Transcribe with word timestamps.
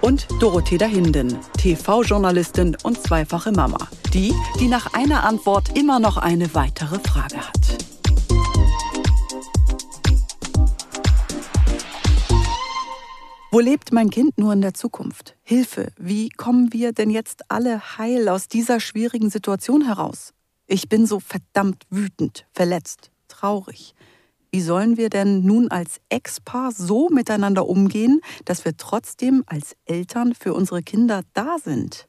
und 0.00 0.26
Dorothea 0.40 0.86
Hinden, 0.86 1.38
TV-Journalistin 1.58 2.76
und 2.82 3.00
zweifache 3.02 3.52
Mama. 3.52 3.78
Die, 4.12 4.34
die 4.60 4.68
nach 4.68 4.94
einer 4.94 5.24
Antwort 5.24 5.76
immer 5.76 5.98
noch 5.98 6.16
eine 6.16 6.54
weitere 6.54 6.98
Frage 6.98 7.36
hat. 7.36 7.86
Wo 13.50 13.60
lebt 13.60 13.90
mein 13.90 14.10
Kind 14.10 14.36
nur 14.36 14.52
in 14.52 14.60
der 14.60 14.74
Zukunft? 14.74 15.34
Hilfe, 15.42 15.90
wie 15.96 16.28
kommen 16.28 16.74
wir 16.74 16.92
denn 16.92 17.08
jetzt 17.08 17.50
alle 17.50 17.96
heil 17.96 18.28
aus 18.28 18.48
dieser 18.48 18.80
schwierigen 18.80 19.30
Situation 19.30 19.86
heraus? 19.86 20.34
Ich 20.66 20.90
bin 20.90 21.06
so 21.06 21.20
verdammt 21.20 21.84
wütend, 21.88 22.46
verletzt, 22.52 23.10
traurig. 23.28 23.94
Wie 24.56 24.62
sollen 24.62 24.96
wir 24.96 25.10
denn 25.10 25.42
nun 25.42 25.70
als 25.70 26.00
Ex-Paar 26.08 26.72
so 26.72 27.10
miteinander 27.10 27.68
umgehen, 27.68 28.22
dass 28.46 28.64
wir 28.64 28.74
trotzdem 28.78 29.44
als 29.44 29.76
Eltern 29.84 30.34
für 30.34 30.54
unsere 30.54 30.82
Kinder 30.82 31.24
da 31.34 31.58
sind? 31.62 32.08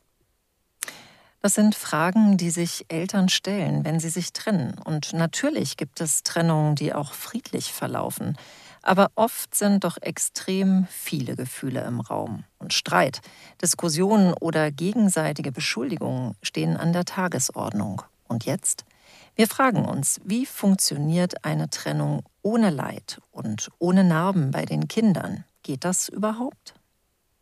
Das 1.41 1.55
sind 1.55 1.75
Fragen, 1.75 2.37
die 2.37 2.49
sich 2.49 2.85
Eltern 2.87 3.27
stellen, 3.27 3.83
wenn 3.83 3.99
sie 3.99 4.07
sich 4.07 4.31
trennen. 4.31 4.79
Und 4.85 5.11
natürlich 5.11 5.75
gibt 5.75 5.99
es 5.99 6.23
Trennungen, 6.23 6.75
die 6.75 6.93
auch 6.93 7.11
friedlich 7.11 7.73
verlaufen. 7.73 8.37
Aber 8.81 9.09
oft 9.15 9.53
sind 9.53 9.83
doch 9.83 9.97
extrem 9.99 10.87
viele 10.89 11.35
Gefühle 11.35 11.83
im 11.83 11.99
Raum. 11.99 12.45
Und 12.59 12.71
Streit, 12.71 13.19
Diskussionen 13.61 14.33
oder 14.39 14.71
gegenseitige 14.71 15.51
Beschuldigungen 15.51 16.37
stehen 16.41 16.77
an 16.77 16.93
der 16.93 17.03
Tagesordnung. 17.03 18.03
Und 18.29 18.45
jetzt? 18.45 18.85
Wir 19.37 19.47
fragen 19.47 19.85
uns, 19.85 20.19
wie 20.23 20.47
funktioniert 20.47 21.45
eine 21.45 21.69
Trennung 21.69 22.23
ohne 22.47 22.69
Leid 22.69 23.19
und 23.31 23.69
ohne 23.77 24.05
Narben 24.05 24.51
bei 24.51 24.63
den 24.63 24.87
Kindern? 24.87 25.43
Geht 25.63 25.83
das 25.83 26.07
überhaupt? 26.07 26.75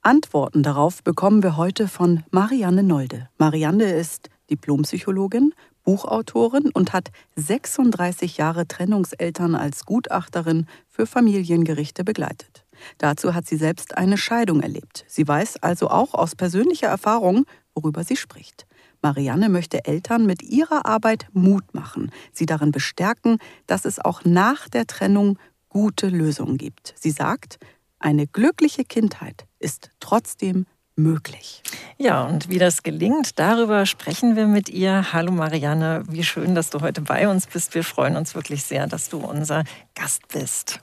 Antworten 0.01 0.63
darauf 0.63 1.03
bekommen 1.03 1.43
wir 1.43 1.57
heute 1.57 1.87
von 1.87 2.23
Marianne 2.31 2.81
Nolde. 2.81 3.29
Marianne 3.37 3.83
ist 3.83 4.31
Diplompsychologin, 4.49 5.53
Buchautorin 5.83 6.71
und 6.71 6.91
hat 6.91 7.11
36 7.35 8.37
Jahre 8.37 8.67
Trennungseltern 8.67 9.53
als 9.53 9.85
Gutachterin 9.85 10.65
für 10.89 11.05
Familiengerichte 11.05 12.03
begleitet. 12.03 12.65
Dazu 12.97 13.35
hat 13.35 13.45
sie 13.45 13.57
selbst 13.57 13.95
eine 13.95 14.17
Scheidung 14.17 14.61
erlebt. 14.61 15.05
Sie 15.07 15.27
weiß 15.27 15.61
also 15.61 15.91
auch 15.91 16.15
aus 16.15 16.35
persönlicher 16.35 16.87
Erfahrung, 16.87 17.45
worüber 17.75 18.03
sie 18.03 18.17
spricht. 18.17 18.65
Marianne 19.05 19.49
möchte 19.49 19.85
Eltern 19.85 20.25
mit 20.25 20.41
ihrer 20.41 20.87
Arbeit 20.87 21.27
Mut 21.31 21.75
machen, 21.75 22.11
sie 22.33 22.47
darin 22.47 22.71
bestärken, 22.71 23.37
dass 23.67 23.85
es 23.85 23.99
auch 23.99 24.25
nach 24.25 24.67
der 24.67 24.87
Trennung 24.87 25.37
gute 25.69 26.07
Lösungen 26.07 26.57
gibt. 26.57 26.95
Sie 26.97 27.11
sagt, 27.11 27.59
eine 27.99 28.25
glückliche 28.25 28.83
Kindheit 28.83 29.45
ist 29.59 29.91
trotzdem 29.99 30.65
möglich. 30.95 31.61
Ja, 31.99 32.23
und 32.23 32.49
wie 32.49 32.57
das 32.57 32.81
gelingt, 32.81 33.37
darüber 33.37 33.85
sprechen 33.85 34.35
wir 34.35 34.47
mit 34.47 34.69
ihr. 34.69 35.13
Hallo 35.13 35.31
Marianne, 35.31 36.01
wie 36.09 36.23
schön, 36.23 36.55
dass 36.55 36.71
du 36.71 36.81
heute 36.81 37.01
bei 37.01 37.27
uns 37.27 37.45
bist. 37.45 37.75
Wir 37.75 37.83
freuen 37.83 38.15
uns 38.15 38.33
wirklich 38.33 38.63
sehr, 38.63 38.87
dass 38.87 39.09
du 39.09 39.19
unser 39.19 39.65
Gast 39.93 40.29
bist. 40.29 40.79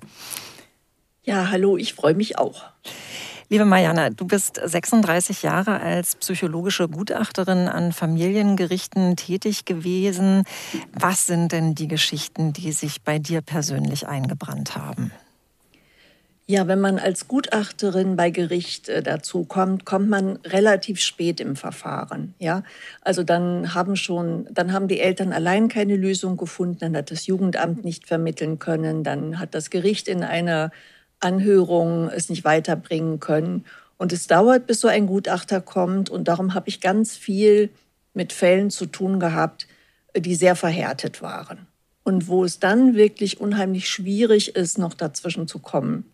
Ja, 1.25 1.51
hallo, 1.51 1.77
ich 1.77 1.95
freue 1.95 2.15
mich 2.15 2.39
auch. 2.39 2.67
Liebe 3.53 3.67
Mariana, 3.67 4.09
du 4.09 4.27
bist 4.27 4.59
36 4.65 5.43
Jahre 5.43 5.79
als 5.79 6.17
psychologische 6.17 6.89
Gutachterin 6.89 7.69
an 7.69 7.93
Familiengerichten 7.93 9.15
tätig 9.15 9.67
gewesen. 9.67 10.45
Was 10.95 11.27
sind 11.27 11.53
denn 11.53 11.75
die 11.75 11.87
Geschichten, 11.87 12.55
die 12.55 12.73
sich 12.73 13.03
bei 13.03 13.19
dir 13.19 13.43
persönlich 13.43 14.09
eingebrannt 14.09 14.75
haben? 14.75 15.13
Ja, 16.47 16.67
wenn 16.67 16.81
man 16.81 16.99
als 16.99 17.29
Gutachterin 17.29 18.17
bei 18.17 18.31
Gericht 18.31 18.89
äh, 18.89 19.03
dazu 19.03 19.45
kommt, 19.45 19.85
kommt 19.85 20.09
man 20.09 20.37
relativ 20.47 20.99
spät 21.01 21.39
im 21.39 21.55
Verfahren. 21.55 22.35
Ja, 22.39 22.63
also 23.03 23.23
dann 23.23 23.75
haben 23.75 23.97
schon, 23.97 24.49
dann 24.51 24.73
haben 24.73 24.89
die 24.89 25.01
Eltern 25.01 25.35
allein 25.35 25.69
keine 25.69 25.97
Lösung 25.97 26.39
gefunden, 26.39 26.79
dann 26.81 26.97
hat 26.97 27.11
das 27.11 27.27
Jugendamt 27.27 27.85
nicht 27.85 28.07
vermitteln 28.07 28.59
können, 28.59 29.05
dann 29.05 29.39
hat 29.39 29.55
das 29.55 29.69
Gericht 29.69 30.09
in 30.09 30.25
einer 30.25 30.73
Anhörungen 31.23 32.11
es 32.11 32.29
nicht 32.29 32.45
weiterbringen 32.45 33.21
können. 33.21 33.65
Und 33.97 34.13
es 34.13 34.27
dauert, 34.27 34.67
bis 34.67 34.81
so 34.81 34.89
ein 34.89 35.07
Gutachter 35.07 35.61
kommt. 35.61 36.11
Und 36.11 36.29
darum 36.29 36.55
habe 36.55 36.69
ich 36.69 36.81
ganz 36.81 37.17
viel 37.17 37.71
mit 38.15 38.33
Fällen 38.33 38.71
zu 38.71 38.87
tun 38.87 39.21
gehabt, 39.21 39.67
die 40.17 40.35
sehr 40.35 40.57
verhärtet 40.57 41.23
waren. 41.23 41.67
Und 42.05 42.29
wo 42.29 42.45
es 42.45 42.59
dann 42.59 42.97
wirklich 42.97 43.41
unheimlich 43.41 43.89
schwierig 43.89 44.57
ist, 44.57 44.79
noch 44.79 44.95
dazwischen 44.95 45.47
zu 45.47 45.61
kommen. 45.61 46.13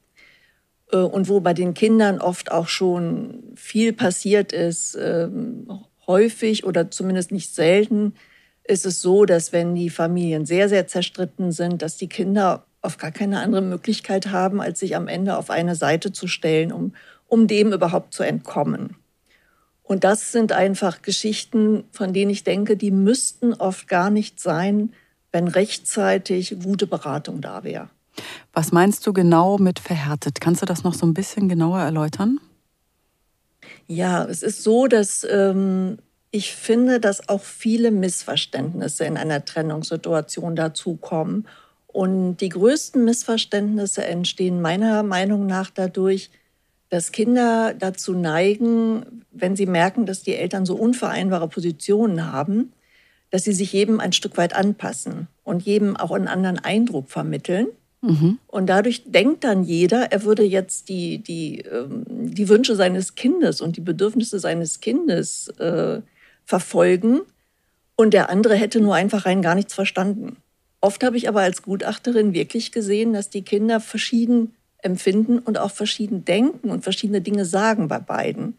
Äh, 0.93 0.99
und 0.99 1.29
wo 1.29 1.41
bei 1.41 1.55
den 1.55 1.75
Kindern 1.75 2.21
oft 2.21 2.53
auch 2.53 2.69
schon 2.69 3.43
viel 3.57 3.93
passiert 3.93 4.53
ist, 4.53 4.97
ähm, 5.01 5.67
häufig 6.07 6.65
oder 6.65 6.91
zumindest 6.91 7.33
nicht 7.33 7.55
selten, 7.55 8.15
ist 8.65 8.85
es 8.85 9.01
so, 9.01 9.25
dass 9.25 9.53
wenn 9.53 9.75
die 9.75 9.91
Familien 9.91 10.45
sehr, 10.45 10.69
sehr 10.69 10.87
zerstritten 10.87 11.53
sind, 11.53 11.81
dass 11.81 11.97
die 11.97 12.09
Kinder 12.09 12.65
auf 12.81 12.97
gar 12.97 13.11
keine 13.11 13.41
andere 13.41 13.63
Möglichkeit 13.63 14.31
haben, 14.31 14.61
als 14.61 14.81
sich 14.81 14.97
am 14.97 15.09
Ende 15.09 15.37
auf 15.37 15.51
eine 15.51 15.75
Seite 15.75 16.13
zu 16.13 16.27
stellen, 16.27 16.73
um, 16.73 16.95
um 17.27 17.47
dem 17.47 17.73
überhaupt 17.73 18.15
zu 18.15 18.23
entkommen. 18.23 18.97
Und 19.83 20.05
das 20.05 20.33
sind 20.33 20.53
einfach 20.53 21.03
Geschichten, 21.03 21.85
von 21.93 22.13
denen 22.13 22.31
ich 22.31 22.45
denke, 22.45 22.77
die 22.77 22.91
müssten 22.91 23.55
oft 23.55 23.89
gar 23.89 24.11
nicht 24.11 24.39
sein, 24.39 24.93
wenn 25.33 25.49
rechtzeitig 25.49 26.57
gute 26.63 26.87
Beratung 26.87 27.41
da 27.41 27.65
wäre. 27.65 27.89
Was 28.53 28.73
meinst 28.73 29.07
du 29.07 29.13
genau 29.13 29.59
mit 29.59 29.79
verhärtet? 29.79 30.41
Kannst 30.41 30.63
du 30.63 30.67
das 30.67 30.85
noch 30.85 30.95
so 30.95 31.07
ein 31.07 31.15
bisschen 31.15 31.49
genauer 31.49 31.81
erläutern? 31.81 32.39
Ja, 33.87 34.25
es 34.25 34.43
ist 34.43 34.63
so, 34.63 34.87
dass 34.87 35.27
ähm, 35.29 35.99
ich 36.31 36.55
finde, 36.55 37.01
dass 37.01 37.29
auch 37.29 37.43
viele 37.43 37.91
Missverständnisse 37.91 39.05
in 39.05 39.17
einer 39.17 39.45
Trennungssituation 39.45 40.57
dazukommen 40.57 41.47
und 41.99 42.37
die 42.37 42.51
größten 42.51 43.05
Missverständnisse 43.05 44.05
entstehen 44.05 44.61
meiner 44.61 45.03
Meinung 45.03 45.47
nach 45.47 45.69
dadurch, 45.69 46.31
dass 46.91 47.11
Kinder 47.11 47.75
dazu 47.77 48.13
neigen, 48.13 49.25
wenn 49.33 49.57
sie 49.57 49.67
merken, 49.67 50.07
dass 50.07 50.23
die 50.23 50.37
Eltern 50.37 50.65
so 50.65 50.77
unvereinbare 50.77 51.49
Positionen 51.49 52.33
haben, 52.33 52.73
dass 53.33 53.43
sie 53.43 53.53
sich 53.53 53.73
jedem 53.73 53.99
ein 53.99 54.13
Stück 54.13 54.37
weit 54.37 54.55
anpassen 54.55 55.27
und 55.43 55.65
jedem 55.65 55.97
auch 55.97 56.13
einen 56.13 56.29
anderen 56.29 56.61
Eindruck 56.61 57.11
vermitteln. 57.11 57.67
Mhm. 58.01 58.39
Und 58.47 58.69
dadurch 58.69 59.03
denkt 59.07 59.43
dann 59.43 59.65
jeder, 59.65 60.13
er 60.13 60.23
würde 60.23 60.45
jetzt 60.45 60.89
die, 60.89 61.19
die, 61.19 61.63
ähm, 61.63 62.05
die 62.07 62.49
Wünsche 62.49 62.77
seines 62.77 63.17
Kindes 63.17 63.61
und 63.61 63.77
die 63.77 63.81
Bedürfnisse 63.81 64.39
seines 64.39 64.79
Kindes 64.79 65.49
äh, 65.59 66.01
verfolgen 66.45 67.23
und 67.97 68.15
der 68.15 68.31
andere 68.31 68.55
hätte 68.55 68.81
nur 68.81 68.95
einfach 68.95 69.27
rein 69.27 69.43
gar 69.43 69.57
nichts 69.57 69.75
verstanden. 69.75 70.37
Oft 70.81 71.03
habe 71.03 71.17
ich 71.17 71.29
aber 71.29 71.41
als 71.41 71.63
Gutachterin 71.63 72.35
wirklich 72.35 72.73
gesehen, 72.73 73.13
dass 73.13 73.31
die 73.31 73.43
Kinder 73.43 73.81
verschieden 73.81 74.55
empfinden 74.81 75.39
und 75.39 75.59
auch 75.59 75.73
verschieden 75.73 76.25
denken 76.25 76.71
und 76.71 76.85
verschiedene 76.85 77.21
Dinge 77.21 77.45
sagen 77.45 77.89
bei 77.89 77.99
beiden. 77.99 78.57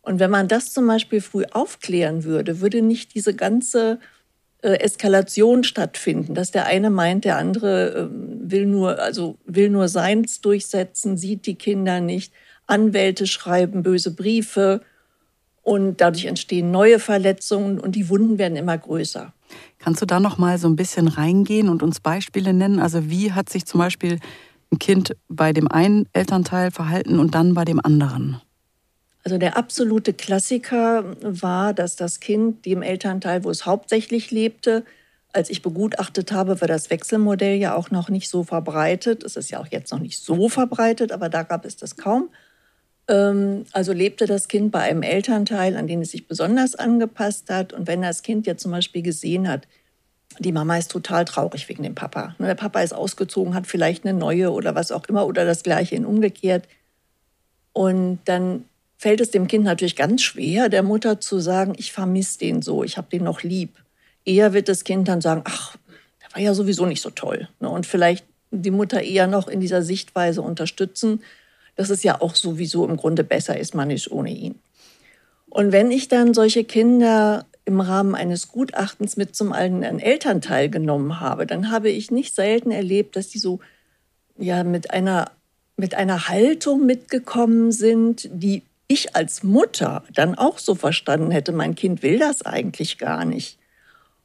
Und 0.00 0.18
wenn 0.18 0.30
man 0.30 0.48
das 0.48 0.72
zum 0.72 0.86
Beispiel 0.86 1.20
früh 1.20 1.44
aufklären 1.50 2.24
würde, 2.24 2.60
würde 2.60 2.80
nicht 2.80 3.14
diese 3.14 3.34
ganze 3.34 3.98
äh, 4.62 4.80
Eskalation 4.80 5.64
stattfinden, 5.64 6.34
dass 6.34 6.50
der 6.50 6.64
eine 6.64 6.88
meint, 6.88 7.26
der 7.26 7.36
andere 7.36 7.94
äh, 7.94 8.08
will 8.10 8.64
nur, 8.66 8.98
also 8.98 9.36
will 9.44 9.68
nur 9.68 9.88
seins 9.88 10.40
durchsetzen, 10.40 11.18
sieht 11.18 11.44
die 11.44 11.56
Kinder 11.56 12.00
nicht, 12.00 12.32
Anwälte 12.66 13.26
schreiben 13.26 13.82
böse 13.82 14.10
Briefe 14.10 14.80
und 15.62 16.00
dadurch 16.00 16.24
entstehen 16.24 16.70
neue 16.70 16.98
Verletzungen 16.98 17.78
und 17.78 17.94
die 17.94 18.08
Wunden 18.08 18.38
werden 18.38 18.56
immer 18.56 18.78
größer. 18.78 19.32
Kannst 19.78 20.02
du 20.02 20.06
da 20.06 20.20
noch 20.20 20.38
mal 20.38 20.58
so 20.58 20.68
ein 20.68 20.76
bisschen 20.76 21.08
reingehen 21.08 21.68
und 21.68 21.82
uns 21.82 22.00
Beispiele 22.00 22.52
nennen? 22.52 22.80
Also 22.80 23.10
wie 23.10 23.32
hat 23.32 23.48
sich 23.48 23.66
zum 23.66 23.78
Beispiel 23.78 24.18
ein 24.72 24.78
Kind 24.78 25.16
bei 25.28 25.52
dem 25.52 25.68
einen 25.68 26.06
Elternteil 26.12 26.70
verhalten 26.70 27.18
und 27.18 27.34
dann 27.34 27.54
bei 27.54 27.64
dem 27.64 27.84
anderen? 27.84 28.40
Also 29.24 29.38
der 29.38 29.56
absolute 29.56 30.14
Klassiker 30.14 31.04
war, 31.20 31.74
dass 31.74 31.96
das 31.96 32.20
Kind 32.20 32.64
dem 32.64 32.82
Elternteil, 32.82 33.44
wo 33.44 33.50
es 33.50 33.66
hauptsächlich 33.66 34.30
lebte, 34.30 34.84
als 35.32 35.50
ich 35.50 35.62
begutachtet 35.62 36.32
habe, 36.32 36.60
war 36.60 36.68
das 36.68 36.90
Wechselmodell 36.90 37.58
ja 37.58 37.74
auch 37.74 37.90
noch 37.90 38.08
nicht 38.08 38.28
so 38.28 38.44
verbreitet. 38.44 39.22
Es 39.22 39.36
ist 39.36 39.50
ja 39.50 39.60
auch 39.60 39.66
jetzt 39.70 39.92
noch 39.92 39.98
nicht 39.98 40.18
so 40.18 40.48
verbreitet, 40.48 41.12
aber 41.12 41.28
da 41.28 41.42
gab 41.42 41.64
es 41.64 41.76
das 41.76 41.96
kaum. 41.96 42.30
Ähm, 43.08 43.64
also 43.72 43.92
lebte 43.92 44.26
das 44.26 44.48
Kind 44.48 44.70
bei 44.70 44.80
einem 44.80 45.02
Elternteil, 45.02 45.76
an 45.76 45.86
den 45.86 46.02
es 46.02 46.10
sich 46.10 46.28
besonders 46.28 46.74
angepasst 46.74 47.50
hat. 47.50 47.72
Und 47.72 47.86
wenn 47.86 48.02
das 48.02 48.22
Kind 48.22 48.46
jetzt 48.46 48.62
zum 48.62 48.72
Beispiel 48.72 49.02
gesehen 49.02 49.48
hat, 49.48 49.66
die 50.38 50.52
Mama 50.52 50.76
ist 50.76 50.90
total 50.90 51.24
traurig 51.24 51.68
wegen 51.68 51.82
dem 51.82 51.94
Papa. 51.94 52.34
Ne, 52.38 52.46
der 52.46 52.54
Papa 52.54 52.80
ist 52.80 52.92
ausgezogen, 52.92 53.54
hat 53.54 53.66
vielleicht 53.66 54.04
eine 54.04 54.16
neue 54.16 54.52
oder 54.52 54.74
was 54.74 54.92
auch 54.92 55.04
immer 55.06 55.26
oder 55.26 55.44
das 55.44 55.62
gleiche 55.62 55.96
in 55.96 56.04
umgekehrt. 56.04 56.68
Und 57.72 58.20
dann 58.26 58.64
fällt 58.98 59.20
es 59.20 59.30
dem 59.30 59.46
Kind 59.46 59.64
natürlich 59.64 59.96
ganz 59.96 60.22
schwer, 60.22 60.68
der 60.68 60.82
Mutter 60.82 61.20
zu 61.20 61.38
sagen, 61.38 61.74
ich 61.76 61.92
vermisse 61.92 62.38
den 62.38 62.62
so, 62.62 62.84
ich 62.84 62.96
habe 62.96 63.08
den 63.10 63.24
noch 63.24 63.42
lieb. 63.42 63.76
Eher 64.24 64.52
wird 64.52 64.68
das 64.68 64.84
Kind 64.84 65.08
dann 65.08 65.20
sagen, 65.20 65.42
ach, 65.44 65.76
der 66.22 66.34
war 66.34 66.42
ja 66.42 66.54
sowieso 66.54 66.86
nicht 66.86 67.00
so 67.00 67.10
toll. 67.10 67.48
Ne, 67.60 67.68
und 67.68 67.86
vielleicht 67.86 68.24
die 68.50 68.70
Mutter 68.70 69.02
eher 69.02 69.26
noch 69.26 69.48
in 69.48 69.60
dieser 69.60 69.82
Sichtweise 69.82 70.42
unterstützen, 70.42 71.22
dass 71.78 71.90
es 71.90 72.02
ja 72.02 72.20
auch 72.20 72.34
sowieso 72.34 72.84
im 72.84 72.96
Grunde 72.96 73.22
besser 73.22 73.56
ist, 73.56 73.72
man 73.72 73.90
ist 73.90 74.10
ohne 74.10 74.30
ihn. 74.30 74.56
Und 75.48 75.70
wenn 75.70 75.92
ich 75.92 76.08
dann 76.08 76.34
solche 76.34 76.64
Kinder 76.64 77.46
im 77.64 77.80
Rahmen 77.80 78.16
eines 78.16 78.48
Gutachtens 78.48 79.16
mit 79.16 79.36
zum 79.36 79.52
einen 79.52 80.00
Elternteil 80.00 80.70
genommen 80.70 81.20
habe, 81.20 81.46
dann 81.46 81.70
habe 81.70 81.88
ich 81.88 82.10
nicht 82.10 82.34
selten 82.34 82.72
erlebt, 82.72 83.14
dass 83.14 83.28
die 83.28 83.38
so 83.38 83.60
ja 84.36 84.64
mit 84.64 84.90
einer 84.90 85.30
mit 85.76 85.94
einer 85.94 86.28
Haltung 86.28 86.84
mitgekommen 86.84 87.70
sind, 87.70 88.28
die 88.32 88.64
ich 88.88 89.14
als 89.14 89.44
Mutter 89.44 90.02
dann 90.12 90.34
auch 90.34 90.58
so 90.58 90.74
verstanden 90.74 91.30
hätte, 91.30 91.52
mein 91.52 91.76
Kind 91.76 92.02
will 92.02 92.18
das 92.18 92.42
eigentlich 92.42 92.98
gar 92.98 93.24
nicht. 93.24 93.56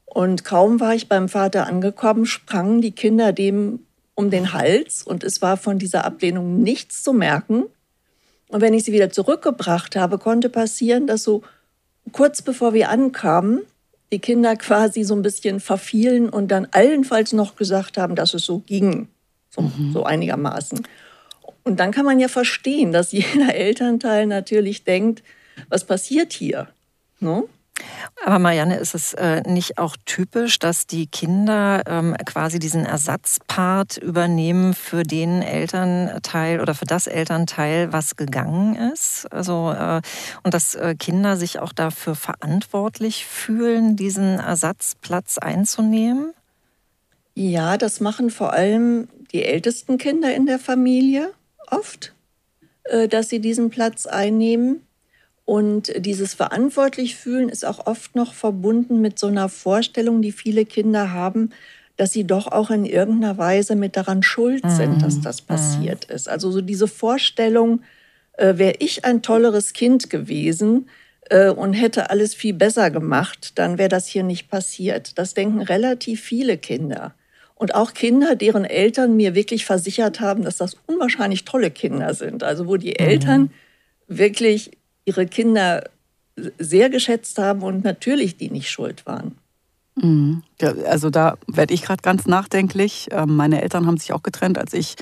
Und 0.06 0.44
kaum 0.44 0.80
war 0.80 0.96
ich 0.96 1.08
beim 1.08 1.30
Vater 1.30 1.68
angekommen, 1.68 2.26
sprangen 2.26 2.82
die 2.82 2.94
Kinder 2.94 3.32
dem 3.32 3.86
um 4.16 4.30
den 4.30 4.54
Hals 4.54 5.04
und 5.04 5.24
es 5.24 5.42
war 5.42 5.58
von 5.58 5.80
dieser 5.80 6.06
Ablehnung 6.06 6.62
nichts 6.62 7.04
zu 7.04 7.14
merken. 7.14 7.66
Und 8.48 8.62
wenn 8.62 8.74
ich 8.74 8.84
sie 8.84 8.94
wieder 8.94 9.10
zurückgebracht 9.10 9.96
habe, 9.96 10.20
konnte 10.20 10.50
passieren, 10.50 11.08
dass 11.08 11.24
so 11.24 11.42
kurz 12.12 12.42
bevor 12.42 12.74
wir 12.74 12.90
ankamen, 12.90 13.62
die 14.12 14.20
Kinder 14.20 14.56
quasi 14.56 15.04
so 15.04 15.16
ein 15.16 15.24
bisschen 15.24 15.60
verfielen 15.60 16.30
und 16.30 16.50
dann 16.50 16.68
allenfalls 16.72 17.34
noch 17.34 17.56
gesagt 17.56 17.98
haben, 17.98 18.16
dass 18.16 18.36
es 18.36 18.46
so 18.46 18.60
ging, 18.60 19.08
so, 19.50 19.62
mhm. 19.62 19.92
so 19.92 20.04
einigermaßen. 20.04 20.84
Und 21.64 21.80
dann 21.80 21.92
kann 21.92 22.06
man 22.06 22.20
ja 22.20 22.28
verstehen, 22.28 22.92
dass 22.92 23.12
jeder 23.14 23.56
Elternteil 23.56 24.28
natürlich 24.28 24.84
denkt, 24.84 25.24
was 25.70 25.86
passiert 25.86 26.34
hier? 26.34 26.68
Ne? 27.20 27.44
Aber 28.26 28.40
Marianne, 28.40 28.78
ist 28.78 28.94
es 28.94 29.14
äh, 29.14 29.42
nicht 29.42 29.78
auch 29.78 29.98
typisch, 30.06 30.60
dass 30.60 30.88
die 30.88 31.08
Kinder 31.08 31.84
ähm, 31.88 32.16
quasi 32.26 32.60
diesen 32.60 32.86
Ersatzpart 32.86 33.98
übernehmen 33.98 34.74
für 34.74 35.04
den 35.04 35.42
Elternteil 35.42 36.62
oder 36.62 36.76
für 36.76 36.86
das 36.86 37.08
Elternteil, 37.08 37.92
was 37.92 38.16
gegangen 38.16 38.76
ist? 38.94 39.26
Also 39.32 39.72
äh, 39.78 40.02
und 40.44 40.54
dass 40.54 40.76
äh, 40.76 40.96
Kinder 40.98 41.36
sich 41.36 41.60
auch 41.60 41.74
dafür 41.74 42.16
verantwortlich 42.16 43.26
fühlen, 43.26 43.96
diesen 43.96 44.40
Ersatzplatz 44.40 45.38
einzunehmen? 45.38 46.34
Ja, 47.36 47.78
das 47.78 48.00
machen 48.00 48.30
vor 48.30 48.54
allem 48.54 49.10
die 49.32 49.44
ältesten 49.44 49.98
Kinder 49.98 50.34
in 50.34 50.46
der 50.46 50.60
Familie 50.60 51.32
oft, 51.68 52.14
dass 53.10 53.30
sie 53.30 53.40
diesen 53.40 53.72
Platz 53.72 54.06
einnehmen. 54.06 54.86
Und 55.46 55.92
dieses 55.98 56.34
verantwortlich 56.34 57.16
fühlen 57.16 57.50
ist 57.50 57.66
auch 57.66 57.86
oft 57.86 58.16
noch 58.16 58.34
verbunden 58.34 59.02
mit 59.02 59.20
so 59.20 59.28
einer 59.28 59.50
Vorstellung, 59.50 60.22
die 60.22 60.32
viele 60.32 60.66
Kinder 60.66 61.12
haben, 61.12 61.50
dass 61.98 62.14
sie 62.14 62.24
doch 62.24 62.48
auch 62.48 62.72
in 62.72 62.86
irgendeiner 62.86 63.38
Weise 63.38 63.76
mit 63.76 63.98
daran 63.98 64.24
schuld 64.24 64.64
sind, 64.68 64.98
mhm. 64.98 65.00
dass 65.02 65.22
das 65.22 65.44
mhm. 65.44 65.48
passiert 65.48 66.08
mhm. 66.10 66.16
ist. 66.16 66.30
Also 66.30 66.50
so 66.52 66.62
diese 66.62 66.88
Vorstellung, 66.88 67.82
äh, 68.34 68.58
wäre 68.58 68.76
ich 68.80 69.06
ein 69.06 69.22
tolleres 69.22 69.74
Kind 69.74 70.10
gewesen 70.10 70.90
äh, 71.30 71.50
und 71.50 71.74
hätte 71.74 72.10
alles 72.10 72.34
viel 72.34 72.54
besser 72.54 72.90
gemacht, 72.90 73.54
dann 73.56 73.78
wäre 73.78 73.90
das 73.90 74.08
hier 74.08 74.24
nicht 74.24 74.50
passiert. 74.50 75.18
Das 75.18 75.34
denken 75.34 75.62
relativ 75.62 76.22
viele 76.22 76.58
Kinder. 76.58 77.14
Und 77.56 77.76
auch 77.76 77.94
Kinder, 77.94 78.36
deren 78.36 78.66
Eltern 78.66 79.16
mir 79.16 79.36
wirklich 79.36 79.66
versichert 79.66 80.20
haben, 80.20 80.44
dass 80.44 80.58
das 80.58 80.78
unwahrscheinlich 80.88 81.46
tolle 81.46 81.70
Kinder 81.70 82.14
sind. 82.14 82.44
Also 82.44 82.68
wo 82.68 82.78
die 82.78 82.96
mhm. 83.00 83.06
Eltern 83.06 83.52
wirklich 84.08 84.72
ihre 85.06 85.26
Kinder 85.26 85.84
sehr 86.58 86.90
geschätzt 86.90 87.38
haben 87.38 87.62
und 87.62 87.84
natürlich 87.84 88.38
die 88.38 88.50
nicht 88.50 88.70
schuld 88.70 89.06
waren. 89.06 89.38
Mhm. 89.96 90.44
Also 90.88 91.10
da 91.10 91.38
werde 91.48 91.74
ich 91.74 91.84
gerade 91.84 92.02
ganz 92.02 92.26
nachdenklich. 92.26 93.10
Ähm, 93.12 93.36
meine 93.36 93.62
Eltern 93.62 93.86
haben 93.86 93.98
sich 93.98 94.14
auch 94.14 94.24
getrennt, 94.24 94.58
als 94.58 94.74
ich 94.74 94.96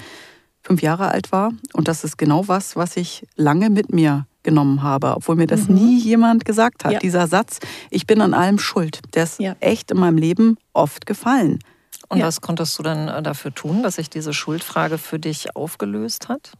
fünf 0.62 0.81
Jahre 0.81 1.09
alt 1.09 1.31
war. 1.31 1.53
Und 1.74 1.88
das 1.88 2.03
ist 2.03 2.18
genau 2.18 2.48
was, 2.48 2.75
was 2.75 2.98
ich 2.98 3.25
lange 3.36 3.69
mit 3.69 3.94
mir 3.94 4.25
genommen 4.44 4.81
habe, 4.81 5.15
obwohl 5.15 5.36
mir 5.36 5.48
das 5.48 5.68
mhm. 5.68 5.75
nie 5.75 6.00
jemand 6.00 6.45
gesagt 6.45 6.83
hat. 6.83 6.94
Ja. 6.94 7.00
Dieser 7.00 7.27
Satz, 7.27 7.59
ich 7.89 8.07
bin 8.07 8.21
an 8.21 8.33
allem 8.33 8.59
schuld, 8.59 9.00
der 9.13 9.24
ist 9.24 9.39
ja. 9.39 9.56
echt 9.59 9.92
in 9.92 10.00
meinem 10.00 10.18
Leben 10.18 10.57
oft 10.74 11.06
gefallen. 11.06 11.59
Und 12.09 12.19
ja. 12.19 12.25
was 12.25 12.42
konntest 12.42 12.77
du 12.77 12.83
dann 12.83 13.07
äh, 13.07 13.21
dafür 13.21 13.54
tun, 13.54 13.83
dass 13.83 13.95
sich 13.95 14.09
diese 14.09 14.33
Schuldfrage 14.33 14.97
für 14.97 15.19
dich 15.19 15.56
aufgelöst 15.56 16.27
hat? 16.27 16.54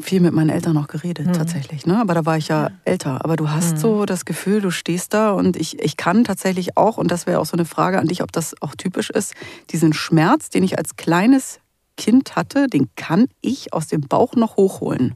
Viel 0.00 0.20
mit 0.20 0.32
meinen 0.32 0.50
Eltern 0.50 0.74
noch 0.74 0.88
geredet, 0.88 1.26
mhm. 1.26 1.32
tatsächlich. 1.32 1.86
Ne? 1.86 2.00
Aber 2.00 2.14
da 2.14 2.26
war 2.26 2.36
ich 2.36 2.48
ja, 2.48 2.68
ja. 2.68 2.70
älter. 2.84 3.24
Aber 3.24 3.36
du 3.36 3.50
hast 3.50 3.74
mhm. 3.74 3.78
so 3.78 4.04
das 4.06 4.24
Gefühl, 4.24 4.60
du 4.60 4.70
stehst 4.70 5.14
da 5.14 5.32
und 5.32 5.56
ich, 5.56 5.78
ich 5.78 5.96
kann 5.96 6.24
tatsächlich 6.24 6.76
auch, 6.76 6.98
und 6.98 7.10
das 7.10 7.26
wäre 7.26 7.38
auch 7.40 7.46
so 7.46 7.54
eine 7.54 7.64
Frage 7.64 7.98
an 7.98 8.06
dich, 8.06 8.22
ob 8.22 8.32
das 8.32 8.54
auch 8.60 8.74
typisch 8.74 9.10
ist, 9.10 9.34
diesen 9.70 9.92
Schmerz, 9.92 10.50
den 10.50 10.62
ich 10.62 10.78
als 10.78 10.96
kleines 10.96 11.60
Kind 11.96 12.36
hatte, 12.36 12.66
den 12.66 12.88
kann 12.96 13.26
ich 13.40 13.72
aus 13.72 13.86
dem 13.88 14.00
Bauch 14.02 14.34
noch 14.34 14.56
hochholen. 14.56 15.14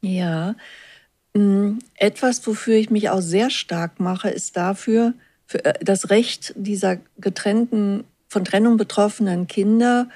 Ja, 0.00 0.54
mm, 1.34 1.78
etwas, 1.94 2.46
wofür 2.46 2.76
ich 2.76 2.90
mich 2.90 3.10
auch 3.10 3.20
sehr 3.20 3.50
stark 3.50 4.00
mache, 4.00 4.28
ist 4.28 4.56
dafür, 4.56 5.14
für 5.46 5.64
äh, 5.64 5.74
das 5.82 6.10
Recht 6.10 6.52
dieser 6.56 6.98
getrennten, 7.18 8.04
von 8.28 8.44
Trennung 8.44 8.76
betroffenen 8.76 9.46
Kinder 9.46 10.08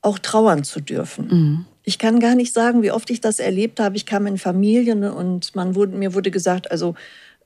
auch 0.00 0.18
trauern 0.18 0.64
zu 0.64 0.80
dürfen. 0.80 1.28
Mhm. 1.28 1.66
Ich 1.84 1.98
kann 1.98 2.18
gar 2.18 2.34
nicht 2.34 2.52
sagen, 2.54 2.82
wie 2.82 2.90
oft 2.90 3.10
ich 3.10 3.20
das 3.20 3.38
erlebt 3.38 3.78
habe. 3.78 3.96
Ich 3.96 4.06
kam 4.06 4.26
in 4.26 4.38
Familien 4.38 5.04
und 5.04 5.54
man 5.54 5.74
wurde, 5.74 5.96
mir 5.96 6.14
wurde 6.14 6.30
gesagt, 6.30 6.70
also 6.70 6.94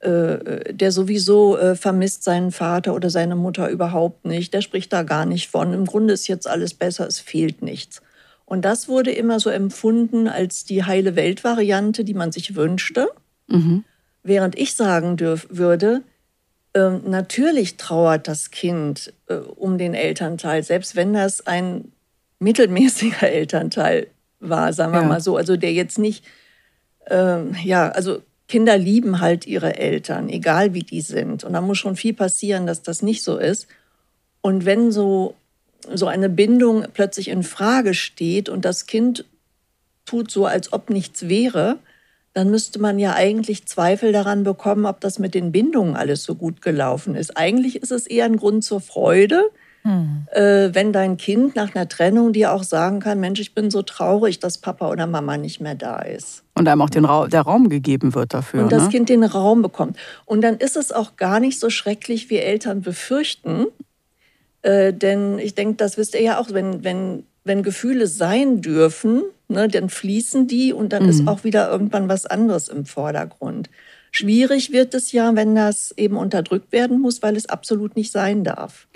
äh, 0.00 0.72
der 0.72 0.92
sowieso 0.92 1.58
äh, 1.58 1.74
vermisst 1.74 2.22
seinen 2.22 2.52
Vater 2.52 2.94
oder 2.94 3.10
seine 3.10 3.34
Mutter 3.34 3.68
überhaupt 3.68 4.24
nicht. 4.24 4.54
Der 4.54 4.62
spricht 4.62 4.92
da 4.92 5.02
gar 5.02 5.26
nicht 5.26 5.48
von. 5.48 5.72
Im 5.72 5.86
Grunde 5.86 6.14
ist 6.14 6.28
jetzt 6.28 6.46
alles 6.46 6.72
besser, 6.72 7.06
es 7.08 7.18
fehlt 7.18 7.62
nichts. 7.62 8.00
Und 8.44 8.64
das 8.64 8.88
wurde 8.88 9.10
immer 9.10 9.40
so 9.40 9.50
empfunden 9.50 10.28
als 10.28 10.64
die 10.64 10.84
heile 10.84 11.16
Welt-Variante, 11.16 12.04
die 12.04 12.14
man 12.14 12.30
sich 12.30 12.54
wünschte. 12.54 13.08
Mhm. 13.48 13.84
Während 14.22 14.56
ich 14.56 14.74
sagen 14.74 15.16
dürf, 15.16 15.48
würde, 15.50 16.02
äh, 16.74 16.90
natürlich 16.90 17.76
trauert 17.76 18.28
das 18.28 18.52
Kind 18.52 19.12
äh, 19.26 19.34
um 19.34 19.78
den 19.78 19.94
Elternteil, 19.94 20.62
selbst 20.62 20.94
wenn 20.94 21.12
das 21.12 21.46
ein 21.46 21.90
mittelmäßiger 22.38 23.28
Elternteil 23.28 24.06
war, 24.40 24.72
sagen 24.72 24.92
wir 24.92 25.02
ja. 25.02 25.06
mal 25.06 25.20
so. 25.20 25.36
Also 25.36 25.56
der 25.56 25.72
jetzt 25.72 25.98
nicht, 25.98 26.24
ähm, 27.08 27.54
ja, 27.62 27.88
also 27.88 28.22
Kinder 28.48 28.78
lieben 28.78 29.20
halt 29.20 29.46
ihre 29.46 29.76
Eltern, 29.76 30.28
egal 30.28 30.74
wie 30.74 30.82
die 30.82 31.02
sind. 31.02 31.44
Und 31.44 31.52
da 31.52 31.60
muss 31.60 31.78
schon 31.78 31.96
viel 31.96 32.14
passieren, 32.14 32.66
dass 32.66 32.82
das 32.82 33.02
nicht 33.02 33.22
so 33.22 33.36
ist. 33.36 33.66
Und 34.40 34.64
wenn 34.64 34.90
so, 34.90 35.34
so 35.94 36.06
eine 36.06 36.28
Bindung 36.28 36.86
plötzlich 36.94 37.28
in 37.28 37.42
Frage 37.42 37.94
steht 37.94 38.48
und 38.48 38.64
das 38.64 38.86
Kind 38.86 39.24
tut 40.06 40.30
so, 40.30 40.46
als 40.46 40.72
ob 40.72 40.88
nichts 40.88 41.28
wäre, 41.28 41.78
dann 42.32 42.50
müsste 42.50 42.78
man 42.78 42.98
ja 42.98 43.14
eigentlich 43.14 43.66
Zweifel 43.66 44.12
daran 44.12 44.44
bekommen, 44.44 44.86
ob 44.86 45.00
das 45.00 45.18
mit 45.18 45.34
den 45.34 45.52
Bindungen 45.52 45.96
alles 45.96 46.22
so 46.22 46.34
gut 46.34 46.62
gelaufen 46.62 47.14
ist. 47.14 47.36
Eigentlich 47.36 47.82
ist 47.82 47.92
es 47.92 48.06
eher 48.06 48.24
ein 48.24 48.36
Grund 48.36 48.64
zur 48.64 48.80
Freude, 48.80 49.50
hm. 49.82 50.26
Äh, 50.32 50.74
wenn 50.74 50.92
dein 50.92 51.16
Kind 51.16 51.56
nach 51.56 51.74
einer 51.74 51.88
Trennung 51.88 52.32
dir 52.32 52.52
auch 52.52 52.62
sagen 52.62 53.00
kann, 53.00 53.20
Mensch, 53.20 53.40
ich 53.40 53.54
bin 53.54 53.70
so 53.70 53.82
traurig, 53.82 54.38
dass 54.38 54.58
Papa 54.58 54.90
oder 54.90 55.06
Mama 55.06 55.36
nicht 55.36 55.60
mehr 55.60 55.74
da 55.74 56.00
ist. 56.00 56.42
Und 56.54 56.68
einem 56.68 56.82
auch 56.82 56.90
den 56.90 57.04
Ra 57.04 57.28
der 57.28 57.42
Raum 57.42 57.68
gegeben 57.68 58.14
wird 58.14 58.34
dafür. 58.34 58.64
Und 58.64 58.72
das 58.72 58.84
ne? 58.84 58.88
Kind 58.90 59.08
den 59.08 59.24
Raum 59.24 59.62
bekommt. 59.62 59.96
Und 60.24 60.42
dann 60.42 60.56
ist 60.56 60.76
es 60.76 60.92
auch 60.92 61.16
gar 61.16 61.40
nicht 61.40 61.60
so 61.60 61.70
schrecklich, 61.70 62.28
wie 62.30 62.38
Eltern 62.38 62.82
befürchten. 62.82 63.66
Äh, 64.62 64.92
denn 64.92 65.38
ich 65.38 65.54
denke, 65.54 65.76
das 65.76 65.96
wisst 65.96 66.14
ihr 66.14 66.22
ja 66.22 66.40
auch, 66.40 66.52
wenn, 66.52 66.82
wenn, 66.82 67.24
wenn 67.44 67.62
Gefühle 67.62 68.08
sein 68.08 68.60
dürfen, 68.60 69.22
ne, 69.48 69.68
dann 69.68 69.88
fließen 69.88 70.48
die 70.48 70.72
und 70.72 70.92
dann 70.92 71.04
mhm. 71.04 71.08
ist 71.08 71.28
auch 71.28 71.44
wieder 71.44 71.70
irgendwann 71.70 72.08
was 72.08 72.26
anderes 72.26 72.68
im 72.68 72.84
Vordergrund. 72.84 73.70
Schwierig 74.10 74.72
wird 74.72 74.94
es 74.94 75.12
ja, 75.12 75.34
wenn 75.36 75.54
das 75.54 75.94
eben 75.96 76.16
unterdrückt 76.16 76.72
werden 76.72 77.00
muss, 77.00 77.22
weil 77.22 77.36
es 77.36 77.46
absolut 77.46 77.94
nicht 77.94 78.10
sein 78.10 78.42
darf. 78.42 78.88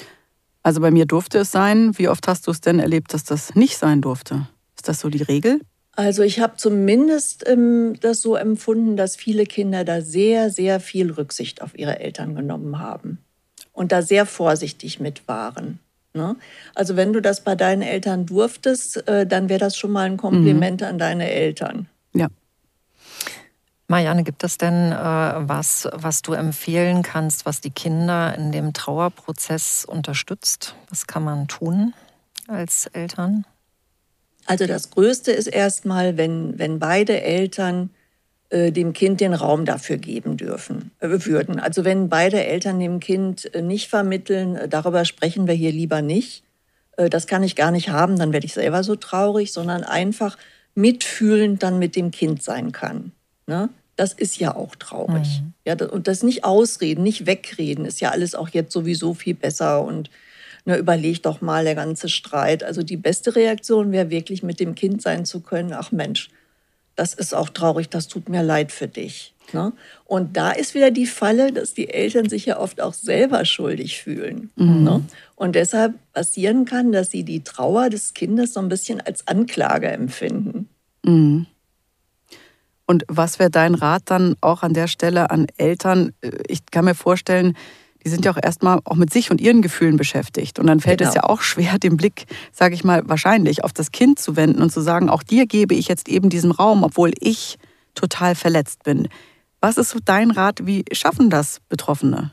Also 0.62 0.80
bei 0.80 0.90
mir 0.90 1.06
durfte 1.06 1.38
es 1.38 1.50
sein. 1.50 1.96
Wie 1.98 2.08
oft 2.08 2.28
hast 2.28 2.46
du 2.46 2.50
es 2.50 2.60
denn 2.60 2.78
erlebt, 2.78 3.14
dass 3.14 3.24
das 3.24 3.54
nicht 3.54 3.76
sein 3.76 4.00
durfte? 4.00 4.46
Ist 4.76 4.88
das 4.88 5.00
so 5.00 5.08
die 5.08 5.22
Regel? 5.22 5.60
Also 5.94 6.22
ich 6.22 6.40
habe 6.40 6.56
zumindest 6.56 7.46
ähm, 7.46 7.94
das 8.00 8.22
so 8.22 8.36
empfunden, 8.36 8.96
dass 8.96 9.16
viele 9.16 9.44
Kinder 9.44 9.84
da 9.84 10.00
sehr, 10.00 10.50
sehr 10.50 10.80
viel 10.80 11.10
Rücksicht 11.10 11.60
auf 11.60 11.78
ihre 11.78 12.00
Eltern 12.00 12.34
genommen 12.34 12.78
haben 12.78 13.18
und 13.72 13.92
da 13.92 14.00
sehr 14.00 14.24
vorsichtig 14.24 15.00
mit 15.00 15.28
waren. 15.28 15.80
Ne? 16.14 16.36
Also 16.74 16.96
wenn 16.96 17.12
du 17.12 17.20
das 17.20 17.42
bei 17.42 17.54
deinen 17.54 17.82
Eltern 17.82 18.26
durftest, 18.26 19.06
äh, 19.08 19.26
dann 19.26 19.48
wäre 19.48 19.60
das 19.60 19.76
schon 19.76 19.90
mal 19.90 20.06
ein 20.06 20.16
Kompliment 20.16 20.80
mhm. 20.80 20.86
an 20.86 20.98
deine 20.98 21.30
Eltern. 21.30 21.88
Ja. 22.14 22.28
Marianne, 23.92 24.22
gibt 24.22 24.42
es 24.42 24.56
denn 24.56 24.90
äh, 24.90 24.94
was, 24.94 25.86
was 25.92 26.22
du 26.22 26.32
empfehlen 26.32 27.02
kannst, 27.02 27.44
was 27.44 27.60
die 27.60 27.68
Kinder 27.68 28.34
in 28.34 28.50
dem 28.50 28.72
Trauerprozess 28.72 29.84
unterstützt? 29.84 30.74
Was 30.88 31.06
kann 31.06 31.22
man 31.22 31.46
tun 31.46 31.92
als 32.48 32.86
Eltern? 32.86 33.44
Also 34.46 34.66
das 34.66 34.88
Größte 34.88 35.32
ist 35.32 35.46
erstmal, 35.46 36.16
wenn, 36.16 36.58
wenn 36.58 36.78
beide 36.78 37.20
Eltern 37.20 37.90
äh, 38.48 38.72
dem 38.72 38.94
Kind 38.94 39.20
den 39.20 39.34
Raum 39.34 39.66
dafür 39.66 39.98
geben 39.98 40.38
dürfen, 40.38 40.92
äh, 41.00 41.10
würden. 41.10 41.60
Also 41.60 41.84
wenn 41.84 42.08
beide 42.08 42.42
Eltern 42.42 42.80
dem 42.80 42.98
Kind 42.98 43.54
äh, 43.54 43.60
nicht 43.60 43.90
vermitteln, 43.90 44.56
äh, 44.56 44.68
darüber 44.70 45.04
sprechen 45.04 45.46
wir 45.46 45.54
hier 45.54 45.70
lieber 45.70 46.00
nicht, 46.00 46.44
äh, 46.96 47.10
das 47.10 47.26
kann 47.26 47.42
ich 47.42 47.56
gar 47.56 47.70
nicht 47.70 47.90
haben, 47.90 48.18
dann 48.18 48.32
werde 48.32 48.46
ich 48.46 48.54
selber 48.54 48.84
so 48.84 48.96
traurig, 48.96 49.52
sondern 49.52 49.84
einfach 49.84 50.38
mitfühlend 50.74 51.62
dann 51.62 51.78
mit 51.78 51.94
dem 51.94 52.10
Kind 52.10 52.42
sein 52.42 52.72
kann. 52.72 53.12
Ne? 53.46 53.68
Das 53.96 54.12
ist 54.12 54.38
ja 54.38 54.54
auch 54.54 54.74
traurig. 54.74 55.42
Mhm. 55.42 55.52
Ja, 55.66 55.74
und 55.86 56.08
das 56.08 56.22
nicht 56.22 56.44
ausreden, 56.44 57.02
nicht 57.02 57.26
wegreden, 57.26 57.84
ist 57.84 58.00
ja 58.00 58.10
alles 58.10 58.34
auch 58.34 58.48
jetzt 58.48 58.72
sowieso 58.72 59.14
viel 59.14 59.34
besser 59.34 59.84
und 59.84 60.10
ne, 60.64 60.76
überleg 60.76 61.22
doch 61.22 61.40
mal 61.40 61.64
der 61.64 61.74
ganze 61.74 62.08
Streit. 62.08 62.64
Also 62.64 62.82
die 62.82 62.96
beste 62.96 63.36
Reaktion 63.36 63.92
wäre 63.92 64.10
wirklich 64.10 64.42
mit 64.42 64.60
dem 64.60 64.74
Kind 64.74 65.02
sein 65.02 65.24
zu 65.24 65.40
können, 65.40 65.72
ach 65.72 65.92
Mensch, 65.92 66.30
das 66.96 67.14
ist 67.14 67.34
auch 67.34 67.48
traurig, 67.48 67.88
das 67.88 68.08
tut 68.08 68.28
mir 68.28 68.42
leid 68.42 68.72
für 68.72 68.88
dich. 68.88 69.34
Ne? 69.52 69.72
Und 70.04 70.36
da 70.36 70.52
ist 70.52 70.74
wieder 70.74 70.90
die 70.90 71.06
Falle, 71.06 71.52
dass 71.52 71.74
die 71.74 71.90
Eltern 71.90 72.28
sich 72.28 72.46
ja 72.46 72.58
oft 72.58 72.80
auch 72.80 72.94
selber 72.94 73.44
schuldig 73.44 74.00
fühlen. 74.00 74.50
Mhm. 74.56 74.84
Ne? 74.84 75.04
Und 75.36 75.54
deshalb 75.54 75.94
passieren 76.12 76.64
kann, 76.64 76.92
dass 76.92 77.10
sie 77.10 77.24
die 77.24 77.42
Trauer 77.42 77.90
des 77.90 78.14
Kindes 78.14 78.54
so 78.54 78.60
ein 78.60 78.68
bisschen 78.68 79.00
als 79.00 79.26
Anklage 79.26 79.88
empfinden. 79.88 80.68
Mhm. 81.04 81.46
Und 82.86 83.04
was 83.08 83.38
wäre 83.38 83.50
dein 83.50 83.74
Rat 83.74 84.02
dann 84.06 84.34
auch 84.40 84.62
an 84.62 84.74
der 84.74 84.88
Stelle 84.88 85.30
an 85.30 85.46
Eltern? 85.56 86.12
Ich 86.48 86.66
kann 86.70 86.84
mir 86.84 86.94
vorstellen, 86.94 87.56
die 88.04 88.08
sind 88.08 88.24
ja 88.24 88.32
auch 88.32 88.38
erstmal 88.42 88.80
auch 88.84 88.96
mit 88.96 89.12
sich 89.12 89.30
und 89.30 89.40
ihren 89.40 89.62
Gefühlen 89.62 89.96
beschäftigt. 89.96 90.58
Und 90.58 90.66
dann 90.66 90.80
fällt 90.80 90.98
genau. 90.98 91.10
es 91.10 91.14
ja 91.14 91.24
auch 91.24 91.40
schwer, 91.40 91.78
den 91.78 91.96
Blick, 91.96 92.26
sage 92.52 92.74
ich 92.74 92.84
mal, 92.84 93.08
wahrscheinlich 93.08 93.64
auf 93.64 93.72
das 93.72 93.92
Kind 93.92 94.18
zu 94.18 94.36
wenden 94.36 94.60
und 94.62 94.72
zu 94.72 94.80
sagen, 94.80 95.08
auch 95.08 95.22
dir 95.22 95.46
gebe 95.46 95.74
ich 95.74 95.88
jetzt 95.88 96.08
eben 96.08 96.28
diesen 96.28 96.50
Raum, 96.50 96.82
obwohl 96.82 97.12
ich 97.20 97.58
total 97.94 98.34
verletzt 98.34 98.82
bin. 98.82 99.08
Was 99.60 99.78
ist 99.78 99.90
so 99.90 100.00
dein 100.04 100.32
Rat? 100.32 100.66
Wie 100.66 100.84
schaffen 100.92 101.30
das 101.30 101.60
Betroffene? 101.68 102.32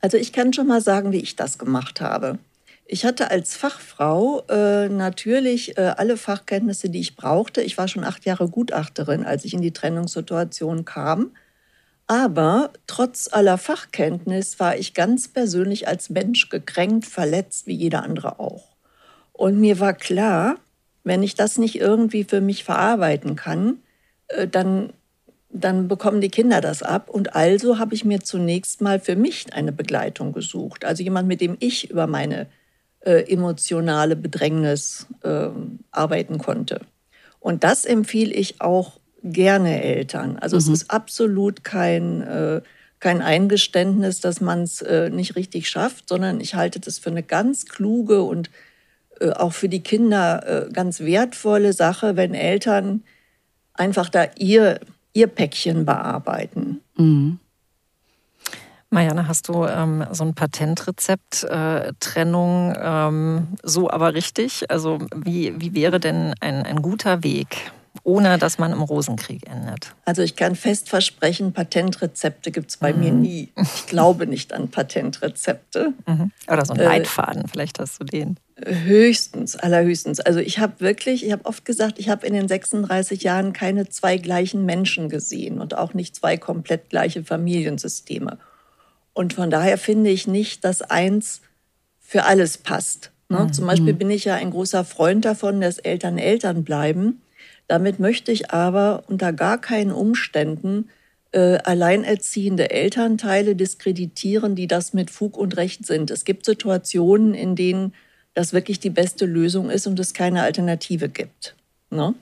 Also 0.00 0.16
ich 0.16 0.32
kann 0.32 0.52
schon 0.52 0.68
mal 0.68 0.80
sagen, 0.80 1.12
wie 1.12 1.20
ich 1.20 1.34
das 1.34 1.58
gemacht 1.58 2.00
habe. 2.00 2.38
Ich 2.86 3.04
hatte 3.04 3.30
als 3.30 3.56
Fachfrau 3.56 4.44
äh, 4.48 4.88
natürlich 4.88 5.78
äh, 5.78 5.94
alle 5.96 6.18
Fachkenntnisse, 6.18 6.90
die 6.90 7.00
ich 7.00 7.16
brauchte. 7.16 7.62
Ich 7.62 7.78
war 7.78 7.88
schon 7.88 8.04
acht 8.04 8.26
Jahre 8.26 8.48
Gutachterin, 8.48 9.24
als 9.24 9.44
ich 9.44 9.54
in 9.54 9.62
die 9.62 9.72
Trennungssituation 9.72 10.84
kam. 10.84 11.30
Aber 12.06 12.70
trotz 12.86 13.32
aller 13.32 13.56
Fachkenntnis 13.56 14.60
war 14.60 14.76
ich 14.76 14.92
ganz 14.92 15.28
persönlich 15.28 15.88
als 15.88 16.10
Mensch 16.10 16.50
gekränkt, 16.50 17.06
verletzt, 17.06 17.66
wie 17.66 17.74
jeder 17.74 18.02
andere 18.02 18.38
auch. 18.38 18.76
Und 19.32 19.58
mir 19.58 19.80
war 19.80 19.94
klar, 19.94 20.56
wenn 21.04 21.22
ich 21.22 21.34
das 21.34 21.56
nicht 21.56 21.76
irgendwie 21.80 22.24
für 22.24 22.42
mich 22.42 22.64
verarbeiten 22.64 23.34
kann, 23.34 23.78
äh, 24.28 24.46
dann, 24.46 24.92
dann 25.48 25.88
bekommen 25.88 26.20
die 26.20 26.28
Kinder 26.28 26.60
das 26.60 26.82
ab. 26.82 27.08
Und 27.08 27.34
also 27.34 27.78
habe 27.78 27.94
ich 27.94 28.04
mir 28.04 28.20
zunächst 28.20 28.82
mal 28.82 29.00
für 29.00 29.16
mich 29.16 29.46
eine 29.54 29.72
Begleitung 29.72 30.32
gesucht. 30.32 30.84
Also 30.84 31.02
jemand, 31.02 31.28
mit 31.28 31.40
dem 31.40 31.56
ich 31.60 31.90
über 31.90 32.06
meine 32.06 32.46
äh, 33.04 33.30
emotionale 33.30 34.16
Bedrängnis 34.16 35.06
äh, 35.22 35.48
arbeiten 35.90 36.38
konnte. 36.38 36.80
Und 37.40 37.62
das 37.62 37.84
empfehle 37.84 38.32
ich 38.32 38.60
auch 38.60 38.98
gerne 39.22 39.82
Eltern. 39.82 40.38
Also 40.38 40.56
mhm. 40.56 40.62
es 40.62 40.68
ist 40.68 40.90
absolut 40.90 41.64
kein, 41.64 42.22
äh, 42.22 42.60
kein 43.00 43.22
Eingeständnis, 43.22 44.20
dass 44.20 44.40
man 44.40 44.62
es 44.62 44.80
äh, 44.82 45.10
nicht 45.10 45.36
richtig 45.36 45.68
schafft, 45.68 46.08
sondern 46.08 46.40
ich 46.40 46.54
halte 46.54 46.80
das 46.80 46.98
für 46.98 47.10
eine 47.10 47.22
ganz 47.22 47.66
kluge 47.66 48.22
und 48.22 48.50
äh, 49.20 49.30
auch 49.30 49.52
für 49.52 49.68
die 49.68 49.82
Kinder 49.82 50.66
äh, 50.68 50.72
ganz 50.72 51.00
wertvolle 51.00 51.72
Sache, 51.72 52.16
wenn 52.16 52.34
Eltern 52.34 53.02
einfach 53.74 54.08
da 54.08 54.26
ihr, 54.38 54.80
ihr 55.12 55.26
Päckchen 55.26 55.84
bearbeiten. 55.84 56.80
Mhm. 56.96 57.38
Marianne, 58.94 59.26
hast 59.26 59.48
du 59.48 59.66
ähm, 59.66 60.06
so 60.12 60.24
ein 60.24 60.34
Patentrezept, 60.34 61.42
äh, 61.44 61.92
Trennung 61.98 62.74
ähm, 62.80 63.48
so 63.62 63.90
aber 63.90 64.14
richtig? 64.14 64.70
Also 64.70 65.00
wie, 65.14 65.60
wie 65.60 65.74
wäre 65.74 65.98
denn 65.98 66.32
ein, 66.40 66.64
ein 66.64 66.80
guter 66.80 67.22
Weg? 67.22 67.72
ohne 68.02 68.38
dass 68.38 68.58
man 68.58 68.72
im 68.72 68.82
Rosenkrieg 68.82 69.48
endet? 69.48 69.94
Also 70.04 70.22
ich 70.22 70.34
kann 70.34 70.56
fest 70.56 70.88
versprechen, 70.88 71.52
Patentrezepte 71.52 72.50
gibt 72.50 72.70
es 72.70 72.76
bei 72.76 72.92
mhm. 72.92 73.00
mir 73.00 73.12
nie. 73.12 73.48
Ich 73.56 73.86
glaube 73.86 74.26
nicht 74.26 74.52
an 74.52 74.68
Patentrezepte. 74.68 75.92
Mhm. 76.04 76.32
Oder 76.50 76.66
so 76.66 76.74
ein 76.74 76.80
äh, 76.80 76.84
Leitfaden, 76.84 77.44
äh, 77.44 77.48
vielleicht 77.48 77.78
hast 77.78 78.00
du 78.00 78.04
den. 78.04 78.36
Höchstens, 78.56 79.56
allerhöchstens. 79.56 80.18
Also 80.18 80.40
ich 80.40 80.58
habe 80.58 80.80
wirklich, 80.80 81.24
ich 81.24 81.32
habe 81.32 81.46
oft 81.46 81.64
gesagt, 81.64 81.98
ich 81.98 82.08
habe 82.08 82.26
in 82.26 82.34
den 82.34 82.48
36 82.48 83.22
Jahren 83.22 83.52
keine 83.52 83.88
zwei 83.88 84.18
gleichen 84.18 84.66
Menschen 84.66 85.08
gesehen 85.08 85.60
und 85.60 85.76
auch 85.78 85.94
nicht 85.94 86.16
zwei 86.16 86.36
komplett 86.36 86.90
gleiche 86.90 87.22
Familiensysteme. 87.22 88.38
Und 89.14 89.32
von 89.32 89.50
daher 89.50 89.78
finde 89.78 90.10
ich 90.10 90.26
nicht, 90.26 90.64
dass 90.64 90.82
eins 90.82 91.40
für 92.00 92.24
alles 92.24 92.58
passt. 92.58 93.12
Ne? 93.28 93.40
Mhm. 93.40 93.52
Zum 93.52 93.66
Beispiel 93.66 93.94
bin 93.94 94.10
ich 94.10 94.24
ja 94.24 94.34
ein 94.34 94.50
großer 94.50 94.84
Freund 94.84 95.24
davon, 95.24 95.60
dass 95.60 95.78
Eltern 95.78 96.18
Eltern 96.18 96.64
bleiben. 96.64 97.22
Damit 97.66 97.98
möchte 97.98 98.30
ich 98.30 98.50
aber 98.50 99.04
unter 99.06 99.32
gar 99.32 99.58
keinen 99.58 99.92
Umständen 99.92 100.90
äh, 101.32 101.58
alleinerziehende 101.64 102.70
Elternteile 102.70 103.56
diskreditieren, 103.56 104.54
die 104.54 104.66
das 104.66 104.92
mit 104.92 105.10
Fug 105.10 105.36
und 105.36 105.56
Recht 105.56 105.86
sind. 105.86 106.10
Es 106.10 106.24
gibt 106.24 106.44
Situationen, 106.44 107.34
in 107.34 107.56
denen 107.56 107.94
das 108.34 108.52
wirklich 108.52 108.80
die 108.80 108.90
beste 108.90 109.26
Lösung 109.26 109.70
ist 109.70 109.86
und 109.86 109.98
es 109.98 110.12
keine 110.12 110.42
Alternative 110.42 111.08
gibt. 111.08 111.54
Ne? 111.90 112.14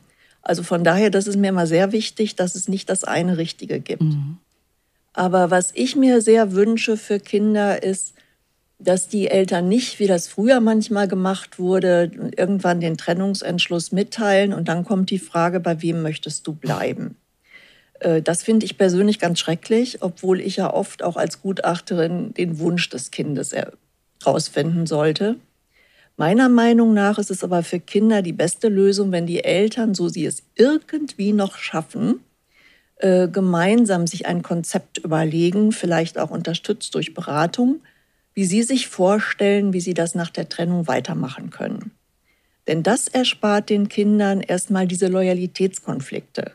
Also 0.42 0.62
von 0.62 0.84
daher, 0.84 1.10
das 1.10 1.26
ist 1.26 1.36
mir 1.36 1.48
immer 1.48 1.66
sehr 1.66 1.92
wichtig, 1.92 2.36
dass 2.36 2.54
es 2.54 2.68
nicht 2.68 2.88
das 2.88 3.04
eine 3.04 3.38
Richtige 3.38 3.80
gibt. 3.80 4.02
Mhm. 4.02 4.38
Aber 5.12 5.50
was 5.50 5.72
ich 5.74 5.96
mir 5.96 6.20
sehr 6.20 6.52
wünsche 6.52 6.96
für 6.96 7.20
Kinder 7.20 7.82
ist, 7.82 8.14
dass 8.78 9.08
die 9.08 9.28
Eltern 9.28 9.68
nicht, 9.68 9.98
wie 10.00 10.06
das 10.06 10.26
früher 10.26 10.60
manchmal 10.60 11.06
gemacht 11.06 11.58
wurde, 11.58 12.10
irgendwann 12.36 12.80
den 12.80 12.96
Trennungsentschluss 12.96 13.92
mitteilen 13.92 14.52
und 14.52 14.68
dann 14.68 14.84
kommt 14.84 15.10
die 15.10 15.18
Frage, 15.18 15.60
bei 15.60 15.82
wem 15.82 16.02
möchtest 16.02 16.46
du 16.46 16.52
bleiben? 16.52 17.16
Äh, 18.00 18.22
das 18.22 18.42
finde 18.42 18.66
ich 18.66 18.78
persönlich 18.78 19.18
ganz 19.18 19.38
schrecklich, 19.38 20.02
obwohl 20.02 20.40
ich 20.40 20.56
ja 20.56 20.72
oft 20.72 21.02
auch 21.02 21.16
als 21.16 21.42
Gutachterin 21.42 22.34
den 22.34 22.58
Wunsch 22.58 22.88
des 22.88 23.10
Kindes 23.10 23.54
herausfinden 24.24 24.86
sollte. 24.86 25.36
Meiner 26.16 26.48
Meinung 26.48 26.92
nach 26.92 27.18
ist 27.18 27.30
es 27.30 27.42
aber 27.42 27.62
für 27.62 27.80
Kinder 27.80 28.20
die 28.20 28.32
beste 28.32 28.68
Lösung, 28.68 29.12
wenn 29.12 29.26
die 29.26 29.44
Eltern, 29.44 29.94
so 29.94 30.08
sie 30.08 30.26
es 30.26 30.42
irgendwie 30.56 31.32
noch 31.32 31.56
schaffen, 31.56 32.20
äh, 33.02 33.26
gemeinsam 33.26 34.06
sich 34.06 34.26
ein 34.26 34.42
Konzept 34.42 34.98
überlegen, 34.98 35.72
vielleicht 35.72 36.18
auch 36.18 36.30
unterstützt 36.30 36.94
durch 36.94 37.14
Beratung, 37.14 37.80
wie 38.32 38.44
Sie 38.44 38.62
sich 38.62 38.86
vorstellen, 38.86 39.72
wie 39.72 39.80
Sie 39.80 39.92
das 39.92 40.14
nach 40.14 40.30
der 40.30 40.48
Trennung 40.48 40.86
weitermachen 40.86 41.50
können. 41.50 41.90
Denn 42.68 42.84
das 42.84 43.08
erspart 43.08 43.70
den 43.70 43.88
Kindern 43.88 44.40
erstmal 44.40 44.86
diese 44.86 45.08
Loyalitätskonflikte. 45.08 46.52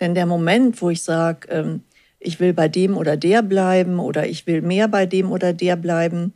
Denn 0.00 0.14
der 0.14 0.24
Moment, 0.24 0.80
wo 0.80 0.88
ich 0.88 1.02
sage, 1.02 1.48
ähm, 1.48 1.82
ich 2.18 2.40
will 2.40 2.54
bei 2.54 2.68
dem 2.68 2.96
oder 2.96 3.18
der 3.18 3.42
bleiben 3.42 3.98
oder 3.98 4.26
ich 4.26 4.46
will 4.46 4.62
mehr 4.62 4.88
bei 4.88 5.04
dem 5.04 5.30
oder 5.30 5.52
der 5.52 5.76
bleiben, 5.76 6.32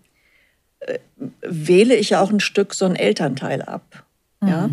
äh, 0.80 0.98
wähle 1.40 1.96
ich 1.96 2.10
ja 2.10 2.20
auch 2.20 2.30
ein 2.30 2.40
Stück 2.40 2.74
so 2.74 2.84
ein 2.84 2.94
Elternteil 2.94 3.62
ab. 3.62 4.04
Mhm. 4.42 4.48
Ja? 4.48 4.70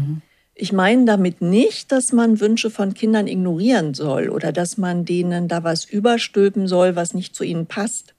Ich 0.56 0.72
meine 0.72 1.06
damit 1.06 1.42
nicht, 1.42 1.92
dass 1.92 2.12
man 2.12 2.40
Wünsche 2.40 2.70
von 2.70 2.94
Kindern 2.94 3.28
ignorieren 3.28 3.94
soll 3.94 4.30
oder 4.30 4.52
dass 4.52 4.78
man 4.78 5.04
denen 5.04 5.48
da 5.48 5.64
was 5.64 5.86
überstülpen 5.86 6.68
soll, 6.68 6.96
was 6.96 7.14
nicht 7.14 7.36
zu 7.36 7.44
ihnen 7.44 7.66
passt 7.66 8.14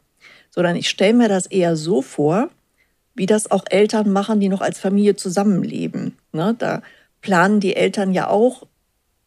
sondern 0.55 0.77
ich 0.77 0.89
stelle 0.89 1.15
mir 1.15 1.29
das 1.29 1.47
eher 1.47 1.75
so 1.75 2.01
vor, 2.01 2.49
wie 3.17 3.27
das 3.27 3.51
auch 3.51 3.65
Eltern 3.71 4.11
machen, 4.11 4.39
die 4.39 4.49
noch 4.49 4.61
als 4.61 4.79
Familie 4.79 5.17
zusammenleben. 5.17 6.17
Ne? 6.33 6.55
Da 6.57 6.83
planen 7.23 7.59
die 7.59 7.75
Eltern 7.75 8.13
ja 8.13 8.29
auch 8.29 8.65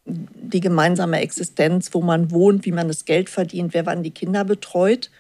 die 0.06 0.62
gemeinsame 0.62 1.20
Existenz, 1.20 1.94
wo 1.94 2.02
man 2.02 2.32
wohnt, 2.32 2.66
wie 2.66 2.72
man 2.72 2.88
das 2.88 3.04
Geld 3.04 3.30
verdient, 3.30 3.74
wer 3.74 3.86
wann 3.86 4.04
die 4.04 4.12
Kinder 4.12 4.46
betreut 4.46 5.12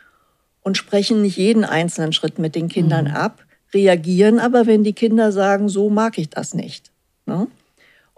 und 0.64 0.78
sprechen 0.78 1.22
nicht 1.22 1.36
jeden 1.36 1.66
einzelnen 1.66 2.14
Schritt 2.14 2.40
mit 2.40 2.56
den 2.56 2.70
Kindern 2.70 3.06
mhm. 3.06 3.16
ab, 3.16 3.44
reagieren 3.74 4.40
aber, 4.40 4.66
wenn 4.66 4.86
die 4.86 4.94
Kinder 4.94 5.34
sagen, 5.34 5.68
so 5.68 5.90
mag 5.90 6.18
ich 6.18 6.30
das 6.30 6.54
nicht. 6.54 6.90
Ne? 7.26 7.48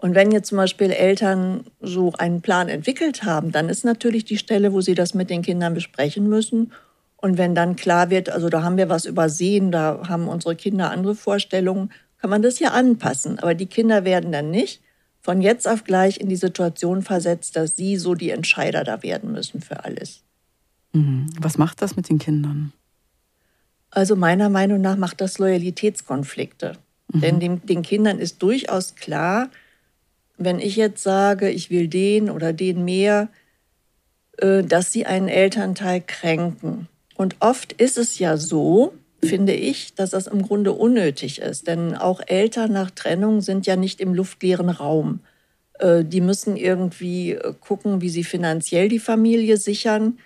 Und 0.00 0.14
wenn 0.14 0.32
jetzt 0.32 0.48
zum 0.48 0.56
Beispiel 0.56 0.90
Eltern 0.90 1.64
so 1.80 2.12
einen 2.14 2.40
Plan 2.40 2.68
entwickelt 2.68 3.22
haben, 3.22 3.52
dann 3.52 3.68
ist 3.68 3.84
natürlich 3.84 4.24
die 4.24 4.38
Stelle, 4.38 4.72
wo 4.72 4.80
sie 4.80 4.94
das 4.94 5.14
mit 5.14 5.28
den 5.28 5.42
Kindern 5.42 5.74
besprechen 5.74 6.28
müssen 6.28 6.72
und 7.20 7.36
wenn 7.36 7.54
dann 7.54 7.76
klar 7.76 8.10
wird, 8.10 8.30
also 8.30 8.48
da 8.48 8.62
haben 8.62 8.78
wir 8.78 8.88
was 8.88 9.04
übersehen, 9.04 9.70
da 9.70 10.08
haben 10.08 10.28
unsere 10.28 10.56
Kinder 10.56 10.90
andere 10.90 11.14
Vorstellungen, 11.14 11.90
kann 12.18 12.30
man 12.30 12.42
das 12.42 12.58
ja 12.58 12.70
anpassen. 12.70 13.38
Aber 13.38 13.54
die 13.54 13.66
Kinder 13.66 14.04
werden 14.04 14.32
dann 14.32 14.50
nicht 14.50 14.80
von 15.20 15.42
jetzt 15.42 15.68
auf 15.68 15.84
gleich 15.84 16.18
in 16.18 16.30
die 16.30 16.36
Situation 16.36 17.02
versetzt, 17.02 17.56
dass 17.56 17.76
sie 17.76 17.96
so 17.96 18.14
die 18.14 18.30
Entscheider 18.30 18.84
da 18.84 19.02
werden 19.02 19.32
müssen 19.32 19.60
für 19.60 19.84
alles. 19.84 20.22
Mhm. 20.92 21.26
Was 21.38 21.58
macht 21.58 21.82
das 21.82 21.94
mit 21.96 22.08
den 22.08 22.18
Kindern? 22.18 22.72
Also 23.90 24.16
meiner 24.16 24.48
Meinung 24.48 24.80
nach 24.80 24.96
macht 24.96 25.20
das 25.20 25.38
Loyalitätskonflikte. 25.38 26.78
Mhm. 27.12 27.20
Denn 27.20 27.40
den, 27.40 27.66
den 27.66 27.82
Kindern 27.82 28.18
ist 28.18 28.42
durchaus 28.42 28.94
klar, 28.94 29.50
wenn 30.40 30.58
ich 30.58 30.76
jetzt 30.76 31.02
sage, 31.02 31.50
ich 31.50 31.70
will 31.70 31.86
den 31.86 32.30
oder 32.30 32.52
den 32.52 32.84
mehr, 32.84 33.28
äh, 34.38 34.62
dass 34.62 34.90
sie 34.90 35.06
einen 35.06 35.28
Elternteil 35.28 36.00
kränken. 36.00 36.88
Und 37.14 37.36
oft 37.40 37.74
ist 37.74 37.98
es 37.98 38.18
ja 38.18 38.38
so, 38.38 38.94
finde 39.22 39.52
ich, 39.52 39.94
dass 39.94 40.10
das 40.10 40.26
im 40.26 40.42
Grunde 40.42 40.72
unnötig 40.72 41.40
ist. 41.40 41.66
Denn 41.66 41.94
auch 41.94 42.22
Eltern 42.26 42.72
nach 42.72 42.90
Trennung 42.90 43.42
sind 43.42 43.66
ja 43.66 43.76
nicht 43.76 44.00
im 44.00 44.14
luftleeren 44.14 44.70
Raum. 44.70 45.20
Äh, 45.78 46.04
die 46.04 46.22
müssen 46.22 46.56
irgendwie 46.56 47.32
äh, 47.32 47.52
gucken, 47.60 48.00
wie 48.00 48.08
sie 48.08 48.24
finanziell 48.24 48.88
die 48.88 48.98
Familie 48.98 49.58
sichern. 49.58 50.18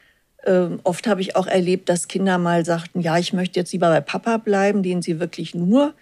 Ähm, 0.47 0.79
oft 0.85 1.09
habe 1.09 1.23
ich 1.23 1.35
auch 1.35 1.49
erlebt, 1.49 1.89
dass 1.89 2.07
Kinder 2.07 2.39
mal 2.39 2.65
sagten, 2.65 3.01
ja, 3.01 3.19
ich 3.19 3.33
möchte 3.33 3.59
jetzt 3.59 3.73
lieber 3.73 3.89
bei 3.89 4.01
Papa 4.01 4.37
bleiben, 4.37 4.85
den 4.85 5.03
sie 5.03 5.19
wirklich 5.19 5.57
nur 5.57 5.93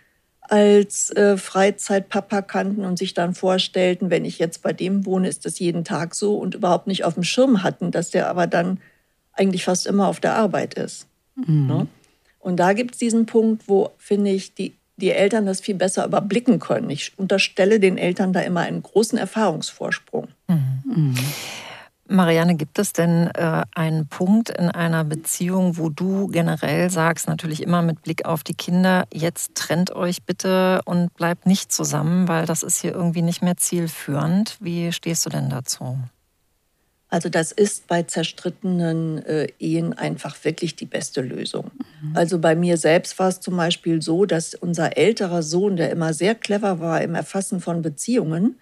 als 0.43 1.11
äh, 1.11 1.37
Freizeitpapa 1.37 2.43
kannten 2.43 2.85
und 2.85 2.99
sich 2.99 3.15
dann 3.15 3.35
vorstellten, 3.35 4.11
wenn 4.11 4.25
ich 4.25 4.39
jetzt 4.39 4.63
bei 4.63 4.73
dem 4.73 5.07
wohne, 5.07 5.29
ist 5.29 5.45
das 5.45 5.59
jeden 5.59 5.85
Tag 5.85 6.15
so 6.15 6.37
und 6.37 6.55
überhaupt 6.55 6.87
nicht 6.87 7.05
auf 7.05 7.15
dem 7.15 7.23
Schirm 7.23 7.63
hatten, 7.63 7.91
dass 7.91 8.11
der 8.11 8.29
aber 8.29 8.47
dann 8.47 8.81
eigentlich 9.33 9.65
fast 9.65 9.87
immer 9.87 10.09
auf 10.09 10.21
der 10.21 10.35
Arbeit 10.35 10.75
ist. 10.75 11.07
Mhm. 11.37 11.67
Ne? 11.67 11.87
Und 12.39 12.57
da 12.57 12.73
gibt 12.73 12.95
es 12.95 12.99
diesen 12.99 13.25
Punkt, 13.25 13.69
wo, 13.69 13.91
finde 13.99 14.31
ich, 14.31 14.55
die, 14.55 14.75
die 14.97 15.11
Eltern 15.11 15.47
das 15.47 15.61
viel 15.61 15.77
besser 15.77 16.05
überblicken 16.05 16.59
können. 16.59 16.91
Ich 16.91 17.13
unterstelle 17.17 17.79
den 17.79 17.97
Eltern 17.97 18.33
da 18.33 18.41
immer 18.41 18.61
einen 18.61 18.83
großen 18.83 19.17
Erfahrungsvorsprung. 19.17 20.29
Mhm. 20.49 20.83
Mhm. 20.85 21.15
Marianne, 22.09 22.57
gibt 22.57 22.79
es 22.79 22.93
denn 22.93 23.29
äh, 23.35 23.63
einen 23.75 24.07
Punkt 24.09 24.51
in 24.51 24.69
einer 24.69 25.05
Beziehung, 25.05 25.79
wo 25.79 25.89
du 25.89 26.27
generell 26.27 26.91
sagst, 26.91 27.29
natürlich 27.29 27.63
immer 27.63 27.81
mit 27.83 28.03
Blick 28.03 28.25
auf 28.25 28.43
die 28.43 28.55
Kinder, 28.55 29.05
jetzt 29.13 29.55
trennt 29.55 29.93
euch 29.93 30.25
bitte 30.25 30.81
und 30.85 31.15
bleibt 31.15 31.47
nicht 31.47 31.73
zusammen, 31.73 32.29
weil 32.29 32.45
das 32.45 32.63
ist 32.63 32.81
hier 32.81 32.93
irgendwie 32.93 33.23
nicht 33.23 33.43
mehr 33.43 33.57
zielführend. 33.57 34.57
Wie 34.61 34.93
stehst 34.93 35.25
du 35.27 35.31
denn 35.31 35.49
dazu? 35.49 35.99
Also 37.13 37.29
das 37.29 37.53
ist 37.53 37.89
bei 37.89 38.05
zerstrittenen 38.05 39.23
äh, 39.27 39.49
Ehen 39.59 39.93
einfach 39.93 40.35
wirklich 40.45 40.77
die 40.77 40.87
beste 40.87 41.21
Lösung. 41.21 41.71
Mhm. 42.01 42.17
Also 42.17 42.39
bei 42.39 42.57
mir 42.57 42.79
selbst 42.79 43.19
war 43.19 43.29
es 43.29 43.39
zum 43.39 43.55
Beispiel 43.55 44.01
so, 44.01 44.25
dass 44.25 44.55
unser 44.55 44.97
älterer 44.97 45.43
Sohn, 45.43 45.77
der 45.77 45.91
immer 45.91 46.15
sehr 46.15 46.35
clever 46.35 46.81
war 46.81 47.03
im 47.03 47.15
Erfassen 47.15 47.61
von 47.61 47.83
Beziehungen, 47.83 48.57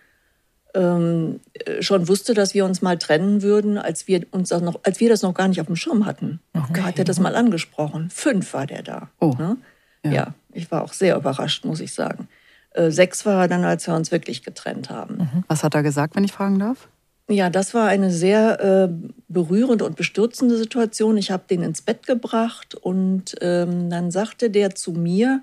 ähm, 0.74 1.40
äh, 1.54 1.82
schon 1.82 2.08
wusste, 2.08 2.34
dass 2.34 2.54
wir 2.54 2.64
uns 2.64 2.82
mal 2.82 2.98
trennen 2.98 3.42
würden, 3.42 3.78
als 3.78 4.08
wir 4.08 4.26
uns 4.30 4.50
das 4.50 4.62
noch, 4.62 4.80
als 4.82 5.00
wir 5.00 5.08
das 5.08 5.22
noch 5.22 5.34
gar 5.34 5.48
nicht 5.48 5.60
auf 5.60 5.66
dem 5.66 5.76
Schirm 5.76 6.06
hatten. 6.06 6.40
Okay. 6.54 6.82
Hat 6.82 6.98
er 6.98 7.04
das 7.04 7.20
mal 7.20 7.36
angesprochen. 7.36 8.10
Fünf 8.10 8.52
war 8.54 8.66
der 8.66 8.82
da. 8.82 9.10
Oh. 9.20 9.34
Ne? 9.38 9.56
Ja. 10.04 10.10
ja. 10.10 10.34
ich 10.52 10.70
war 10.70 10.82
auch 10.82 10.92
sehr 10.92 11.16
überrascht, 11.16 11.64
muss 11.64 11.80
ich 11.80 11.92
sagen. 11.92 12.28
Äh, 12.72 12.90
sechs 12.90 13.26
war 13.26 13.42
er 13.42 13.48
dann, 13.48 13.64
als 13.64 13.86
wir 13.86 13.94
uns 13.94 14.12
wirklich 14.12 14.42
getrennt 14.42 14.90
haben. 14.90 15.16
Mhm. 15.16 15.44
Was 15.48 15.64
hat 15.64 15.74
er 15.74 15.82
gesagt, 15.82 16.16
wenn 16.16 16.24
ich 16.24 16.32
fragen 16.32 16.58
darf? 16.58 16.88
Ja, 17.28 17.48
das 17.48 17.74
war 17.74 17.86
eine 17.86 18.10
sehr 18.10 18.60
äh, 18.60 18.88
berührende 19.28 19.84
und 19.84 19.96
bestürzende 19.96 20.56
Situation. 20.56 21.16
Ich 21.16 21.30
habe 21.30 21.44
den 21.48 21.62
ins 21.62 21.80
Bett 21.80 22.06
gebracht 22.06 22.74
und 22.74 23.36
ähm, 23.40 23.88
dann 23.88 24.10
sagte 24.10 24.50
der 24.50 24.74
zu 24.74 24.92
mir, 24.92 25.42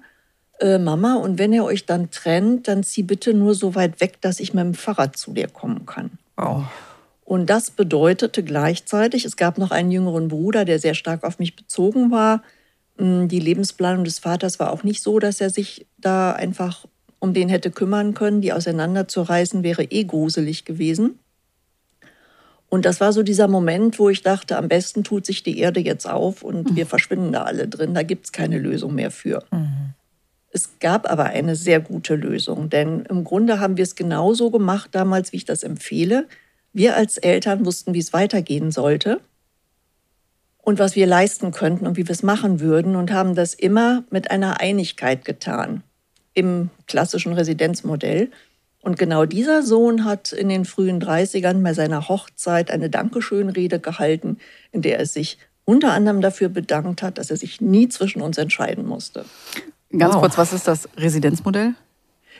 äh, 0.59 0.79
Mama, 0.79 1.15
und 1.15 1.39
wenn 1.39 1.53
ihr 1.53 1.63
euch 1.63 1.85
dann 1.85 2.11
trennt, 2.11 2.67
dann 2.67 2.83
zieh 2.83 3.03
bitte 3.03 3.33
nur 3.33 3.53
so 3.53 3.75
weit 3.75 4.01
weg, 4.01 4.21
dass 4.21 4.39
ich 4.39 4.53
mit 4.53 4.63
dem 4.63 4.73
Fahrrad 4.73 5.17
zu 5.17 5.33
dir 5.33 5.47
kommen 5.47 5.85
kann. 5.85 6.11
Oh. 6.37 6.63
Und 7.25 7.49
das 7.49 7.71
bedeutete 7.71 8.41
gleichzeitig, 8.43 9.25
es 9.25 9.35
gab 9.35 9.57
noch 9.57 9.71
einen 9.71 9.91
jüngeren 9.91 10.29
Bruder, 10.29 10.63
der 10.63 10.79
sehr 10.79 10.93
stark 10.93 11.23
auf 11.23 11.39
mich 11.39 11.55
bezogen 11.55 12.09
war. 12.09 12.41
Hm, 12.97 13.27
die 13.27 13.39
Lebensplanung 13.39 14.05
des 14.05 14.19
Vaters 14.19 14.59
war 14.59 14.71
auch 14.71 14.83
nicht 14.83 15.03
so, 15.03 15.19
dass 15.19 15.41
er 15.41 15.49
sich 15.49 15.85
da 15.97 16.31
einfach 16.31 16.85
um 17.19 17.33
den 17.33 17.49
hätte 17.49 17.71
kümmern 17.71 18.13
können. 18.13 18.41
Die 18.41 18.53
auseinanderzureißen 18.53 19.63
wäre 19.63 19.83
eh 19.83 20.05
gruselig 20.05 20.65
gewesen. 20.65 21.19
Und 22.69 22.85
das 22.85 22.99
war 22.99 23.13
so 23.13 23.23
dieser 23.23 23.47
Moment, 23.47 23.97
wo 23.97 24.09
ich 24.09 24.23
dachte, 24.23 24.57
am 24.57 24.67
besten 24.67 25.03
tut 25.03 25.25
sich 25.25 25.41
die 25.41 25.59
Erde 25.59 25.79
jetzt 25.79 26.07
auf 26.07 26.43
und 26.43 26.71
mhm. 26.71 26.75
wir 26.75 26.85
verschwinden 26.85 27.31
da 27.31 27.43
alle 27.43 27.67
drin. 27.67 27.93
Da 27.93 28.03
gibt 28.03 28.25
es 28.25 28.31
keine 28.31 28.57
Lösung 28.57 28.95
mehr 28.95 29.11
für. 29.11 29.43
Mhm. 29.51 29.93
Es 30.51 30.79
gab 30.79 31.09
aber 31.09 31.25
eine 31.25 31.55
sehr 31.55 31.79
gute 31.79 32.15
Lösung, 32.15 32.69
denn 32.69 33.05
im 33.09 33.23
Grunde 33.23 33.59
haben 33.59 33.77
wir 33.77 33.83
es 33.83 33.95
genauso 33.95 34.49
gemacht 34.49 34.89
damals, 34.93 35.31
wie 35.31 35.37
ich 35.37 35.45
das 35.45 35.63
empfehle. 35.63 36.27
Wir 36.73 36.95
als 36.95 37.17
Eltern 37.17 37.65
wussten, 37.65 37.93
wie 37.93 37.99
es 37.99 38.13
weitergehen 38.13 38.71
sollte 38.71 39.19
und 40.61 40.79
was 40.79 40.95
wir 40.95 41.07
leisten 41.07 41.51
könnten 41.51 41.87
und 41.87 41.97
wie 41.97 42.07
wir 42.07 42.13
es 42.13 42.23
machen 42.23 42.59
würden 42.59 42.95
und 42.95 43.11
haben 43.11 43.35
das 43.35 43.53
immer 43.53 44.03
mit 44.09 44.31
einer 44.31 44.59
Einigkeit 44.59 45.25
getan 45.25 45.83
im 46.33 46.69
klassischen 46.87 47.33
Residenzmodell. 47.33 48.29
Und 48.81 48.99
genau 48.99 49.25
dieser 49.25 49.63
Sohn 49.63 50.05
hat 50.05 50.31
in 50.31 50.49
den 50.49 50.65
frühen 50.65 51.01
30ern 51.01 51.63
bei 51.63 51.73
seiner 51.73 52.07
Hochzeit 52.07 52.69
eine 52.69 52.89
Dankeschönrede 52.89 53.79
gehalten, 53.79 54.37
in 54.71 54.81
der 54.81 54.99
er 54.99 55.05
sich 55.05 55.39
unter 55.65 55.91
anderem 55.91 56.21
dafür 56.21 56.47
bedankt 56.47 57.01
hat, 57.01 57.17
dass 57.17 57.31
er 57.31 57.37
sich 57.37 57.59
nie 57.59 57.89
zwischen 57.89 58.21
uns 58.21 58.37
entscheiden 58.37 58.85
musste. 58.85 59.25
Ganz 59.97 60.13
wow. 60.13 60.21
kurz, 60.21 60.37
was 60.37 60.53
ist 60.53 60.67
das 60.67 60.87
Residenzmodell? 60.97 61.73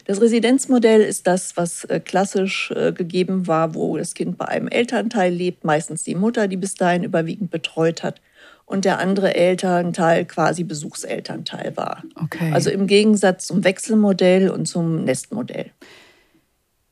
Das 0.06 0.22
Residenzmodell 0.22 1.02
ist 1.02 1.28
das, 1.28 1.58
was 1.58 1.84
äh, 1.86 2.00
klassisch 2.00 2.72
äh, 2.72 2.93
gegeben 2.93 3.48
war, 3.48 3.76
wo 3.76 3.98
das 3.98 4.13
Kind 4.13 4.38
bei 4.38 4.46
einem 4.46 4.67
Elternteil 4.67 5.34
lebt, 5.34 5.65
meistens 5.65 6.04
die 6.04 6.15
Mutter, 6.15 6.48
die 6.48 6.58
bis 6.58 6.76
dahin 6.76 7.04
überwiegend 7.04 7.52
betreut 7.52 8.04
hat, 8.04 8.22
und 8.67 8.84
der 8.84 9.00
andere 9.00 9.34
Elternteil 9.34 10.26
quasi 10.26 10.63
Besuchselternteil 10.65 11.76
war. 11.78 12.04
Okay. 12.22 12.52
Also 12.54 12.70
im 12.70 12.86
Gegensatz 12.86 13.48
zum 13.48 13.63
Wechselmodell 13.63 14.50
und 14.50 14.65
zum 14.67 15.06
Nestmodell. 15.06 15.72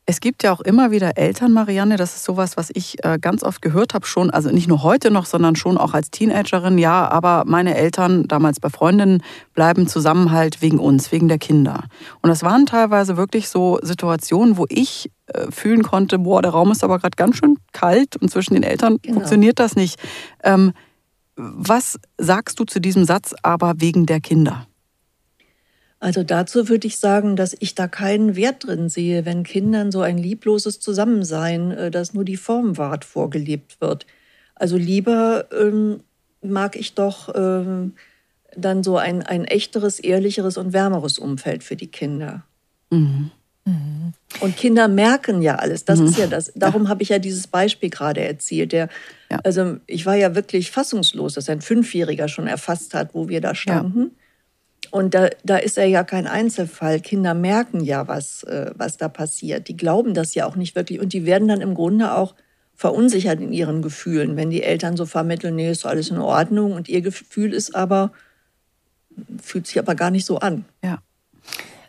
Es 0.08 0.20
gibt 0.20 0.44
ja 0.44 0.52
auch 0.52 0.60
immer 0.60 0.92
wieder 0.92 1.18
Eltern, 1.18 1.52
Marianne, 1.52 1.96
das 1.96 2.14
ist 2.14 2.24
sowas, 2.24 2.56
was 2.56 2.70
ich 2.72 3.04
äh, 3.04 3.18
ganz 3.20 3.42
oft 3.42 3.60
gehört 3.60 3.92
habe, 3.92 4.06
schon, 4.06 4.30
also 4.30 4.50
nicht 4.50 4.68
nur 4.68 4.84
heute 4.84 5.10
noch, 5.10 5.26
sondern 5.26 5.56
schon 5.56 5.76
auch 5.76 5.94
als 5.94 6.12
Teenagerin, 6.12 6.78
ja, 6.78 7.08
aber 7.08 7.42
meine 7.44 7.74
Eltern, 7.74 8.28
damals 8.28 8.60
bei 8.60 8.70
Freundinnen, 8.70 9.20
bleiben 9.54 9.88
zusammen 9.88 10.30
halt 10.30 10.62
wegen 10.62 10.78
uns, 10.78 11.10
wegen 11.10 11.26
der 11.26 11.38
Kinder. 11.38 11.82
Und 12.22 12.28
das 12.30 12.44
waren 12.44 12.66
teilweise 12.66 13.16
wirklich 13.16 13.48
so 13.48 13.80
Situationen, 13.82 14.56
wo 14.56 14.66
ich 14.68 15.10
äh, 15.26 15.50
fühlen 15.50 15.82
konnte, 15.82 16.20
boah, 16.20 16.40
der 16.40 16.52
Raum 16.52 16.70
ist 16.70 16.84
aber 16.84 17.00
gerade 17.00 17.16
ganz 17.16 17.38
schön 17.38 17.56
kalt 17.72 18.14
und 18.14 18.30
zwischen 18.30 18.54
den 18.54 18.62
Eltern 18.62 18.98
genau. 19.02 19.14
funktioniert 19.14 19.58
das 19.58 19.74
nicht. 19.74 19.98
Ähm, 20.44 20.72
was 21.34 21.98
sagst 22.16 22.60
du 22.60 22.64
zu 22.64 22.80
diesem 22.80 23.04
Satz, 23.04 23.34
aber 23.42 23.74
wegen 23.78 24.06
der 24.06 24.20
Kinder? 24.20 24.68
Also 26.06 26.22
dazu 26.22 26.68
würde 26.68 26.86
ich 26.86 26.98
sagen, 26.98 27.34
dass 27.34 27.56
ich 27.58 27.74
da 27.74 27.88
keinen 27.88 28.36
Wert 28.36 28.64
drin 28.64 28.88
sehe, 28.88 29.24
wenn 29.24 29.42
Kindern 29.42 29.90
so 29.90 30.02
ein 30.02 30.18
liebloses 30.18 30.78
Zusammensein, 30.78 31.72
äh, 31.72 31.90
das 31.90 32.14
nur 32.14 32.24
die 32.24 32.36
Form 32.36 32.78
wahrt, 32.78 33.04
vorgelebt 33.04 33.80
wird. 33.80 34.06
Also 34.54 34.76
lieber 34.76 35.46
ähm, 35.50 36.04
mag 36.42 36.76
ich 36.76 36.94
doch 36.94 37.34
ähm, 37.34 37.94
dann 38.56 38.84
so 38.84 38.98
ein, 38.98 39.24
ein 39.24 39.46
echteres, 39.46 39.98
ehrlicheres 39.98 40.56
und 40.58 40.72
wärmeres 40.72 41.18
Umfeld 41.18 41.64
für 41.64 41.74
die 41.74 41.88
Kinder. 41.88 42.44
Mhm. 42.90 43.32
Mhm. 43.64 44.12
Und 44.38 44.56
Kinder 44.56 44.86
merken 44.86 45.42
ja 45.42 45.56
alles. 45.56 45.86
Das 45.86 45.98
mhm. 45.98 46.06
ist 46.06 46.18
ja 46.18 46.28
das. 46.28 46.52
Darum 46.54 46.84
ja. 46.84 46.88
habe 46.88 47.02
ich 47.02 47.08
ja 47.08 47.18
dieses 47.18 47.48
Beispiel 47.48 47.90
gerade 47.90 48.20
erzählt. 48.20 48.70
Der, 48.70 48.88
ja. 49.28 49.40
Also 49.42 49.78
ich 49.88 50.06
war 50.06 50.14
ja 50.14 50.36
wirklich 50.36 50.70
fassungslos, 50.70 51.34
dass 51.34 51.48
ein 51.48 51.62
Fünfjähriger 51.62 52.28
schon 52.28 52.46
erfasst 52.46 52.94
hat, 52.94 53.12
wo 53.12 53.28
wir 53.28 53.40
da 53.40 53.56
standen. 53.56 54.02
Ja. 54.02 54.25
Und 54.96 55.12
da, 55.12 55.28
da 55.44 55.58
ist 55.58 55.76
er 55.76 55.84
ja 55.84 56.04
kein 56.04 56.26
Einzelfall. 56.26 57.00
Kinder 57.00 57.34
merken 57.34 57.84
ja, 57.84 58.08
was, 58.08 58.44
äh, 58.44 58.70
was 58.76 58.96
da 58.96 59.10
passiert. 59.10 59.68
Die 59.68 59.76
glauben 59.76 60.14
das 60.14 60.34
ja 60.34 60.46
auch 60.46 60.56
nicht 60.56 60.74
wirklich. 60.74 61.00
Und 61.00 61.12
die 61.12 61.26
werden 61.26 61.48
dann 61.48 61.60
im 61.60 61.74
Grunde 61.74 62.14
auch 62.14 62.34
verunsichert 62.74 63.38
in 63.42 63.52
ihren 63.52 63.82
Gefühlen, 63.82 64.36
wenn 64.36 64.48
die 64.48 64.62
Eltern 64.62 64.96
so 64.96 65.04
vermitteln, 65.04 65.54
nee, 65.54 65.70
ist 65.70 65.84
alles 65.84 66.08
in 66.08 66.16
Ordnung. 66.16 66.72
Und 66.72 66.88
ihr 66.88 67.02
Gefühl 67.02 67.52
ist 67.52 67.74
aber, 67.74 68.10
fühlt 69.42 69.66
sich 69.66 69.78
aber 69.78 69.94
gar 69.94 70.10
nicht 70.10 70.24
so 70.24 70.38
an. 70.38 70.64
Ja. 70.82 71.02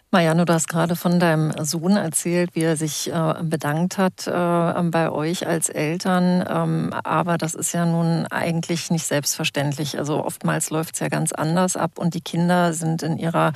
Marianne, 0.09 0.45
du 0.45 0.53
hast 0.53 0.69
gerade 0.69 0.95
von 0.95 1.19
deinem 1.19 1.51
Sohn 1.65 1.97
erzählt, 1.97 2.55
wie 2.55 2.61
er 2.61 2.77
sich 2.77 3.11
äh, 3.11 3.33
bedankt 3.43 3.97
hat 3.97 4.25
äh, 4.25 4.81
bei 4.83 5.11
euch 5.11 5.45
als 5.45 5.67
Eltern. 5.67 6.45
Ähm, 6.49 6.93
aber 7.03 7.37
das 7.37 7.53
ist 7.55 7.73
ja 7.73 7.85
nun 7.85 8.25
eigentlich 8.27 8.89
nicht 8.89 9.05
selbstverständlich. 9.05 9.97
Also 9.99 10.23
oftmals 10.23 10.69
läuft 10.69 10.93
es 10.93 11.01
ja 11.01 11.09
ganz 11.09 11.33
anders 11.33 11.75
ab 11.75 11.99
und 11.99 12.13
die 12.13 12.21
Kinder 12.21 12.71
sind 12.71 13.03
in 13.03 13.17
ihrer, 13.17 13.51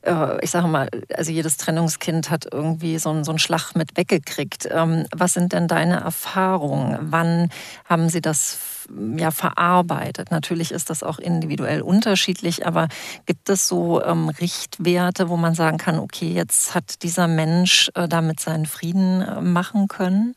äh, 0.00 0.42
ich 0.42 0.50
sage 0.50 0.66
mal, 0.66 0.88
also 1.14 1.30
jedes 1.30 1.58
Trennungskind 1.58 2.30
hat 2.30 2.46
irgendwie 2.50 2.98
so, 2.98 3.10
einen, 3.10 3.38
Schlag 3.38 3.74
mit 3.74 3.94
weggekriegt. 3.94 4.66
Ähm, 4.70 5.04
was 5.14 5.34
sind 5.34 5.52
denn 5.52 5.68
deine 5.68 6.00
Erfahrungen? 6.00 6.96
Wann 7.02 7.50
haben 7.84 8.08
sie 8.08 8.22
das 8.22 8.81
ja, 9.16 9.30
verarbeitet. 9.30 10.30
Natürlich 10.30 10.72
ist 10.72 10.90
das 10.90 11.02
auch 11.02 11.18
individuell 11.18 11.82
unterschiedlich, 11.82 12.66
aber 12.66 12.88
gibt 13.26 13.48
es 13.48 13.68
so 13.68 14.02
ähm, 14.02 14.28
Richtwerte, 14.28 15.28
wo 15.28 15.36
man 15.36 15.54
sagen 15.54 15.78
kann, 15.78 15.98
okay, 15.98 16.30
jetzt 16.32 16.74
hat 16.74 17.02
dieser 17.02 17.28
Mensch 17.28 17.90
äh, 17.94 18.08
damit 18.08 18.40
seinen 18.40 18.66
Frieden 18.66 19.22
äh, 19.22 19.40
machen 19.40 19.88
können? 19.88 20.34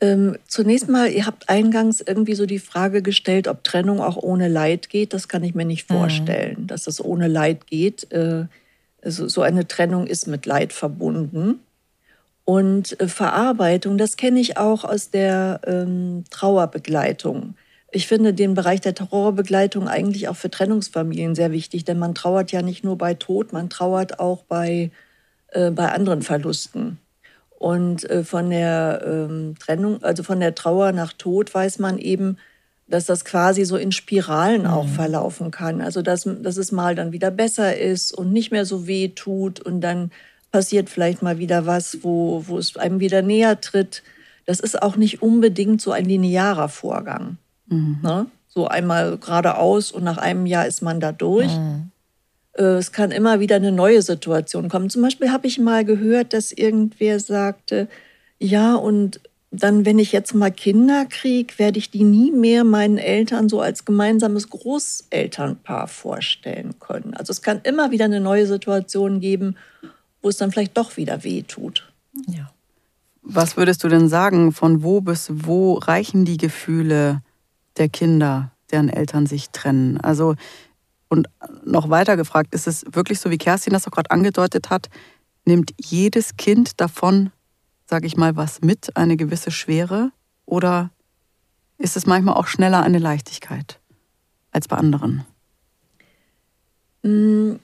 Ähm, 0.00 0.36
zunächst 0.46 0.88
mal, 0.88 1.10
ihr 1.10 1.24
habt 1.24 1.48
eingangs 1.48 2.02
irgendwie 2.02 2.34
so 2.34 2.44
die 2.44 2.58
Frage 2.58 3.00
gestellt, 3.00 3.48
ob 3.48 3.64
Trennung 3.64 4.00
auch 4.00 4.16
ohne 4.16 4.48
Leid 4.48 4.90
geht. 4.90 5.14
Das 5.14 5.28
kann 5.28 5.42
ich 5.42 5.54
mir 5.54 5.64
nicht 5.64 5.88
mhm. 5.88 5.94
vorstellen, 5.94 6.56
mhm. 6.60 6.66
dass 6.66 6.86
es 6.86 7.02
ohne 7.02 7.28
Leid 7.28 7.66
geht. 7.66 8.10
Äh, 8.12 8.44
also 9.02 9.28
so 9.28 9.42
eine 9.42 9.66
Trennung 9.66 10.06
ist 10.06 10.26
mit 10.26 10.46
Leid 10.46 10.72
verbunden. 10.72 11.60
Und 12.46 12.98
äh, 13.00 13.08
Verarbeitung, 13.08 13.98
das 13.98 14.16
kenne 14.16 14.38
ich 14.38 14.56
auch 14.56 14.84
aus 14.84 15.10
der 15.10 15.60
ähm, 15.66 16.22
Trauerbegleitung. 16.30 17.56
Ich 17.90 18.06
finde 18.06 18.32
den 18.34 18.54
Bereich 18.54 18.80
der 18.80 18.94
Trauerbegleitung 18.94 19.88
eigentlich 19.88 20.28
auch 20.28 20.36
für 20.36 20.48
Trennungsfamilien 20.48 21.34
sehr 21.34 21.50
wichtig, 21.50 21.84
denn 21.84 21.98
man 21.98 22.14
trauert 22.14 22.52
ja 22.52 22.62
nicht 22.62 22.84
nur 22.84 22.96
bei 22.96 23.14
Tod, 23.14 23.52
man 23.52 23.68
trauert 23.68 24.20
auch 24.20 24.44
bei, 24.44 24.92
äh, 25.48 25.72
bei 25.72 25.90
anderen 25.90 26.22
Verlusten. 26.22 26.98
Und 27.58 28.08
äh, 28.08 28.22
von 28.22 28.50
der 28.50 29.02
ähm, 29.04 29.56
Trennung, 29.58 30.04
also 30.04 30.22
von 30.22 30.38
der 30.38 30.54
Trauer 30.54 30.92
nach 30.92 31.12
Tod 31.14 31.52
weiß 31.52 31.80
man 31.80 31.98
eben, 31.98 32.38
dass 32.86 33.06
das 33.06 33.24
quasi 33.24 33.64
so 33.64 33.76
in 33.76 33.90
Spiralen 33.90 34.62
mhm. 34.62 34.68
auch 34.68 34.86
verlaufen 34.86 35.50
kann. 35.50 35.80
Also 35.80 36.00
dass, 36.00 36.28
dass 36.42 36.58
es 36.58 36.70
mal 36.70 36.94
dann 36.94 37.10
wieder 37.10 37.32
besser 37.32 37.76
ist 37.76 38.12
und 38.12 38.32
nicht 38.32 38.52
mehr 38.52 38.66
so 38.66 38.86
weh 38.86 39.08
tut 39.08 39.58
und 39.58 39.80
dann 39.80 40.12
passiert 40.56 40.88
vielleicht 40.88 41.20
mal 41.20 41.38
wieder 41.38 41.66
was, 41.66 41.98
wo, 42.00 42.42
wo 42.46 42.56
es 42.56 42.78
einem 42.78 42.98
wieder 42.98 43.20
näher 43.20 43.60
tritt. 43.60 44.02
Das 44.46 44.58
ist 44.58 44.80
auch 44.80 44.96
nicht 44.96 45.20
unbedingt 45.20 45.82
so 45.82 45.92
ein 45.92 46.06
linearer 46.06 46.70
Vorgang. 46.70 47.36
Mhm. 47.66 47.98
Ne? 48.02 48.26
So 48.48 48.66
einmal 48.66 49.18
geradeaus 49.18 49.92
und 49.92 50.02
nach 50.02 50.16
einem 50.16 50.46
Jahr 50.46 50.66
ist 50.66 50.80
man 50.80 50.98
da 50.98 51.12
durch. 51.12 51.54
Mhm. 51.54 51.90
Äh, 52.54 52.78
es 52.78 52.90
kann 52.90 53.10
immer 53.10 53.38
wieder 53.38 53.56
eine 53.56 53.70
neue 53.70 54.00
Situation 54.00 54.70
kommen. 54.70 54.88
Zum 54.88 55.02
Beispiel 55.02 55.30
habe 55.30 55.46
ich 55.46 55.58
mal 55.58 55.84
gehört, 55.84 56.32
dass 56.32 56.52
irgendwer 56.52 57.20
sagte, 57.20 57.86
ja, 58.38 58.76
und 58.76 59.20
dann, 59.50 59.84
wenn 59.84 59.98
ich 59.98 60.10
jetzt 60.10 60.34
mal 60.34 60.50
Kinder 60.50 61.04
kriege, 61.04 61.58
werde 61.58 61.78
ich 61.78 61.90
die 61.90 62.04
nie 62.04 62.32
mehr 62.32 62.64
meinen 62.64 62.96
Eltern 62.96 63.50
so 63.50 63.60
als 63.60 63.84
gemeinsames 63.84 64.48
Großelternpaar 64.48 65.86
vorstellen 65.86 66.78
können. 66.80 67.12
Also 67.12 67.30
es 67.30 67.42
kann 67.42 67.60
immer 67.62 67.90
wieder 67.90 68.06
eine 68.06 68.20
neue 68.20 68.46
Situation 68.46 69.20
geben, 69.20 69.56
wo 70.22 70.28
es 70.28 70.36
dann 70.36 70.52
vielleicht 70.52 70.76
doch 70.76 70.96
wieder 70.96 71.24
weh 71.24 71.42
tut. 71.42 71.92
Ja. 72.26 72.50
Was 73.22 73.56
würdest 73.56 73.82
du 73.82 73.88
denn 73.88 74.08
sagen, 74.08 74.52
von 74.52 74.82
wo 74.82 75.00
bis 75.00 75.28
wo 75.32 75.74
reichen 75.74 76.24
die 76.24 76.36
Gefühle 76.36 77.22
der 77.76 77.88
Kinder, 77.88 78.52
deren 78.70 78.88
Eltern 78.88 79.26
sich 79.26 79.50
trennen? 79.50 80.00
Also 80.00 80.36
und 81.08 81.28
noch 81.64 81.88
weiter 81.90 82.16
gefragt, 82.16 82.54
ist 82.54 82.66
es 82.66 82.84
wirklich 82.90 83.20
so, 83.20 83.30
wie 83.30 83.38
Kerstin 83.38 83.72
das 83.72 83.86
auch 83.86 83.92
gerade 83.92 84.10
angedeutet 84.10 84.70
hat, 84.70 84.88
nimmt 85.44 85.72
jedes 85.78 86.36
Kind 86.36 86.80
davon, 86.80 87.30
sage 87.86 88.06
ich 88.06 88.16
mal, 88.16 88.36
was 88.36 88.60
mit, 88.62 88.96
eine 88.96 89.16
gewisse 89.16 89.50
Schwere? 89.50 90.10
Oder 90.44 90.90
ist 91.78 91.96
es 91.96 92.06
manchmal 92.06 92.34
auch 92.34 92.46
schneller 92.46 92.82
eine 92.82 92.98
Leichtigkeit 92.98 93.80
als 94.50 94.68
bei 94.68 94.76
anderen? 94.76 95.24
Mm, 97.02 97.56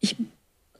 ich, 0.00 0.16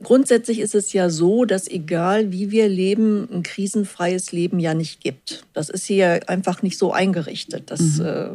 grundsätzlich 0.03 0.61
ist 0.61 0.75
es 0.75 0.93
ja 0.93 1.11
so, 1.11 1.45
dass 1.45 1.69
egal 1.69 2.33
wie 2.33 2.51
wir 2.51 2.69
leben, 2.69 3.29
ein 3.33 3.43
krisenfreies 3.43 4.33
Leben 4.33 4.59
ja 4.59 4.75
nicht 4.75 5.01
gibt. 5.01 5.45
Das 5.53 5.69
ist 5.69 5.87
hier 5.87 6.29
einfach 6.29 6.63
nicht 6.63 6.79
so 6.79 6.93
eingerichtet. 6.93 7.71
Das 7.71 7.99
mhm. 7.99 8.05
äh, 8.05 8.29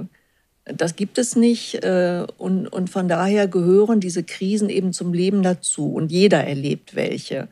das 0.66 0.96
gibt 0.96 1.18
es 1.18 1.36
nicht. 1.36 1.84
Äh, 1.84 2.26
und, 2.38 2.68
und 2.68 2.90
von 2.90 3.08
daher 3.08 3.48
gehören 3.48 4.00
diese 4.00 4.24
Krisen 4.24 4.70
eben 4.70 4.94
zum 4.94 5.14
Leben 5.14 5.44
dazu. 5.44 5.92
Und 5.92 6.12
jeder 6.12 6.44
erlebt 6.44 6.96
welche. 6.96 7.48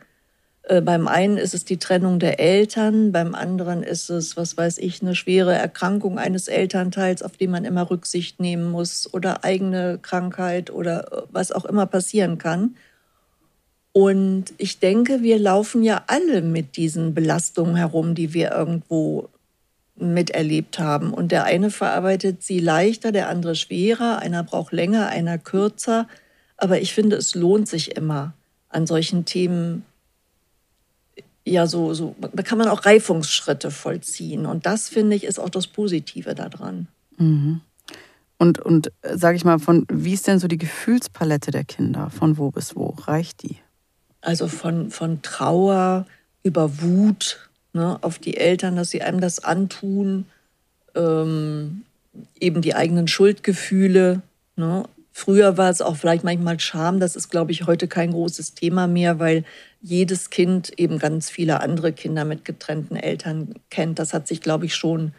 Äh, 0.63 0.81
beim 0.81 1.07
einen 1.07 1.37
ist 1.37 1.53
es 1.53 1.65
die 1.65 1.77
Trennung 1.77 2.19
der 2.19 2.39
Eltern, 2.39 3.11
beim 3.11 3.33
anderen 3.33 3.81
ist 3.81 4.09
es, 4.09 4.37
was 4.37 4.55
weiß 4.55 4.77
ich, 4.77 5.01
eine 5.01 5.15
schwere 5.15 5.53
Erkrankung 5.53 6.19
eines 6.19 6.47
Elternteils, 6.47 7.23
auf 7.23 7.37
die 7.37 7.47
man 7.47 7.65
immer 7.65 7.89
Rücksicht 7.89 8.39
nehmen 8.39 8.69
muss, 8.69 9.11
oder 9.11 9.43
eigene 9.43 9.97
Krankheit 9.99 10.69
oder 10.69 11.11
äh, 11.11 11.21
was 11.31 11.51
auch 11.51 11.65
immer 11.65 11.87
passieren 11.87 12.37
kann. 12.37 12.75
Und 13.91 14.53
ich 14.57 14.79
denke, 14.79 15.21
wir 15.23 15.39
laufen 15.39 15.83
ja 15.83 16.03
alle 16.07 16.41
mit 16.41 16.77
diesen 16.77 17.13
Belastungen 17.13 17.75
herum, 17.75 18.15
die 18.15 18.33
wir 18.33 18.51
irgendwo 18.51 19.29
miterlebt 19.95 20.79
haben. 20.79 21.13
Und 21.13 21.31
der 21.31 21.43
eine 21.45 21.71
verarbeitet 21.71 22.43
sie 22.43 22.59
leichter, 22.59 23.11
der 23.11 23.29
andere 23.29 23.55
schwerer, 23.55 24.19
einer 24.19 24.43
braucht 24.43 24.71
länger, 24.71 25.07
einer 25.07 25.37
kürzer. 25.37 26.07
Aber 26.57 26.81
ich 26.81 26.93
finde, 26.93 27.15
es 27.15 27.35
lohnt 27.35 27.67
sich 27.67 27.95
immer 27.97 28.33
an 28.69 28.85
solchen 28.87 29.25
Themen. 29.25 29.83
Ja, 31.45 31.67
so, 31.67 31.93
so, 31.93 32.15
da 32.19 32.43
kann 32.43 32.57
man 32.57 32.67
auch 32.67 32.85
Reifungsschritte 32.85 33.71
vollziehen. 33.71 34.45
Und 34.45 34.65
das, 34.65 34.87
finde 34.87 35.15
ich, 35.15 35.23
ist 35.23 35.39
auch 35.39 35.49
das 35.49 35.67
Positive 35.67 36.35
daran. 36.35 36.87
Mhm. 37.17 37.61
Und, 38.37 38.59
und 38.59 38.91
äh, 39.01 39.17
sage 39.17 39.35
ich 39.35 39.43
mal, 39.43 39.59
von 39.59 39.85
wie 39.91 40.13
ist 40.13 40.27
denn 40.27 40.39
so 40.39 40.47
die 40.47 40.57
Gefühlspalette 40.57 41.51
der 41.51 41.65
Kinder? 41.65 42.09
Von 42.09 42.37
wo 42.37 42.51
bis 42.51 42.75
wo 42.75 42.95
reicht 43.05 43.43
die? 43.43 43.57
Also 44.21 44.47
von, 44.47 44.91
von 44.91 45.21
Trauer 45.21 46.05
über 46.43 46.81
Wut, 46.81 47.49
ne, 47.73 47.97
auf 48.01 48.19
die 48.19 48.37
Eltern, 48.37 48.75
dass 48.75 48.89
sie 48.89 49.01
einem 49.01 49.21
das 49.21 49.43
antun, 49.43 50.25
ähm, 50.95 51.83
eben 52.39 52.61
die 52.61 52.75
eigenen 52.75 53.07
Schuldgefühle. 53.07 54.21
Ne. 54.55 54.83
Früher 55.11 55.57
war 55.57 55.69
es 55.69 55.81
auch 55.81 55.95
vielleicht 55.95 56.23
manchmal 56.23 56.59
Scham, 56.59 56.99
das 56.99 57.15
ist, 57.15 57.29
glaube 57.29 57.51
ich, 57.51 57.67
heute 57.67 57.87
kein 57.87 58.11
großes 58.11 58.53
Thema 58.53 58.87
mehr, 58.87 59.19
weil 59.19 59.43
jedes 59.81 60.29
Kind 60.29 60.77
eben 60.77 60.99
ganz 60.99 61.29
viele 61.29 61.61
andere 61.61 61.93
Kinder 61.93 62.25
mit 62.25 62.45
getrennten 62.45 62.95
Eltern 62.95 63.55
kennt. 63.69 63.99
Das 63.99 64.13
hat 64.13 64.27
sich, 64.27 64.41
glaube 64.41 64.65
ich, 64.65 64.75
schon, 64.75 65.13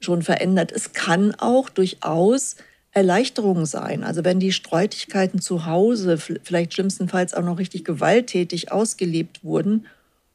schon 0.00 0.22
verändert. 0.22 0.72
Es 0.72 0.92
kann 0.92 1.34
auch 1.34 1.70
durchaus 1.70 2.56
Erleichterung 2.94 3.66
sein. 3.66 4.04
Also 4.04 4.24
wenn 4.24 4.38
die 4.38 4.52
Streitigkeiten 4.52 5.40
zu 5.40 5.66
Hause 5.66 6.16
vielleicht 6.16 6.74
schlimmstenfalls 6.74 7.34
auch 7.34 7.42
noch 7.42 7.58
richtig 7.58 7.84
gewalttätig 7.84 8.70
ausgelebt 8.70 9.42
wurden 9.42 9.86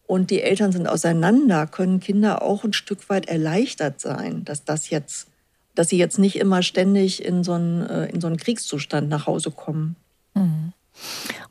und 0.06 0.30
die 0.30 0.42
Eltern 0.42 0.74
sind 0.74 0.88
auseinander, 0.88 1.68
können 1.68 2.02
Kinder 2.02 2.42
auch 2.42 2.66
ein 2.66 2.74
Stück 2.74 3.10
weit 3.10 3.28
erleichtert 3.30 4.02
sein, 4.02 4.44
dass 4.44 4.66
das 4.66 4.90
jetzt, 4.90 5.28
dass 5.74 5.88
sie 5.88 5.98
jetzt 5.98 6.20
nicht 6.20 6.36
immer 6.36 6.62
ständig 6.62 7.24
in 7.24 7.46
so 7.46 7.54
einen, 7.54 7.82
äh, 7.88 8.08
in 8.08 8.20
so 8.20 8.28
einen 8.28 8.38
Kriegszustand 8.38 9.08
nach 9.08 9.26
Hause 9.26 9.52
kommen. 9.52 9.96
Mhm. 10.36 10.74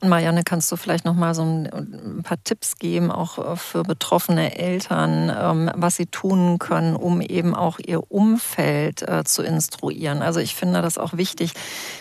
Und 0.00 0.08
Marianne, 0.08 0.44
kannst 0.44 0.70
du 0.70 0.76
vielleicht 0.76 1.04
noch 1.04 1.14
mal 1.14 1.34
so 1.34 1.42
ein, 1.42 2.22
paar 2.22 2.42
Tipps 2.44 2.76
geben, 2.76 3.10
auch 3.10 3.38
äh, 3.38 3.56
für 3.56 3.82
betroffene 3.82 4.56
Eltern, 4.56 5.32
ähm, 5.36 5.70
was 5.74 5.96
sie 5.96 6.06
tun 6.06 6.58
können, 6.58 6.94
um 6.94 7.20
eben 7.20 7.54
auch 7.54 7.78
ihr 7.78 8.10
Umfeld 8.10 9.02
äh, 9.02 9.24
zu 9.24 9.42
instruieren? 9.42 10.22
Also 10.22 10.40
ich 10.40 10.54
finde 10.54 10.82
das 10.82 10.98
auch 10.98 11.16
wichtig, 11.16 11.52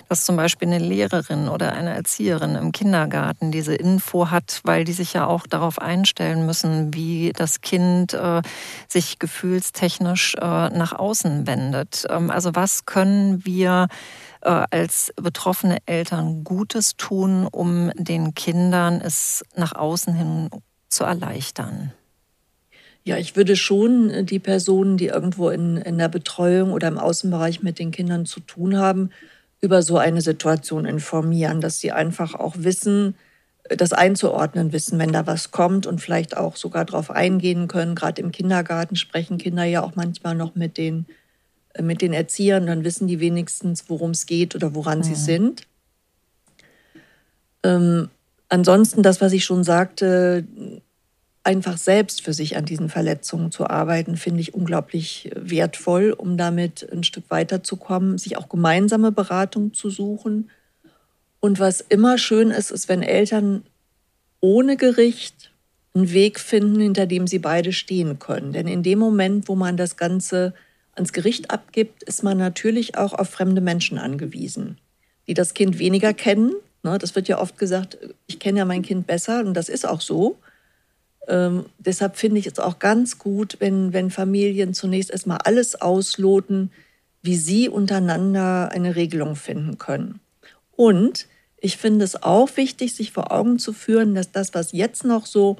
dass 0.09 0.25
zum 0.25 0.35
Beispiel 0.35 0.67
eine 0.67 0.79
Lehrerin 0.79 1.49
oder 1.49 1.73
eine 1.73 1.95
Erzieherin 1.95 2.55
im 2.55 2.71
Kindergarten 2.71 3.51
diese 3.51 3.73
Info 3.73 4.29
hat, 4.29 4.61
weil 4.63 4.83
die 4.83 4.93
sich 4.93 5.13
ja 5.13 5.25
auch 5.25 5.47
darauf 5.47 5.79
einstellen 5.79 6.45
müssen, 6.45 6.93
wie 6.93 7.33
das 7.35 7.61
Kind 7.61 8.13
äh, 8.13 8.41
sich 8.87 9.19
gefühlstechnisch 9.19 10.35
nach 10.37 10.93
außen 10.93 11.47
wendet. 11.47 12.05
Ähm, 12.09 12.29
also 12.29 12.53
was 12.53 12.85
können 12.85 13.45
wir 13.45 13.87
als 14.47 15.13
betroffene 15.15 15.77
Eltern 15.85 16.43
Gutes 16.43 16.95
tun, 16.95 17.47
um 17.51 17.91
den 17.95 18.33
Kindern 18.33 19.01
es 19.01 19.43
nach 19.55 19.73
außen 19.73 20.13
hin 20.13 20.49
zu 20.89 21.03
erleichtern? 21.03 21.93
Ja, 23.03 23.17
ich 23.17 23.37
würde 23.37 23.55
schon 23.55 24.09
äh, 24.09 24.23
die 24.25 24.39
Personen, 24.39 24.97
die 24.97 25.07
irgendwo 25.07 25.49
in, 25.49 25.77
in 25.77 25.97
der 25.97 26.09
Betreuung 26.09 26.73
oder 26.73 26.89
im 26.89 26.97
Außenbereich 26.97 27.63
mit 27.63 27.79
den 27.79 27.91
Kindern 27.91 28.25
zu 28.25 28.41
tun 28.41 28.77
haben, 28.77 29.11
über 29.61 29.81
so 29.81 29.97
eine 29.97 30.21
Situation 30.21 30.85
informieren, 30.85 31.61
dass 31.61 31.79
sie 31.79 31.93
einfach 31.93 32.35
auch 32.35 32.55
wissen, 32.57 33.15
äh, 33.63 33.77
das 33.77 33.93
einzuordnen 33.93 34.73
wissen, 34.73 34.99
wenn 34.99 35.13
da 35.13 35.25
was 35.25 35.51
kommt 35.51 35.87
und 35.87 36.01
vielleicht 36.01 36.35
auch 36.35 36.57
sogar 36.57 36.83
darauf 36.83 37.09
eingehen 37.09 37.69
können. 37.69 37.95
Gerade 37.95 38.21
im 38.21 38.31
Kindergarten 38.31 38.97
sprechen 38.97 39.37
Kinder 39.37 39.63
ja 39.63 39.83
auch 39.83 39.95
manchmal 39.95 40.35
noch 40.35 40.55
mit 40.55 40.77
den 40.77 41.05
mit 41.81 42.01
den 42.01 42.13
Erziehern, 42.13 42.67
dann 42.67 42.83
wissen 42.83 43.07
die 43.07 43.19
wenigstens, 43.19 43.85
worum 43.87 44.11
es 44.11 44.25
geht 44.25 44.55
oder 44.55 44.75
woran 44.75 44.99
mhm. 44.99 45.03
sie 45.03 45.15
sind. 45.15 45.63
Ähm, 47.63 48.09
ansonsten, 48.49 49.03
das, 49.03 49.21
was 49.21 49.33
ich 49.33 49.45
schon 49.45 49.63
sagte, 49.63 50.45
einfach 51.43 51.77
selbst 51.77 52.23
für 52.23 52.33
sich 52.33 52.57
an 52.57 52.65
diesen 52.65 52.89
Verletzungen 52.89 53.51
zu 53.51 53.69
arbeiten, 53.69 54.17
finde 54.17 54.41
ich 54.41 54.53
unglaublich 54.53 55.31
wertvoll, 55.33 56.11
um 56.11 56.35
damit 56.35 56.87
ein 56.91 57.03
Stück 57.03 57.23
weiterzukommen, 57.29 58.17
sich 58.17 58.37
auch 58.37 58.49
gemeinsame 58.49 59.13
Beratung 59.13 59.73
zu 59.73 59.89
suchen. 59.89 60.49
Und 61.39 61.59
was 61.59 61.79
immer 61.79 62.17
schön 62.17 62.51
ist, 62.51 62.71
ist, 62.71 62.89
wenn 62.89 63.01
Eltern 63.01 63.63
ohne 64.41 64.75
Gericht 64.75 65.51
einen 65.93 66.11
Weg 66.11 66.39
finden, 66.39 66.81
hinter 66.81 67.05
dem 67.05 67.27
sie 67.27 67.39
beide 67.39 67.71
stehen 67.71 68.19
können. 68.19 68.51
Denn 68.51 68.67
in 68.67 68.83
dem 68.83 68.99
Moment, 68.99 69.47
wo 69.47 69.55
man 69.55 69.77
das 69.77 69.97
Ganze 69.97 70.53
ans 70.97 71.13
Gericht 71.13 71.51
abgibt, 71.51 72.03
ist 72.03 72.23
man 72.23 72.37
natürlich 72.37 72.97
auch 72.97 73.13
auf 73.13 73.29
fremde 73.29 73.61
Menschen 73.61 73.97
angewiesen, 73.97 74.77
die 75.27 75.33
das 75.33 75.53
Kind 75.53 75.79
weniger 75.79 76.13
kennen. 76.13 76.53
Ne, 76.83 76.97
das 76.97 77.15
wird 77.15 77.27
ja 77.27 77.39
oft 77.39 77.57
gesagt, 77.57 77.97
ich 78.27 78.39
kenne 78.39 78.59
ja 78.59 78.65
mein 78.65 78.81
Kind 78.81 79.07
besser 79.07 79.39
und 79.39 79.53
das 79.53 79.69
ist 79.69 79.87
auch 79.87 80.01
so. 80.01 80.37
Ähm, 81.27 81.65
deshalb 81.77 82.17
finde 82.17 82.39
ich 82.39 82.47
es 82.47 82.59
auch 82.59 82.79
ganz 82.79 83.17
gut, 83.19 83.57
wenn, 83.59 83.93
wenn 83.93 84.09
Familien 84.09 84.73
zunächst 84.73 85.11
erstmal 85.11 85.39
alles 85.43 85.79
ausloten, 85.79 86.71
wie 87.21 87.35
sie 87.35 87.69
untereinander 87.69 88.71
eine 88.71 88.95
Regelung 88.95 89.35
finden 89.35 89.77
können. 89.77 90.19
Und 90.75 91.27
ich 91.59 91.77
finde 91.77 92.05
es 92.05 92.21
auch 92.23 92.55
wichtig, 92.55 92.95
sich 92.95 93.11
vor 93.11 93.31
Augen 93.31 93.59
zu 93.59 93.73
führen, 93.73 94.15
dass 94.15 94.31
das, 94.31 94.53
was 94.53 94.71
jetzt 94.71 95.03
noch 95.03 95.25
so 95.25 95.57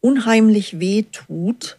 unheimlich 0.00 0.80
weh 0.80 1.04
tut, 1.04 1.78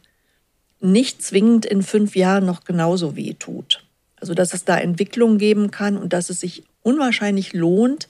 nicht 0.79 1.23
zwingend 1.23 1.65
in 1.65 1.83
fünf 1.83 2.15
Jahren 2.15 2.45
noch 2.45 2.63
genauso 2.63 3.15
weh 3.15 3.33
tut. 3.33 3.83
Also 4.19 4.33
dass 4.33 4.53
es 4.53 4.65
da 4.65 4.77
Entwicklungen 4.77 5.37
geben 5.37 5.71
kann 5.71 5.97
und 5.97 6.13
dass 6.13 6.29
es 6.29 6.39
sich 6.39 6.63
unwahrscheinlich 6.81 7.53
lohnt, 7.53 8.07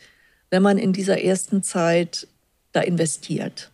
wenn 0.50 0.64
man 0.64 0.78
in 0.78 0.94
dieser 0.94 1.22
ersten 1.22 1.64
Zeit 1.64 2.28
da 2.72 2.82
investiert. 2.82 3.72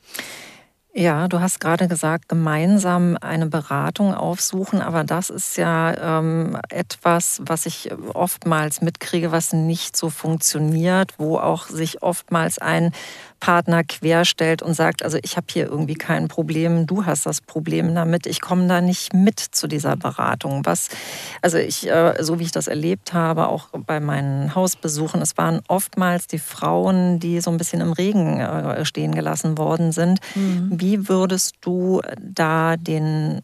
Ja, 0.95 1.27
du 1.27 1.39
hast 1.39 1.59
gerade 1.59 1.87
gesagt, 1.87 2.29
gemeinsam 2.29 3.17
eine 3.19 3.47
Beratung 3.47 4.13
aufsuchen, 4.13 4.79
aber 4.79 5.03
das 5.03 5.31
ist 5.31 5.57
ja 5.57 6.19
ähm, 6.19 6.55
etwas, 6.69 7.41
was 7.43 7.65
ich 7.65 7.89
oftmals 8.13 8.81
mitkriege, 8.81 9.31
was 9.31 9.53
nicht 9.53 9.97
so 9.97 10.11
funktioniert, 10.11 11.13
wo 11.17 11.37
auch 11.37 11.65
sich 11.65 12.03
oftmals 12.03 12.59
ein 12.59 12.91
Partner 13.43 13.83
querstellt 13.83 14.61
und 14.61 14.73
sagt, 14.73 15.03
also 15.03 15.17
ich 15.21 15.35
habe 15.35 15.47
hier 15.51 15.65
irgendwie 15.65 15.95
kein 15.95 16.29
Problem, 16.29 16.87
du 16.87 17.05
hast 17.05 17.25
das 17.25 17.41
Problem 17.41 17.93
damit, 17.93 18.25
ich 18.25 18.39
komme 18.39 18.69
da 18.69 18.79
nicht 18.79 19.13
mit 19.13 19.37
zu 19.37 19.67
dieser 19.67 19.97
Beratung. 19.97 20.65
Was, 20.65 20.87
also 21.41 21.57
ich, 21.57 21.85
äh, 21.89 22.15
so 22.21 22.39
wie 22.39 22.43
ich 22.43 22.53
das 22.53 22.67
erlebt 22.67 23.11
habe, 23.11 23.49
auch 23.49 23.67
bei 23.85 23.99
meinen 23.99 24.55
Hausbesuchen, 24.55 25.21
es 25.21 25.37
waren 25.37 25.59
oftmals 25.67 26.27
die 26.27 26.39
Frauen, 26.39 27.19
die 27.19 27.41
so 27.41 27.51
ein 27.51 27.57
bisschen 27.57 27.81
im 27.81 27.91
Regen 27.91 28.39
äh, 28.39 28.85
stehen 28.85 29.13
gelassen 29.13 29.57
worden 29.57 29.91
sind. 29.91 30.21
Mhm. 30.35 30.69
Wie 30.71 31.09
würdest 31.09 31.55
du 31.59 32.01
da 32.21 32.77
den 32.77 33.41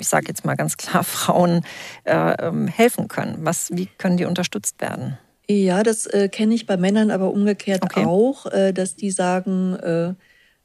ich 0.00 0.06
sage 0.06 0.26
jetzt 0.28 0.44
mal 0.44 0.56
ganz 0.56 0.76
klar, 0.76 1.02
Frauen 1.04 1.62
äh, 2.04 2.34
ähm, 2.34 2.68
helfen 2.68 3.08
können? 3.08 3.38
Was, 3.46 3.70
wie 3.72 3.86
können 3.86 4.18
die 4.18 4.26
unterstützt 4.26 4.78
werden? 4.80 5.16
Ja, 5.50 5.82
das 5.82 6.06
äh, 6.06 6.28
kenne 6.28 6.54
ich 6.54 6.66
bei 6.66 6.76
Männern 6.76 7.10
aber 7.10 7.32
umgekehrt 7.32 7.82
okay. 7.82 8.04
auch, 8.04 8.46
äh, 8.46 8.72
dass 8.72 8.96
die 8.96 9.10
sagen, 9.10 9.74
äh, 9.76 10.14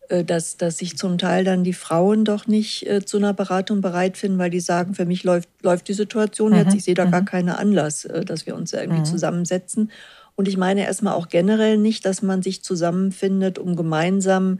äh, 0.09 0.23
dass, 0.23 0.57
dass 0.57 0.77
sich 0.77 0.97
zum 0.97 1.17
Teil 1.17 1.43
dann 1.43 1.63
die 1.63 1.73
Frauen 1.73 2.25
doch 2.25 2.47
nicht 2.47 2.87
äh, 2.87 3.05
zu 3.05 3.17
einer 3.17 3.33
Beratung 3.33 3.81
bereit 3.81 4.17
finden, 4.17 4.37
weil 4.37 4.49
die 4.49 4.59
sagen, 4.59 4.93
für 4.93 5.05
mich 5.05 5.23
läuft, 5.23 5.49
läuft 5.61 5.87
die 5.87 5.93
Situation 5.93 6.51
mhm. 6.51 6.57
jetzt, 6.57 6.75
ich 6.75 6.83
sehe 6.83 6.93
da 6.93 7.05
mhm. 7.05 7.11
gar 7.11 7.25
keinen 7.25 7.49
Anlass, 7.49 8.05
äh, 8.05 8.25
dass 8.25 8.45
wir 8.45 8.55
uns 8.55 8.73
irgendwie 8.73 8.99
mhm. 8.99 9.05
zusammensetzen. 9.05 9.91
Und 10.35 10.47
ich 10.47 10.57
meine 10.57 10.85
erstmal 10.85 11.13
auch 11.13 11.29
generell 11.29 11.77
nicht, 11.77 12.05
dass 12.05 12.21
man 12.21 12.41
sich 12.41 12.63
zusammenfindet, 12.63 13.59
um 13.59 13.75
gemeinsam 13.75 14.59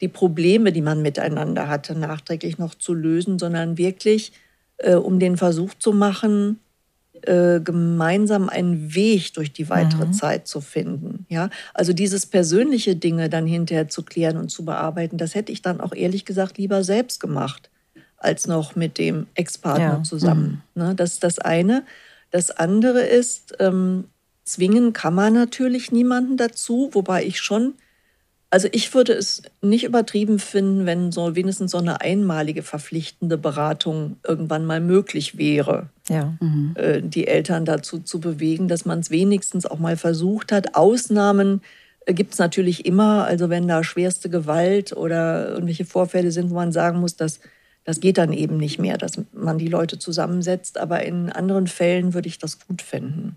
die 0.00 0.08
Probleme, 0.08 0.70
die 0.70 0.82
man 0.82 1.00
miteinander 1.00 1.66
hatte, 1.66 1.98
nachträglich 1.98 2.58
noch 2.58 2.74
zu 2.74 2.92
lösen, 2.92 3.38
sondern 3.38 3.78
wirklich 3.78 4.32
um 5.02 5.20
den 5.20 5.36
Versuch 5.36 5.72
zu 5.78 5.92
machen, 5.92 6.58
äh, 7.26 7.60
gemeinsam 7.60 8.48
einen 8.48 8.94
Weg 8.94 9.34
durch 9.34 9.52
die 9.52 9.68
weitere 9.68 10.06
mhm. 10.06 10.12
Zeit 10.12 10.46
zu 10.46 10.60
finden. 10.60 11.26
Ja, 11.28 11.50
also 11.72 11.92
dieses 11.92 12.26
persönliche 12.26 12.96
Dinge 12.96 13.28
dann 13.28 13.46
hinterher 13.46 13.88
zu 13.88 14.02
klären 14.02 14.36
und 14.36 14.50
zu 14.50 14.64
bearbeiten, 14.64 15.18
das 15.18 15.34
hätte 15.34 15.52
ich 15.52 15.62
dann 15.62 15.80
auch 15.80 15.94
ehrlich 15.94 16.24
gesagt 16.24 16.58
lieber 16.58 16.84
selbst 16.84 17.20
gemacht, 17.20 17.70
als 18.16 18.46
noch 18.46 18.76
mit 18.76 18.98
dem 18.98 19.26
Ex-Partner 19.34 19.98
ja. 19.98 20.02
zusammen. 20.02 20.62
Mhm. 20.74 20.82
Ne, 20.82 20.94
das 20.94 21.14
ist 21.14 21.24
das 21.24 21.38
eine. 21.38 21.84
Das 22.30 22.50
andere 22.50 23.00
ist, 23.00 23.54
ähm, 23.60 24.04
zwingen 24.44 24.92
kann 24.92 25.14
man 25.14 25.34
natürlich 25.34 25.92
niemanden 25.92 26.36
dazu, 26.36 26.90
wobei 26.92 27.24
ich 27.24 27.40
schon 27.40 27.74
also 28.54 28.68
ich 28.70 28.94
würde 28.94 29.14
es 29.14 29.42
nicht 29.62 29.82
übertrieben 29.82 30.38
finden, 30.38 30.86
wenn 30.86 31.10
so 31.10 31.34
wenigstens 31.34 31.72
so 31.72 31.78
eine 31.78 32.02
einmalige 32.02 32.62
verpflichtende 32.62 33.36
Beratung 33.36 34.18
irgendwann 34.22 34.64
mal 34.64 34.80
möglich 34.80 35.36
wäre. 35.36 35.88
Ja. 36.08 36.34
Mhm. 36.40 36.72
Äh, 36.74 37.02
die 37.02 37.26
Eltern 37.26 37.64
dazu 37.64 37.98
zu 37.98 38.20
bewegen, 38.20 38.68
dass 38.68 38.84
man 38.84 39.00
es 39.00 39.10
wenigstens 39.10 39.66
auch 39.66 39.78
mal 39.78 39.96
versucht 39.96 40.52
hat. 40.52 40.74
Ausnahmen 40.74 41.62
äh, 42.06 42.14
gibt 42.14 42.34
es 42.34 42.38
natürlich 42.38 42.86
immer. 42.86 43.24
Also 43.24 43.48
wenn 43.48 43.66
da 43.68 43.82
schwerste 43.82 44.28
Gewalt 44.28 44.94
oder 44.94 45.48
irgendwelche 45.50 45.84
Vorfälle 45.84 46.30
sind, 46.30 46.50
wo 46.50 46.54
man 46.54 46.72
sagen 46.72 47.00
muss, 47.00 47.16
dass 47.16 47.40
das 47.84 48.00
geht 48.00 48.16
dann 48.16 48.32
eben 48.32 48.56
nicht 48.56 48.78
mehr, 48.78 48.96
dass 48.96 49.20
man 49.32 49.58
die 49.58 49.68
Leute 49.68 49.98
zusammensetzt. 49.98 50.78
Aber 50.78 51.04
in 51.04 51.30
anderen 51.30 51.66
Fällen 51.66 52.14
würde 52.14 52.28
ich 52.28 52.38
das 52.38 52.58
gut 52.66 52.80
finden. 52.80 53.36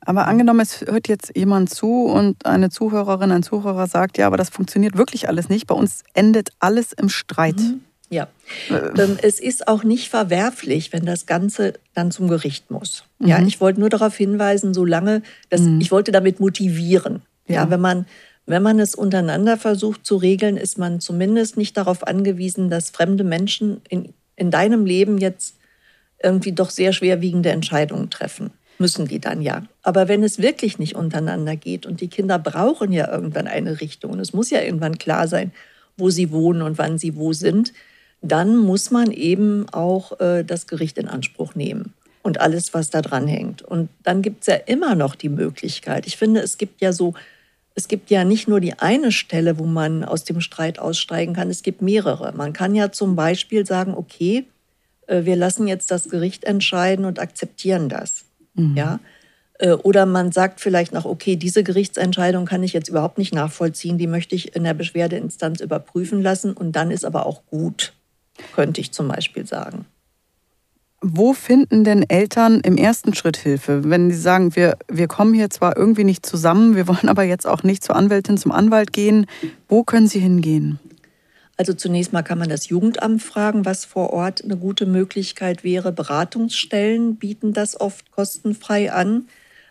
Aber 0.00 0.26
angenommen, 0.26 0.60
es 0.60 0.82
hört 0.82 1.08
jetzt 1.08 1.36
jemand 1.36 1.70
zu 1.70 2.04
und 2.04 2.46
eine 2.46 2.70
Zuhörerin, 2.70 3.32
ein 3.32 3.42
Zuhörer 3.42 3.88
sagt, 3.88 4.16
ja, 4.16 4.28
aber 4.28 4.36
das 4.36 4.48
funktioniert 4.48 4.96
wirklich 4.96 5.28
alles 5.28 5.48
nicht. 5.48 5.66
Bei 5.66 5.74
uns 5.74 6.04
endet 6.14 6.50
alles 6.60 6.92
im 6.92 7.08
Streit. 7.08 7.58
Mhm. 7.58 7.80
Ja, 8.10 8.28
äh. 8.70 9.02
ähm, 9.02 9.18
es 9.22 9.38
ist 9.38 9.68
auch 9.68 9.84
nicht 9.84 10.08
verwerflich, 10.08 10.92
wenn 10.92 11.04
das 11.04 11.26
Ganze 11.26 11.74
dann 11.94 12.10
zum 12.10 12.28
Gericht 12.28 12.70
muss. 12.70 13.04
Ja, 13.18 13.38
mhm. 13.38 13.48
ich 13.48 13.60
wollte 13.60 13.80
nur 13.80 13.90
darauf 13.90 14.16
hinweisen, 14.16 14.72
solange, 14.72 15.22
dass 15.50 15.60
mhm. 15.60 15.80
ich 15.80 15.90
wollte 15.90 16.12
damit 16.12 16.40
motivieren. 16.40 17.22
Ja, 17.46 17.54
ja, 17.56 17.70
wenn 17.70 17.80
man 17.80 18.06
wenn 18.46 18.62
man 18.62 18.80
es 18.80 18.94
untereinander 18.94 19.58
versucht 19.58 20.06
zu 20.06 20.16
regeln, 20.16 20.56
ist 20.56 20.78
man 20.78 21.00
zumindest 21.00 21.58
nicht 21.58 21.76
darauf 21.76 22.06
angewiesen, 22.06 22.70
dass 22.70 22.88
fremde 22.88 23.22
Menschen 23.22 23.82
in, 23.90 24.14
in 24.36 24.50
deinem 24.50 24.86
Leben 24.86 25.18
jetzt 25.18 25.56
irgendwie 26.22 26.52
doch 26.52 26.70
sehr 26.70 26.94
schwerwiegende 26.94 27.50
Entscheidungen 27.50 28.08
treffen 28.08 28.50
müssen 28.78 29.06
die 29.06 29.18
dann 29.18 29.42
ja. 29.42 29.64
Aber 29.82 30.08
wenn 30.08 30.22
es 30.22 30.38
wirklich 30.38 30.78
nicht 30.78 30.94
untereinander 30.94 31.56
geht 31.56 31.86
und 31.86 32.00
die 32.00 32.08
Kinder 32.08 32.38
brauchen 32.38 32.92
ja 32.92 33.10
irgendwann 33.10 33.46
eine 33.46 33.80
Richtung 33.80 34.12
und 34.12 34.20
es 34.20 34.32
muss 34.32 34.50
ja 34.50 34.62
irgendwann 34.62 34.98
klar 34.98 35.28
sein, 35.28 35.52
wo 35.96 36.10
sie 36.10 36.30
wohnen 36.30 36.62
und 36.62 36.78
wann 36.78 36.98
sie 36.98 37.16
wo 37.16 37.32
sind, 37.32 37.72
dann 38.20 38.56
muss 38.56 38.90
man 38.90 39.12
eben 39.12 39.68
auch 39.70 40.18
äh, 40.20 40.44
das 40.44 40.66
Gericht 40.66 40.98
in 40.98 41.08
Anspruch 41.08 41.54
nehmen 41.54 41.94
und 42.22 42.40
alles, 42.40 42.74
was 42.74 42.90
da 42.90 43.02
dran 43.02 43.26
hängt. 43.26 43.62
Und 43.62 43.88
dann 44.02 44.22
gibt 44.22 44.42
es 44.42 44.46
ja 44.48 44.54
immer 44.54 44.94
noch 44.94 45.14
die 45.14 45.28
Möglichkeit. 45.28 46.06
Ich 46.06 46.16
finde, 46.16 46.40
es 46.40 46.58
gibt 46.58 46.80
ja 46.80 46.92
so, 46.92 47.14
es 47.74 47.88
gibt 47.88 48.10
ja 48.10 48.24
nicht 48.24 48.48
nur 48.48 48.60
die 48.60 48.78
eine 48.78 49.12
Stelle, 49.12 49.58
wo 49.58 49.64
man 49.64 50.04
aus 50.04 50.24
dem 50.24 50.40
Streit 50.40 50.78
aussteigen 50.78 51.34
kann, 51.34 51.48
es 51.48 51.62
gibt 51.62 51.80
mehrere. 51.80 52.32
Man 52.32 52.52
kann 52.52 52.74
ja 52.74 52.90
zum 52.90 53.14
Beispiel 53.14 53.64
sagen, 53.66 53.94
okay, 53.94 54.44
äh, 55.06 55.24
wir 55.24 55.36
lassen 55.36 55.68
jetzt 55.68 55.90
das 55.90 56.08
Gericht 56.08 56.44
entscheiden 56.44 57.04
und 57.04 57.18
akzeptieren 57.18 57.88
das. 57.88 58.24
Mhm. 58.54 58.76
Ja? 58.76 59.00
Äh, 59.58 59.72
oder 59.72 60.06
man 60.06 60.32
sagt 60.32 60.60
vielleicht 60.60 60.92
noch, 60.92 61.04
okay, 61.04 61.36
diese 61.36 61.62
Gerichtsentscheidung 61.62 62.46
kann 62.46 62.62
ich 62.62 62.72
jetzt 62.72 62.88
überhaupt 62.88 63.18
nicht 63.18 63.34
nachvollziehen, 63.34 63.98
die 63.98 64.06
möchte 64.06 64.34
ich 64.34 64.56
in 64.56 64.64
der 64.64 64.74
Beschwerdeinstanz 64.74 65.60
überprüfen 65.60 66.20
lassen 66.20 66.52
und 66.52 66.72
dann 66.72 66.90
ist 66.90 67.04
aber 67.04 67.26
auch 67.26 67.42
gut, 67.46 67.92
könnte 68.54 68.80
ich 68.80 68.92
zum 68.92 69.08
Beispiel 69.08 69.46
sagen. 69.46 69.86
Wo 71.00 71.32
finden 71.32 71.84
denn 71.84 72.04
Eltern 72.08 72.60
im 72.60 72.76
ersten 72.76 73.14
Schritt 73.14 73.36
Hilfe? 73.36 73.88
Wenn 73.88 74.10
sie 74.10 74.18
sagen, 74.18 74.56
wir, 74.56 74.76
wir 74.88 75.06
kommen 75.06 75.32
hier 75.32 75.48
zwar 75.48 75.76
irgendwie 75.76 76.02
nicht 76.02 76.26
zusammen, 76.26 76.74
wir 76.74 76.88
wollen 76.88 77.08
aber 77.08 77.22
jetzt 77.22 77.46
auch 77.46 77.62
nicht 77.62 77.84
zur 77.84 77.94
Anwältin, 77.94 78.36
zum 78.36 78.50
Anwalt 78.50 78.92
gehen, 78.92 79.26
wo 79.68 79.84
können 79.84 80.08
sie 80.08 80.18
hingehen? 80.18 80.80
Also 81.56 81.72
zunächst 81.72 82.12
mal 82.12 82.22
kann 82.22 82.38
man 82.38 82.48
das 82.48 82.68
Jugendamt 82.68 83.22
fragen, 83.22 83.64
was 83.64 83.84
vor 83.84 84.12
Ort 84.12 84.44
eine 84.44 84.56
gute 84.56 84.86
Möglichkeit 84.86 85.64
wäre. 85.64 85.92
Beratungsstellen 85.92 87.16
bieten 87.16 87.52
das 87.52 87.80
oft 87.80 88.10
kostenfrei 88.10 88.92
an. 88.92 89.26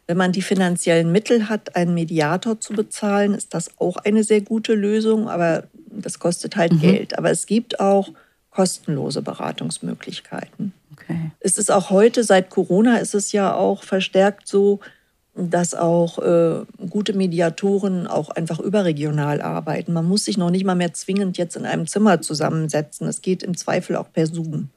Wenn 0.06 0.18
man 0.18 0.34
die 0.34 0.42
finanziellen 0.42 1.12
Mittel 1.12 1.50
hat, 1.50 1.76
einen 1.76 1.94
Mediator 1.94 2.60
zu 2.60 2.74
bezahlen, 2.74 3.34
ist 3.34 3.54
das 3.54 3.72
auch 3.80 3.98
eine 3.98 4.24
sehr 4.24 4.42
gute 4.42 4.74
Lösung, 4.74 5.30
aber 5.30 5.64
das 5.90 6.20
kostet 6.20 6.56
halt 6.56 6.74
mhm. 6.74 6.80
Geld. 6.80 7.18
Aber 7.18 7.32
es 7.32 7.46
gibt 7.46 7.80
auch 7.80 8.10
kostenlose 8.58 9.22
Beratungsmöglichkeiten. 9.22 10.74
Okay. 10.94 11.30
Es 11.40 11.60
ist 11.60 11.72
auch 11.72 11.92
heute, 11.92 12.24
seit 12.24 12.50
Corona 12.50 12.98
ist 12.98 13.14
es 13.14 13.32
ja 13.32 13.54
auch 13.54 13.84
verstärkt 13.84 14.48
so, 14.48 14.80
dass 15.36 15.76
auch 15.76 16.18
äh, 16.18 16.66
gute 16.90 17.14
Mediatoren 17.14 18.08
auch 18.08 18.32
einfach 18.32 18.60
überregional 18.60 19.44
arbeiten. 19.44 19.94
Man 19.94 20.06
muss 20.06 20.26
sich 20.26 20.40
noch 20.40 20.50
nicht 20.50 20.66
mal 20.66 20.74
mehr 20.74 20.92
zwingend 20.92 21.38
jetzt 21.38 21.56
in 21.56 21.68
einem 21.68 21.86
Zimmer 21.86 22.20
zusammensetzen. 22.22 23.08
Es 23.08 23.22
geht 23.22 23.44
im 23.44 23.56
Zweifel 23.56 23.96
auch 23.96 24.12
per 24.12 24.26
Zoom. 24.26 24.70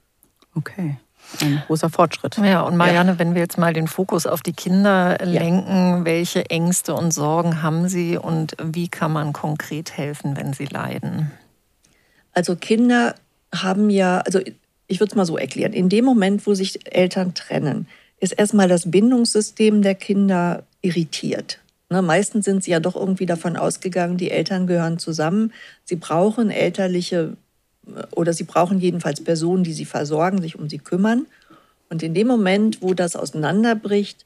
Okay. 0.55 0.99
Ein 1.41 1.63
großer 1.67 1.89
Fortschritt. 1.89 2.37
Ja, 2.37 2.61
und 2.61 2.77
Marianne, 2.77 3.13
ja. 3.13 3.19
wenn 3.19 3.35
wir 3.35 3.41
jetzt 3.41 3.57
mal 3.57 3.73
den 3.73 3.89
Fokus 3.89 4.27
auf 4.27 4.43
die 4.43 4.53
Kinder 4.53 5.17
lenken, 5.23 6.01
ja. 6.01 6.05
welche 6.05 6.51
Ängste 6.51 6.93
und 6.93 7.13
Sorgen 7.13 7.63
haben 7.63 7.89
sie 7.89 8.19
und 8.19 8.59
wie 8.63 8.89
kann 8.89 9.13
man 9.13 9.33
konkret 9.33 9.97
helfen, 9.97 10.37
wenn 10.37 10.53
sie 10.53 10.67
leiden? 10.67 11.31
Also 12.35 12.57
Kinder 12.57 13.15
haben 13.55 13.91
ja, 13.91 14.19
also 14.21 14.41
ich 14.87 15.01
würde 15.01 15.11
es 15.11 15.17
mal 15.17 15.27
so 15.27 15.37
erklären, 15.37 15.73
in 15.73 15.89
dem 15.89 16.05
Moment, 16.05 16.47
wo 16.47 16.55
sich 16.55 16.93
Eltern 16.93 17.35
trennen, 17.35 17.87
ist 18.19 18.33
erstmal 18.33 18.69
das 18.69 18.91
Bindungssystem 18.91 19.83
der 19.83 19.95
Kinder 19.95 20.65
irritiert. 20.83 21.59
Ne, 21.89 22.03
meistens 22.03 22.45
sind 22.45 22.63
sie 22.63 22.71
ja 22.71 22.81
doch 22.81 22.95
irgendwie 22.95 23.27
davon 23.27 23.57
ausgegangen, 23.57 24.17
die 24.17 24.31
Eltern 24.31 24.67
gehören 24.67 24.99
zusammen. 24.99 25.53
Sie 25.85 25.97
brauchen 25.97 26.51
elterliche 26.51 27.37
oder 28.13 28.33
sie 28.33 28.45
brauchen 28.45 28.79
jedenfalls 28.79 29.23
Personen, 29.25 29.65
die 29.65 29.73
sie 29.73 29.85
versorgen, 29.85 30.41
sich 30.41 30.57
um 30.57 30.69
sie 30.69 30.79
kümmern. 30.79 31.27
Und 31.89 32.05
in 32.05 32.15
dem 32.15 32.29
Moment, 32.29 32.83
wo 32.83 32.95
das 32.95 33.17
auseinanderbricht, 33.17 34.25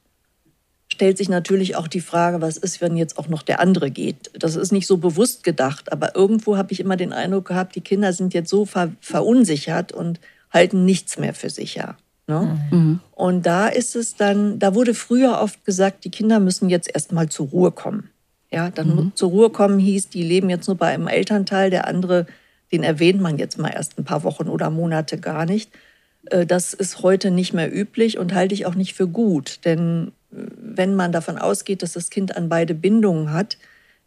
stellt 0.95 1.17
sich 1.17 1.27
natürlich 1.27 1.75
auch 1.75 1.89
die 1.89 1.99
Frage, 1.99 2.39
was 2.39 2.55
ist, 2.55 2.79
wenn 2.79 2.95
jetzt 2.95 3.17
auch 3.17 3.27
noch 3.27 3.43
der 3.43 3.59
andere 3.59 3.91
geht. 3.91 4.31
Das 4.33 4.55
ist 4.55 4.71
nicht 4.71 4.87
so 4.87 4.95
bewusst 4.95 5.43
gedacht, 5.43 5.91
aber 5.91 6.15
irgendwo 6.15 6.55
habe 6.55 6.71
ich 6.71 6.79
immer 6.79 6.95
den 6.95 7.11
Eindruck 7.11 7.49
gehabt, 7.49 7.75
die 7.75 7.81
Kinder 7.81 8.13
sind 8.13 8.33
jetzt 8.33 8.49
so 8.49 8.65
ver 8.65 8.91
verunsichert 9.01 9.91
und 9.91 10.21
halten 10.51 10.85
nichts 10.85 11.17
mehr 11.17 11.33
für 11.33 11.49
sicher. 11.49 11.97
Ne? 12.27 12.57
Mhm. 12.71 12.99
Und 13.11 13.45
da 13.45 13.67
ist 13.67 13.97
es 13.97 14.15
dann, 14.15 14.57
da 14.57 14.73
wurde 14.73 14.93
früher 14.93 15.41
oft 15.41 15.65
gesagt, 15.65 16.05
die 16.05 16.11
Kinder 16.11 16.39
müssen 16.39 16.69
jetzt 16.69 16.89
erstmal 16.93 17.27
zur 17.27 17.47
Ruhe 17.47 17.71
kommen. 17.71 18.09
Ja, 18.49 18.69
dann 18.69 18.95
mhm. 18.95 19.11
zur 19.15 19.31
Ruhe 19.31 19.49
kommen 19.49 19.79
hieß, 19.79 20.07
die 20.07 20.23
leben 20.23 20.49
jetzt 20.49 20.67
nur 20.67 20.77
bei 20.77 20.93
einem 20.93 21.07
Elternteil, 21.07 21.69
der 21.71 21.87
andere, 21.89 22.25
den 22.71 22.83
erwähnt 22.83 23.19
man 23.19 23.37
jetzt 23.37 23.57
mal 23.57 23.69
erst 23.69 23.99
ein 23.99 24.05
paar 24.05 24.23
Wochen 24.23 24.47
oder 24.47 24.69
Monate 24.69 25.17
gar 25.17 25.45
nicht. 25.45 25.71
Äh, 26.27 26.45
das 26.45 26.73
ist 26.73 27.03
heute 27.03 27.31
nicht 27.31 27.53
mehr 27.53 27.75
üblich 27.75 28.17
und 28.17 28.33
halte 28.33 28.55
ich 28.55 28.65
auch 28.65 28.75
nicht 28.75 28.93
für 28.93 29.09
gut. 29.09 29.59
Denn 29.65 30.13
wenn 30.35 30.95
man 30.95 31.11
davon 31.11 31.37
ausgeht, 31.37 31.81
dass 31.81 31.93
das 31.93 32.09
Kind 32.09 32.35
an 32.35 32.49
beide 32.49 32.73
Bindungen 32.73 33.31
hat, 33.31 33.57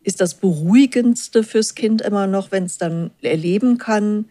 ist 0.02 0.20
das 0.20 0.34
Beruhigendste 0.34 1.42
fürs 1.42 1.74
Kind 1.74 2.02
immer 2.02 2.26
noch, 2.26 2.52
wenn 2.52 2.64
es 2.64 2.78
dann 2.78 3.10
erleben 3.22 3.78
kann, 3.78 4.26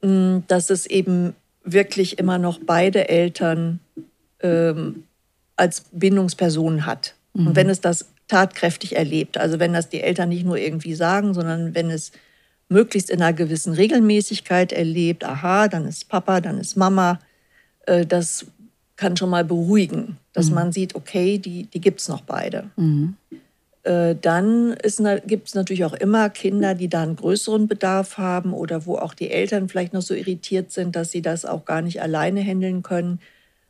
dass 0.00 0.70
es 0.70 0.86
eben 0.86 1.34
wirklich 1.64 2.18
immer 2.18 2.38
noch 2.38 2.58
beide 2.64 3.08
Eltern 3.08 3.80
ähm, 4.40 5.04
als 5.56 5.84
Bindungspersonen 5.92 6.86
hat. 6.86 7.14
Mhm. 7.34 7.48
Und 7.48 7.56
wenn 7.56 7.68
es 7.68 7.80
das 7.80 8.06
tatkräftig 8.28 8.96
erlebt, 8.96 9.36
also 9.36 9.58
wenn 9.58 9.72
das 9.72 9.88
die 9.88 10.00
Eltern 10.00 10.30
nicht 10.30 10.44
nur 10.44 10.56
irgendwie 10.56 10.94
sagen, 10.94 11.34
sondern 11.34 11.74
wenn 11.74 11.90
es 11.90 12.12
möglichst 12.68 13.10
in 13.10 13.20
einer 13.20 13.32
gewissen 13.32 13.74
Regelmäßigkeit 13.74 14.72
erlebt, 14.72 15.24
aha, 15.24 15.68
dann 15.68 15.86
ist 15.86 16.08
Papa, 16.08 16.40
dann 16.40 16.58
ist 16.58 16.76
Mama, 16.76 17.20
äh, 17.86 18.06
das 18.06 18.46
kann 18.96 19.16
schon 19.16 19.30
mal 19.30 19.44
beruhigen, 19.44 20.18
dass 20.32 20.48
mhm. 20.48 20.54
man 20.54 20.72
sieht, 20.72 20.94
okay, 20.94 21.38
die, 21.38 21.64
die 21.64 21.80
gibt 21.80 22.00
es 22.00 22.08
noch 22.08 22.22
beide. 22.22 22.70
Mhm. 22.76 23.16
Äh, 23.82 24.14
dann 24.20 24.76
gibt 25.26 25.48
es 25.48 25.54
natürlich 25.54 25.84
auch 25.84 25.94
immer 25.94 26.28
Kinder, 26.28 26.74
die 26.74 26.88
da 26.88 27.02
einen 27.02 27.16
größeren 27.16 27.66
Bedarf 27.66 28.18
haben 28.18 28.52
oder 28.52 28.86
wo 28.86 28.96
auch 28.96 29.14
die 29.14 29.30
Eltern 29.30 29.68
vielleicht 29.68 29.94
noch 29.94 30.02
so 30.02 30.14
irritiert 30.14 30.70
sind, 30.70 30.96
dass 30.96 31.10
sie 31.10 31.22
das 31.22 31.44
auch 31.44 31.64
gar 31.64 31.82
nicht 31.82 32.02
alleine 32.02 32.42
handeln 32.42 32.82
können. 32.82 33.20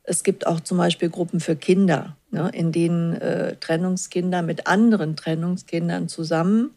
Es 0.02 0.24
gibt 0.24 0.46
auch 0.46 0.60
zum 0.60 0.78
Beispiel 0.78 1.10
Gruppen 1.10 1.38
für 1.38 1.54
Kinder, 1.54 2.16
ne, 2.30 2.50
in 2.52 2.72
denen 2.72 3.14
äh, 3.14 3.56
Trennungskinder 3.56 4.42
mit 4.42 4.66
anderen 4.66 5.14
Trennungskindern 5.14 6.08
zusammen 6.08 6.70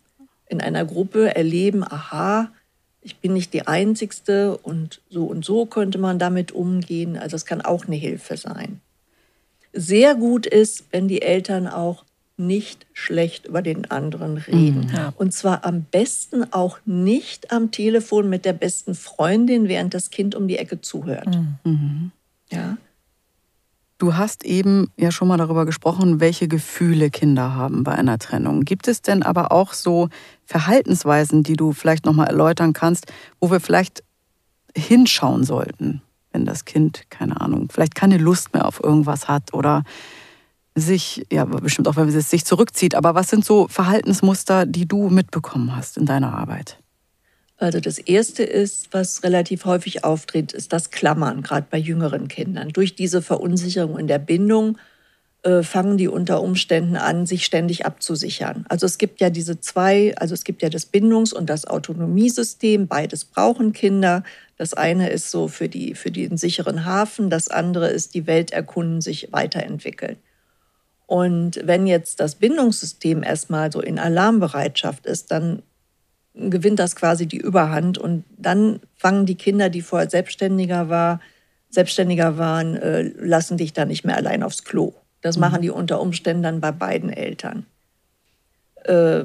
in 0.47 0.61
einer 0.61 0.85
Gruppe 0.85 1.35
erleben, 1.35 1.83
aha, 1.83 2.51
ich 3.01 3.17
bin 3.17 3.33
nicht 3.33 3.53
die 3.53 3.67
Einzigste 3.67 4.57
und 4.57 5.01
so 5.09 5.25
und 5.25 5.43
so 5.43 5.65
könnte 5.65 5.97
man 5.97 6.19
damit 6.19 6.51
umgehen. 6.51 7.17
Also 7.17 7.35
es 7.35 7.45
kann 7.45 7.61
auch 7.61 7.85
eine 7.85 7.95
Hilfe 7.95 8.37
sein. 8.37 8.79
Sehr 9.73 10.15
gut 10.15 10.45
ist, 10.45 10.85
wenn 10.91 11.07
die 11.07 11.21
Eltern 11.21 11.67
auch 11.67 12.05
nicht 12.37 12.85
schlecht 12.93 13.45
über 13.47 13.61
den 13.61 13.89
anderen 13.91 14.37
reden. 14.37 14.87
Mhm. 14.87 14.95
Ja. 14.95 15.13
Und 15.17 15.33
zwar 15.33 15.65
am 15.65 15.83
besten 15.83 16.51
auch 16.51 16.79
nicht 16.85 17.51
am 17.51 17.71
Telefon 17.71 18.29
mit 18.29 18.45
der 18.45 18.53
besten 18.53 18.95
Freundin, 18.95 19.67
während 19.67 19.93
das 19.93 20.09
Kind 20.09 20.35
um 20.35 20.47
die 20.47 20.57
Ecke 20.57 20.81
zuhört. 20.81 21.29
Mhm. 21.63 22.11
Ja. 22.49 22.77
Du 23.99 24.15
hast 24.15 24.43
eben 24.43 24.89
ja 24.97 25.11
schon 25.11 25.27
mal 25.27 25.37
darüber 25.37 25.65
gesprochen, 25.65 26.19
welche 26.19 26.47
Gefühle 26.47 27.09
Kinder 27.09 27.53
haben 27.55 27.83
bei 27.83 27.93
einer 27.93 28.19
Trennung. 28.19 28.61
Gibt 28.65 28.87
es 28.87 29.01
denn 29.01 29.23
aber 29.23 29.51
auch 29.51 29.73
so 29.73 30.09
Verhaltensweisen, 30.45 31.43
die 31.43 31.55
du 31.55 31.71
vielleicht 31.71 32.05
noch 32.05 32.13
mal 32.13 32.25
erläutern 32.25 32.73
kannst, 32.73 33.05
wo 33.39 33.49
wir 33.49 33.59
vielleicht 33.59 34.03
hinschauen 34.75 35.43
sollten, 35.43 36.01
wenn 36.33 36.45
das 36.45 36.65
Kind 36.65 37.09
keine 37.09 37.39
Ahnung, 37.39 37.69
vielleicht 37.71 37.95
keine 37.95 38.17
Lust 38.17 38.53
mehr 38.53 38.67
auf 38.67 38.83
irgendwas 38.83 39.27
hat 39.27 39.53
oder 39.53 39.83
sich 40.75 41.25
ja 41.31 41.45
bestimmt 41.45 41.87
auch, 41.87 41.95
wenn 41.95 42.09
es 42.09 42.29
sich 42.29 42.45
zurückzieht. 42.45 42.95
Aber 42.95 43.15
was 43.15 43.29
sind 43.29 43.45
so 43.45 43.67
Verhaltensmuster, 43.67 44.65
die 44.65 44.87
du 44.87 45.09
mitbekommen 45.09 45.75
hast 45.75 45.97
in 45.97 46.05
deiner 46.05 46.33
Arbeit? 46.33 46.79
Also 47.57 47.79
das 47.79 47.99
Erste 47.99 48.43
ist, 48.43 48.89
was 48.91 49.23
relativ 49.23 49.65
häufig 49.65 50.03
auftritt, 50.03 50.51
ist 50.51 50.73
das 50.73 50.89
Klammern, 50.89 51.43
gerade 51.43 51.67
bei 51.69 51.77
jüngeren 51.77 52.27
Kindern. 52.27 52.69
Durch 52.69 52.95
diese 52.95 53.21
Verunsicherung 53.21 53.97
in 53.99 54.07
der 54.07 54.19
Bindung 54.19 54.77
äh, 55.43 55.61
fangen 55.61 55.97
die 55.97 56.07
unter 56.07 56.41
Umständen 56.41 56.95
an, 56.95 57.25
sich 57.25 57.45
ständig 57.45 57.85
abzusichern. 57.85 58.65
Also 58.69 58.85
es 58.85 58.97
gibt 58.97 59.21
ja 59.21 59.29
diese 59.29 59.59
zwei, 59.59 60.15
also 60.17 60.33
es 60.33 60.43
gibt 60.43 60.61
ja 60.61 60.69
das 60.69 60.85
Bindungs- 60.85 61.33
und 61.33 61.49
das 61.49 61.65
Autonomiesystem, 61.65 62.87
beides 62.87 63.25
brauchen 63.25 63.71
Kinder. 63.73 64.23
Das 64.57 64.73
eine 64.73 65.09
ist 65.09 65.31
so 65.31 65.47
für, 65.47 65.67
die, 65.67 65.95
für 65.95 66.11
den 66.11 66.37
sicheren 66.37 66.85
Hafen, 66.85 67.29
das 67.29 67.47
andere 67.47 67.87
ist 67.89 68.13
die 68.13 68.27
Welt 68.27 68.51
erkunden, 68.51 69.01
sich 69.01 69.29
weiterentwickeln. 69.31 70.17
Und 71.05 71.59
wenn 71.63 71.85
jetzt 71.87 72.19
das 72.19 72.35
Bindungssystem 72.35 73.23
erstmal 73.23 73.71
so 73.71 73.81
in 73.81 73.99
Alarmbereitschaft 73.99 75.05
ist, 75.05 75.31
dann 75.31 75.63
gewinnt 76.33 76.79
das 76.79 76.95
quasi 76.95 77.27
die 77.27 77.37
Überhand 77.37 77.97
und 77.97 78.23
dann 78.37 78.79
fangen 78.95 79.25
die 79.25 79.35
Kinder, 79.35 79.69
die 79.69 79.81
vorher 79.81 80.09
selbstständiger 80.09 80.89
war, 80.89 81.19
selbstständiger 81.69 82.37
waren, 82.37 82.75
äh, 82.75 83.01
lassen 83.17 83.57
dich 83.57 83.73
dann 83.73 83.87
nicht 83.87 84.05
mehr 84.05 84.15
allein 84.15 84.43
aufs 84.43 84.63
Klo. 84.63 84.93
Das 85.21 85.37
mhm. 85.37 85.41
machen 85.41 85.61
die 85.61 85.69
unter 85.69 85.99
Umständen 85.99 86.43
dann 86.43 86.61
bei 86.61 86.71
beiden 86.71 87.11
Eltern. 87.11 87.65
Äh, 88.83 89.23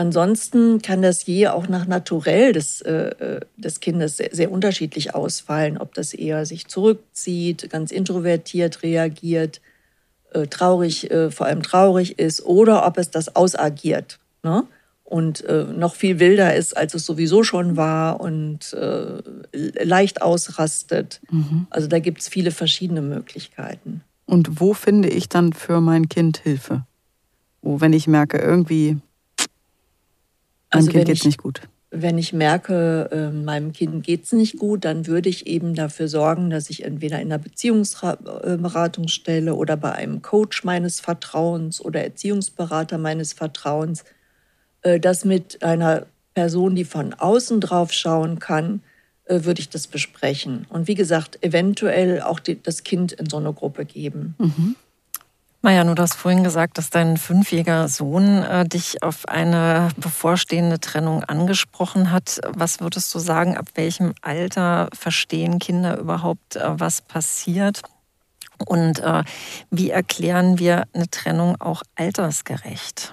ansonsten 0.00 0.82
kann 0.82 1.02
das 1.02 1.24
je 1.26 1.48
auch 1.48 1.68
nach 1.68 1.86
Naturell 1.86 2.52
des, 2.52 2.80
äh, 2.82 2.92
äh, 2.92 3.40
des 3.56 3.80
Kindes 3.80 4.16
sehr, 4.16 4.30
sehr, 4.32 4.50
unterschiedlich 4.50 5.14
ausfallen, 5.14 5.78
ob 5.78 5.94
das 5.94 6.14
eher 6.14 6.46
sich 6.46 6.66
zurückzieht, 6.66 7.70
ganz 7.70 7.92
introvertiert 7.92 8.82
reagiert, 8.82 9.60
äh, 10.32 10.46
traurig, 10.46 11.10
äh, 11.10 11.30
vor 11.30 11.46
allem 11.46 11.62
traurig 11.62 12.18
ist, 12.18 12.44
oder 12.44 12.86
ob 12.86 12.98
es 12.98 13.10
das 13.10 13.36
ausagiert. 13.36 14.18
Ne? 14.42 14.64
und 15.10 15.44
äh, 15.44 15.64
noch 15.64 15.96
viel 15.96 16.20
wilder 16.20 16.54
ist, 16.54 16.76
als 16.76 16.94
es 16.94 17.04
sowieso 17.04 17.42
schon 17.42 17.76
war 17.76 18.20
und 18.20 18.72
äh, 18.72 19.18
leicht 19.52 20.22
ausrastet. 20.22 21.20
Mhm. 21.30 21.66
Also 21.68 21.88
da 21.88 21.98
gibt 21.98 22.20
es 22.20 22.28
viele 22.28 22.52
verschiedene 22.52 23.02
Möglichkeiten. 23.02 24.02
Und 24.24 24.60
wo 24.60 24.72
finde 24.72 25.08
ich 25.08 25.28
dann 25.28 25.52
für 25.52 25.80
mein 25.80 26.08
Kind 26.08 26.38
Hilfe? 26.38 26.86
Wo, 27.60 27.80
wenn 27.80 27.92
ich 27.92 28.06
merke, 28.06 28.38
irgendwie, 28.38 28.98
meinem 30.72 30.78
also 30.78 30.90
Kind 30.90 31.06
geht 31.06 31.18
es 31.18 31.24
nicht 31.24 31.38
gut. 31.38 31.60
Wenn 31.92 32.18
ich 32.18 32.32
merke, 32.32 33.08
äh, 33.10 33.30
meinem 33.30 33.72
Kind 33.72 34.04
geht 34.04 34.22
es 34.24 34.32
nicht 34.32 34.58
gut, 34.58 34.84
dann 34.84 35.08
würde 35.08 35.28
ich 35.28 35.48
eben 35.48 35.74
dafür 35.74 36.06
sorgen, 36.06 36.50
dass 36.50 36.70
ich 36.70 36.84
entweder 36.84 37.20
in 37.20 37.32
einer 37.32 37.38
Beziehungsberatungsstelle 37.38 39.54
oder 39.54 39.76
bei 39.76 39.90
einem 39.92 40.22
Coach 40.22 40.62
meines 40.62 41.00
Vertrauens 41.00 41.84
oder 41.84 42.04
Erziehungsberater 42.04 42.98
meines 42.98 43.32
Vertrauens 43.32 44.04
äh, 44.82 45.00
das 45.00 45.24
mit 45.24 45.64
einer 45.64 46.06
Person, 46.34 46.76
die 46.76 46.84
von 46.84 47.12
außen 47.12 47.60
drauf 47.60 47.92
schauen 47.92 48.38
kann, 48.38 48.82
äh, 49.24 49.44
würde 49.44 49.60
ich 49.60 49.68
das 49.68 49.86
besprechen. 49.86 50.66
Und 50.68 50.88
wie 50.88 50.94
gesagt, 50.94 51.38
eventuell 51.42 52.22
auch 52.22 52.40
das 52.40 52.84
Kind 52.84 53.12
in 53.12 53.28
so 53.28 53.36
eine 53.36 53.52
Gruppe 53.52 53.84
geben. 53.84 54.34
Mhm. 54.38 54.76
Maja, 55.62 55.84
du 55.84 56.02
hast 56.02 56.14
vorhin 56.14 56.42
gesagt, 56.42 56.78
dass 56.78 56.88
dein 56.88 57.18
fünfjähriger 57.18 57.86
Sohn 57.88 58.42
äh, 58.42 58.64
dich 58.66 59.02
auf 59.02 59.28
eine 59.28 59.90
bevorstehende 59.98 60.80
Trennung 60.80 61.22
angesprochen 61.22 62.10
hat. 62.10 62.40
Was 62.46 62.80
würdest 62.80 63.14
du 63.14 63.18
sagen, 63.18 63.58
ab 63.58 63.66
welchem 63.74 64.14
Alter 64.22 64.88
verstehen 64.94 65.58
Kinder 65.58 65.98
überhaupt, 65.98 66.56
äh, 66.56 66.62
was 66.64 67.02
passiert? 67.02 67.82
Und 68.64 69.00
äh, 69.00 69.22
wie 69.70 69.90
erklären 69.90 70.58
wir 70.58 70.84
eine 70.94 71.10
Trennung 71.10 71.60
auch 71.60 71.82
altersgerecht? 71.94 73.12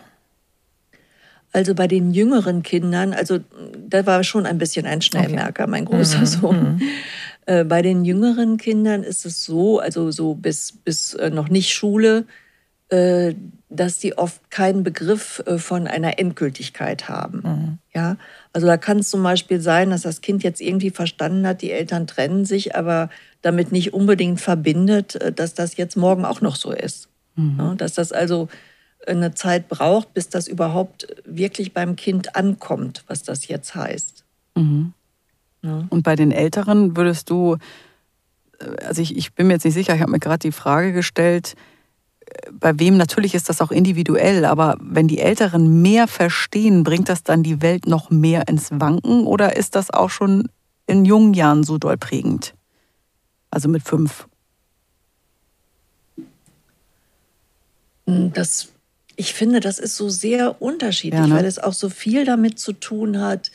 Also 1.52 1.76
bei 1.76 1.88
den 1.88 2.12
jüngeren 2.12 2.64
Kindern, 2.64 3.14
also 3.14 3.40
da 3.90 4.06
war 4.06 4.24
schon 4.24 4.46
ein 4.46 4.58
bisschen 4.58 4.86
ein 4.86 5.02
Schnellmerker, 5.02 5.64
okay. 5.64 5.72
mein 5.72 5.86
großer 5.86 6.20
mhm. 6.20 6.26
Sohn. 6.26 6.82
Äh, 7.48 7.64
bei 7.64 7.82
den 7.82 8.04
jüngeren 8.04 8.58
Kindern 8.58 9.04
ist 9.04 9.26
es 9.26 9.44
so, 9.46 9.80
also 9.80 10.12
so 10.12 10.36
bis, 10.36 10.74
bis 10.84 11.14
äh, 11.14 11.30
noch 11.30 11.48
nicht 11.48 11.74
Schule, 11.74 12.26
äh, 12.90 13.34
dass 13.70 14.00
die 14.00 14.18
oft 14.18 14.52
keinen 14.52 14.84
Begriff 14.84 15.44
von 15.58 15.88
einer 15.88 16.20
Endgültigkeit 16.20 17.10
haben. 17.10 17.42
Mhm. 17.44 17.78
Ja, 17.94 18.18
also 18.54 18.68
da 18.68 18.78
kann 18.78 19.00
es 19.00 19.10
zum 19.10 19.24
Beispiel 19.24 19.60
sein, 19.60 19.90
dass 19.90 20.04
das 20.04 20.22
Kind 20.22 20.44
jetzt 20.44 20.62
irgendwie 20.62 20.90
verstanden 20.90 21.48
hat, 21.48 21.62
die 21.62 21.72
Eltern 21.72 22.08
trennen 22.08 22.46
sich, 22.46 22.76
aber 22.76 23.10
damit 23.42 23.72
nicht 23.72 23.94
unbedingt 23.94 24.40
verbindet, 24.40 25.20
dass 25.38 25.54
das 25.54 25.76
jetzt 25.76 25.98
morgen 25.98 26.24
auch 26.24 26.40
noch 26.40 26.56
so 26.56 26.72
ist. 26.72 27.10
Mhm. 27.36 27.56
Ja, 27.60 27.76
dass 27.76 27.94
das 27.94 28.14
also 28.14 28.48
eine 29.06 29.34
Zeit 29.34 29.68
braucht, 29.68 30.14
bis 30.14 30.30
das 30.30 30.48
überhaupt 30.48 31.08
wirklich 31.26 31.74
beim 31.74 31.98
Kind 31.98 32.36
ankommt, 32.38 33.04
was 33.08 33.24
das 33.24 33.48
jetzt 33.48 33.76
heißt. 33.76 34.24
Mhm. 34.56 34.94
Und 35.90 36.04
bei 36.04 36.16
den 36.16 36.32
Älteren 36.32 36.96
würdest 36.96 37.30
du, 37.30 37.58
äh, 38.60 38.86
also 38.86 39.02
ich, 39.02 39.16
ich 39.18 39.34
bin 39.34 39.48
mir 39.48 39.54
jetzt 39.54 39.66
nicht 39.66 39.74
sicher, 39.74 39.96
ich 39.96 40.02
habe 40.02 40.12
mir 40.12 40.20
gerade 40.20 40.40
die 40.40 40.52
Frage 40.52 40.94
gestellt, 40.94 41.56
äh, 42.26 42.52
bei 42.52 42.80
wem 42.80 42.98
natürlich 42.98 43.36
ist 43.36 43.50
das 43.50 43.62
auch 43.62 43.72
individuell, 43.72 44.46
aber 44.46 44.78
wenn 44.80 45.08
die 45.08 45.20
Älteren 45.20 45.82
mehr 45.82 46.08
verstehen, 46.08 46.84
bringt 46.84 47.10
das 47.10 47.24
dann 47.24 47.44
die 47.44 47.62
Welt 47.62 47.88
noch 47.88 48.10
mehr 48.10 48.48
ins 48.48 48.70
Wanken 48.72 49.26
oder 49.26 49.56
ist 49.56 49.76
das 49.76 49.92
auch 49.92 50.10
schon 50.10 50.50
in 50.86 51.06
jungen 51.06 51.34
Jahren 51.34 51.64
so 51.64 51.78
doll 51.78 51.98
prägend? 51.98 52.54
Also 53.50 53.70
mit 53.70 53.84
fünf. 53.84 54.28
Hm, 58.06 58.32
das, 58.34 58.70
ich 59.16 59.34
finde, 59.34 59.60
das 59.60 59.80
ist 59.80 59.96
so 59.96 60.10
sehr 60.10 60.62
unterschiedlich, 60.62 61.20
ja, 61.20 61.28
ne? 61.28 61.36
weil 61.36 61.46
es 61.46 61.60
auch 61.60 61.74
so 61.74 61.90
viel 61.90 62.26
damit 62.26 62.60
zu 62.60 62.74
tun 62.74 63.20
hat, 63.20 63.52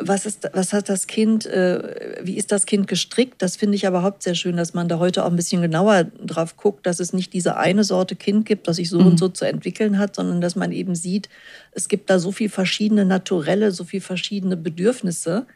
was, 0.00 0.26
ist, 0.26 0.48
was 0.52 0.72
hat 0.72 0.88
das 0.88 1.06
Kind, 1.06 1.46
äh, 1.46 2.20
wie 2.22 2.36
ist 2.36 2.52
das 2.52 2.66
Kind 2.66 2.86
gestrickt? 2.86 3.42
Das 3.42 3.56
finde 3.56 3.76
ich 3.76 3.86
aber 3.86 3.98
überhaupt 3.98 4.22
sehr 4.22 4.34
schön, 4.34 4.56
dass 4.56 4.74
man 4.74 4.88
da 4.88 4.98
heute 4.98 5.24
auch 5.24 5.30
ein 5.30 5.36
bisschen 5.36 5.62
genauer 5.62 6.04
drauf 6.24 6.56
guckt, 6.56 6.86
dass 6.86 7.00
es 7.00 7.12
nicht 7.12 7.32
diese 7.32 7.56
eine 7.56 7.84
Sorte 7.84 8.16
Kind 8.16 8.46
gibt, 8.46 8.68
das 8.68 8.76
sich 8.76 8.90
so 8.90 9.00
mhm. 9.00 9.06
und 9.06 9.18
so 9.18 9.28
zu 9.28 9.44
entwickeln 9.44 9.98
hat, 9.98 10.16
sondern 10.16 10.40
dass 10.40 10.56
man 10.56 10.72
eben 10.72 10.94
sieht, 10.94 11.28
es 11.72 11.88
gibt 11.88 12.10
da 12.10 12.18
so 12.18 12.32
viel 12.32 12.48
verschiedene 12.48 13.04
Naturelle, 13.04 13.70
so 13.70 13.84
viel 13.84 14.00
verschiedene 14.00 14.56
Bedürfnisse, 14.56 15.46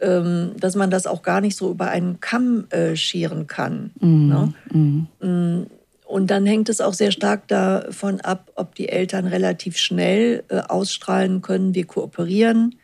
ähm, 0.00 0.52
dass 0.58 0.76
man 0.76 0.90
das 0.90 1.06
auch 1.06 1.22
gar 1.22 1.40
nicht 1.40 1.56
so 1.56 1.70
über 1.70 1.88
einen 1.88 2.20
Kamm 2.20 2.66
äh, 2.70 2.96
scheren 2.96 3.46
kann. 3.46 3.90
Mhm. 4.00 4.28
Ne? 4.28 4.54
Mhm. 4.72 5.06
Mm, 5.20 5.66
und 6.06 6.30
dann 6.30 6.46
hängt 6.46 6.68
es 6.68 6.80
auch 6.80 6.94
sehr 6.94 7.10
stark 7.10 7.48
davon 7.48 8.20
ab, 8.20 8.52
ob 8.54 8.74
die 8.74 8.88
Eltern 8.88 9.26
relativ 9.26 9.78
schnell 9.78 10.44
ausstrahlen 10.68 11.40
können, 11.42 11.74
wir 11.74 11.86
kooperieren 11.86 12.72
äh, 12.72 12.83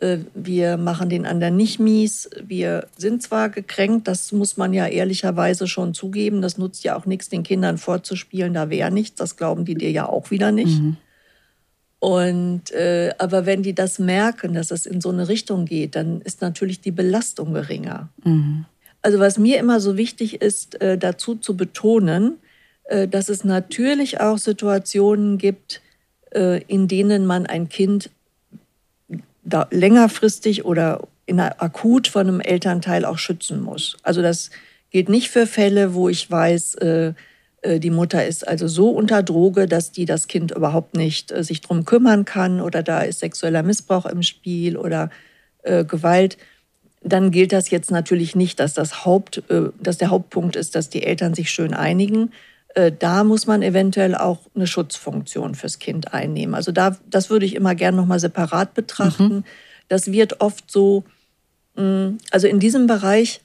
wir 0.00 0.76
machen 0.76 1.08
den 1.08 1.24
anderen 1.24 1.56
nicht 1.56 1.78
mies. 1.78 2.28
Wir 2.44 2.88
sind 2.98 3.22
zwar 3.22 3.48
gekränkt, 3.48 4.08
das 4.08 4.32
muss 4.32 4.56
man 4.56 4.74
ja 4.74 4.86
ehrlicherweise 4.86 5.66
schon 5.66 5.94
zugeben. 5.94 6.42
Das 6.42 6.58
nutzt 6.58 6.84
ja 6.84 6.96
auch 6.96 7.06
nichts, 7.06 7.28
den 7.28 7.42
Kindern 7.42 7.78
vorzuspielen, 7.78 8.54
da 8.54 8.70
wäre 8.70 8.90
nichts. 8.90 9.16
Das 9.16 9.36
glauben 9.36 9.64
die 9.64 9.76
dir 9.76 9.90
ja 9.90 10.08
auch 10.08 10.30
wieder 10.30 10.52
nicht. 10.52 10.80
Mhm. 10.80 10.96
Und 12.00 12.70
äh, 12.72 13.14
aber 13.16 13.46
wenn 13.46 13.62
die 13.62 13.74
das 13.74 13.98
merken, 13.98 14.52
dass 14.52 14.70
es 14.70 14.84
in 14.84 15.00
so 15.00 15.08
eine 15.08 15.28
Richtung 15.28 15.64
geht, 15.64 15.96
dann 15.96 16.20
ist 16.20 16.42
natürlich 16.42 16.82
die 16.82 16.90
Belastung 16.90 17.54
geringer. 17.54 18.10
Mhm. 18.24 18.66
Also 19.00 19.20
was 19.20 19.38
mir 19.38 19.58
immer 19.58 19.80
so 19.80 19.96
wichtig 19.96 20.42
ist, 20.42 20.80
äh, 20.82 20.98
dazu 20.98 21.34
zu 21.34 21.56
betonen, 21.56 22.36
äh, 22.84 23.08
dass 23.08 23.30
es 23.30 23.44
natürlich 23.44 24.20
auch 24.20 24.36
Situationen 24.36 25.38
gibt, 25.38 25.80
äh, 26.34 26.62
in 26.64 26.88
denen 26.88 27.24
man 27.24 27.46
ein 27.46 27.70
Kind 27.70 28.10
da 29.44 29.66
längerfristig 29.70 30.64
oder 30.64 31.06
in 31.26 31.40
einer, 31.40 31.62
akut 31.62 32.08
von 32.08 32.28
einem 32.28 32.40
Elternteil 32.40 33.04
auch 33.04 33.18
schützen 33.18 33.62
muss. 33.62 33.96
Also 34.02 34.22
das 34.22 34.50
gilt 34.90 35.08
nicht 35.08 35.30
für 35.30 35.46
Fälle, 35.46 35.94
wo 35.94 36.08
ich 36.08 36.30
weiß, 36.30 36.76
äh, 36.76 37.12
äh, 37.62 37.80
die 37.80 37.90
Mutter 37.90 38.24
ist 38.26 38.46
also 38.46 38.68
so 38.68 38.90
unter 38.90 39.22
Droge, 39.22 39.66
dass 39.66 39.90
die 39.90 40.04
das 40.04 40.28
Kind 40.28 40.52
überhaupt 40.52 40.96
nicht 40.96 41.32
äh, 41.32 41.42
sich 41.42 41.60
drum 41.60 41.84
kümmern 41.84 42.24
kann 42.24 42.60
oder 42.60 42.82
da 42.82 43.00
ist 43.00 43.20
sexueller 43.20 43.62
Missbrauch 43.62 44.06
im 44.06 44.22
Spiel 44.22 44.76
oder 44.76 45.10
Gewalt. 45.88 46.36
Dann 47.02 47.30
gilt 47.30 47.54
das 47.54 47.70
jetzt 47.70 47.90
natürlich 47.90 48.36
nicht, 48.36 48.60
dass, 48.60 48.74
das 48.74 49.06
Haupt, 49.06 49.42
dass 49.80 49.96
der 49.96 50.10
Hauptpunkt 50.10 50.56
ist, 50.56 50.74
dass 50.74 50.90
die 50.90 51.02
Eltern 51.02 51.32
sich 51.32 51.48
schön 51.48 51.72
einigen, 51.72 52.32
da 52.74 53.24
muss 53.24 53.46
man 53.46 53.62
eventuell 53.62 54.14
auch 54.14 54.40
eine 54.54 54.66
Schutzfunktion 54.66 55.54
fürs 55.54 55.78
Kind 55.78 56.12
einnehmen. 56.12 56.54
Also 56.54 56.72
da, 56.72 56.96
das 57.08 57.30
würde 57.30 57.46
ich 57.46 57.54
immer 57.54 57.74
gerne 57.74 57.96
nochmal 57.96 58.18
separat 58.18 58.74
betrachten. 58.74 59.34
Mhm. 59.36 59.44
Das 59.88 60.10
wird 60.10 60.40
oft 60.40 60.70
so, 60.70 61.04
mm, 61.76 62.18
also 62.30 62.48
in 62.48 62.58
diesem 62.58 62.86
Bereich 62.86 63.40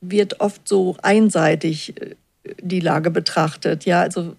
wird 0.00 0.40
oft 0.40 0.66
so 0.68 0.96
einseitig 1.02 2.00
äh, 2.00 2.14
die 2.62 2.80
Lage 2.80 3.10
betrachtet. 3.10 3.84
Ja, 3.86 4.00
also 4.02 4.36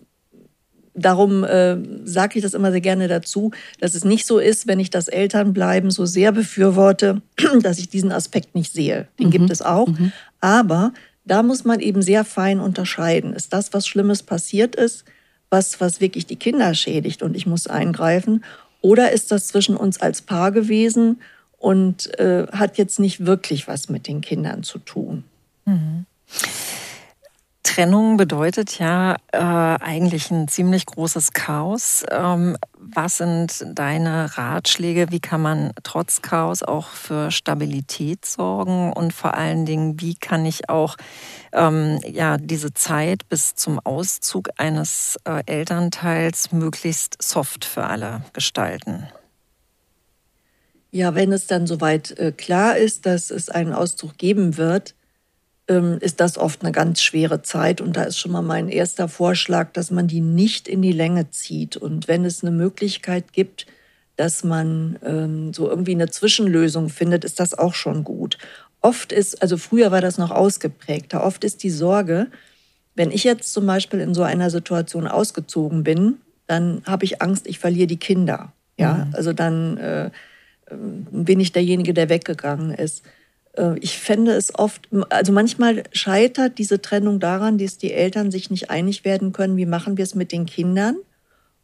darum 0.94 1.44
äh, 1.44 1.78
sage 2.06 2.38
ich 2.38 2.44
das 2.44 2.54
immer 2.54 2.72
sehr 2.72 2.82
gerne 2.82 3.08
dazu, 3.08 3.52
dass 3.80 3.96
es 3.96 4.04
nicht 4.06 4.26
so 4.26 4.40
ist, 4.40 4.68
wenn 4.68 4.80
ich 4.80 4.90
das 4.90 5.08
Elternbleiben 5.08 5.92
so 5.92 6.06
sehr 6.06 6.32
befürworte, 6.32 7.22
dass 7.62 7.80
ich 7.80 7.90
diesen 7.90 8.12
Aspekt 8.12 8.56
nicht 8.56 8.72
sehe. 8.72 9.08
Den 9.20 9.28
mhm. 9.28 9.32
gibt 9.32 9.50
es 9.50 9.62
auch. 9.62 9.88
Mhm. 9.88 10.12
Aber 10.40 10.94
da 11.32 11.44
muss 11.44 11.64
man 11.64 11.80
eben 11.80 12.02
sehr 12.02 12.26
fein 12.26 12.60
unterscheiden. 12.60 13.32
Ist 13.34 13.54
das, 13.54 13.72
was 13.72 13.88
Schlimmes 13.88 14.22
passiert 14.22 14.76
ist, 14.76 15.06
was, 15.50 15.80
was 15.80 16.02
wirklich 16.02 16.26
die 16.26 16.36
Kinder 16.36 16.74
schädigt 16.74 17.24
und 17.24 17.38
ich 17.38 17.46
muss 17.46 17.68
eingreifen? 17.68 18.44
Oder 18.82 19.14
ist 19.14 19.32
das 19.32 19.48
zwischen 19.48 19.78
uns 19.78 20.02
als 20.02 20.22
Paar 20.22 20.52
gewesen 20.52 21.22
und 21.58 22.20
äh, 22.20 22.48
hat 22.52 22.78
jetzt 22.78 23.00
nicht 23.00 23.26
wirklich 23.26 23.70
was 23.70 23.88
mit 23.88 24.10
den 24.10 24.20
Kindern 24.20 24.64
zu 24.64 24.78
tun? 24.80 25.24
Mhm. 25.64 26.06
Trennung 27.74 28.18
bedeutet 28.18 28.80
ja 28.80 29.16
äh, 29.32 29.38
eigentlich 29.38 30.30
ein 30.30 30.50
ziemlich 30.50 30.86
großes 30.86 31.32
Chaos. 31.32 32.04
Ähm, 32.12 32.58
was 32.78 33.20
sind 33.20 33.66
deine 33.66 34.38
Ratschläge? 34.38 35.08
Wie 35.10 35.22
kann 35.22 35.42
man 35.42 35.72
trotz 35.82 36.22
Chaos 36.22 36.64
auch 36.64 36.90
für 36.90 37.32
Stabilität 37.32 38.26
sorgen? 38.26 38.92
Und 38.92 39.14
vor 39.14 39.36
allen 39.36 39.66
Dingen, 39.66 40.02
wie 40.02 40.16
kann 40.16 40.46
ich 40.46 40.68
auch 40.68 40.98
ähm, 41.54 42.02
ja, 42.06 42.38
diese 42.38 42.74
Zeit 42.74 43.30
bis 43.30 43.56
zum 43.56 43.80
Auszug 43.80 44.50
eines 44.58 45.18
äh, 45.24 45.42
Elternteils 45.46 46.52
möglichst 46.52 47.24
soft 47.24 47.64
für 47.64 47.86
alle 47.86 48.26
gestalten? 48.34 49.08
Ja, 50.92 51.16
wenn 51.16 51.32
es 51.32 51.48
dann 51.48 51.68
soweit 51.68 52.12
äh, 52.20 52.34
klar 52.34 52.76
ist, 52.76 53.06
dass 53.06 53.32
es 53.32 53.48
einen 53.48 53.72
Auszug 53.72 54.18
geben 54.18 54.58
wird, 54.58 54.94
ist 56.00 56.20
das 56.20 56.38
oft 56.38 56.62
eine 56.62 56.72
ganz 56.72 57.02
schwere 57.02 57.42
Zeit. 57.42 57.82
Und 57.82 57.96
da 57.98 58.04
ist 58.04 58.18
schon 58.18 58.32
mal 58.32 58.42
mein 58.42 58.70
erster 58.70 59.08
Vorschlag, 59.08 59.72
dass 59.74 59.92
man 59.92 60.08
die 60.08 60.22
nicht 60.22 60.68
in 60.68 60.82
die 60.82 60.92
Länge 60.92 61.30
zieht. 61.30 61.78
Und 61.78 62.08
wenn 62.08 62.26
es 62.26 62.44
eine 62.44 62.52
Möglichkeit 62.52 63.34
gibt, 63.34 63.66
dass 64.16 64.44
man 64.44 65.00
ähm, 65.04 65.54
so 65.54 65.70
irgendwie 65.70 65.94
eine 65.94 66.10
Zwischenlösung 66.10 66.90
findet, 66.90 67.24
ist 67.24 67.40
das 67.40 67.58
auch 67.58 67.74
schon 67.74 68.04
gut. 68.04 68.38
Oft 68.82 69.12
ist, 69.12 69.42
also 69.42 69.58
früher 69.58 69.92
war 69.92 70.02
das 70.02 70.18
noch 70.18 70.32
ausgeprägter, 70.32 71.24
oft 71.24 71.44
ist 71.44 71.64
die 71.64 71.70
Sorge, 71.70 72.28
wenn 72.96 73.12
ich 73.12 73.24
jetzt 73.24 73.54
zum 73.54 73.66
Beispiel 73.66 74.00
in 74.00 74.14
so 74.14 74.24
einer 74.24 74.50
Situation 74.50 75.08
ausgezogen 75.08 75.84
bin, 75.84 76.18
dann 76.48 76.82
habe 76.86 77.06
ich 77.06 77.22
Angst, 77.22 77.48
ich 77.48 77.60
verliere 77.60 77.88
die 77.88 77.98
Kinder. 77.98 78.52
Ja, 78.78 79.06
mhm. 79.06 79.16
also 79.16 79.34
dann 79.34 79.78
äh, 79.78 80.12
ähm, 80.70 81.08
bin 81.12 81.40
ich 81.40 81.52
derjenige, 81.52 81.94
der 81.94 82.10
weggegangen 82.10 82.72
ist. 82.74 83.04
Äh, 83.58 83.78
ich 83.80 83.98
fände 83.98 84.32
es 84.32 84.58
oft, 84.58 84.88
also 85.10 85.32
manchmal 85.32 85.84
scheitert 85.92 86.58
diese 86.58 86.82
Trennung 86.82 87.20
daran, 87.20 87.58
dass 87.58 87.78
die 87.78 87.94
Eltern 87.94 88.32
sich 88.32 88.50
nicht 88.50 88.70
einig 88.70 89.06
werden 89.06 89.34
können, 89.34 89.58
wie 89.58 89.66
machen 89.66 89.98
wir 89.98 90.04
es 90.04 90.16
mit 90.16 90.32
den 90.32 90.46
Kindern. 90.46 90.98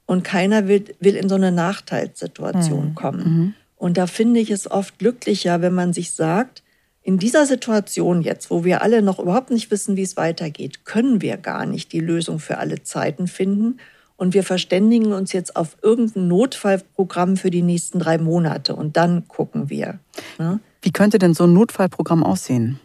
Und 0.06 0.24
keiner 0.24 0.68
will, 0.68 0.86
will 1.00 1.16
in 1.16 1.28
so 1.28 1.36
eine 1.36 1.52
Nachteilssituation 1.52 2.90
mhm. 2.90 2.96
kommen. 2.96 3.24
Mhm. 3.24 3.54
Und 3.76 3.98
da 3.98 4.08
finde 4.08 4.40
ich 4.40 4.52
es 4.52 4.70
oft 4.70 4.98
glücklicher, 5.00 5.62
wenn 5.62 5.74
man 5.74 5.94
sich 5.94 6.14
sagt, 6.14 6.64
in 7.04 7.18
dieser 7.18 7.46
Situation 7.46 8.22
jetzt, 8.22 8.50
wo 8.50 8.66
wir 8.66 8.82
alle 8.82 9.02
noch 9.02 9.20
überhaupt 9.20 9.50
nicht 9.50 9.72
wissen, 9.72 9.96
wie 9.96 10.02
es 10.02 10.18
weitergeht, 10.18 10.84
können 10.84 11.22
wir 11.22 11.38
gar 11.38 11.66
nicht 11.66 11.94
die 11.94 12.00
Lösung 12.00 12.40
für 12.40 12.58
alle 12.58 12.84
Zeiten 12.84 13.28
finden. 13.28 13.80
Und 14.18 14.34
wir 14.34 14.44
verständigen 14.44 15.14
uns 15.14 15.32
jetzt 15.32 15.56
auf 15.56 15.78
irgendein 15.82 16.28
Notfallprogramm 16.28 17.38
für 17.38 17.52
die 17.52 17.62
nächsten 17.62 18.00
drei 18.00 18.18
Monate. 18.18 18.76
Und 18.76 18.98
dann 18.98 19.28
gucken 19.28 19.70
wir. 19.70 20.00
Ne? 20.40 20.60
Wie 20.82 20.92
könnte 20.92 21.20
denn 21.20 21.34
so 21.34 21.46
ein 21.46 21.54
Notfallprogramm 21.54 22.24
aussehen? 22.24 22.80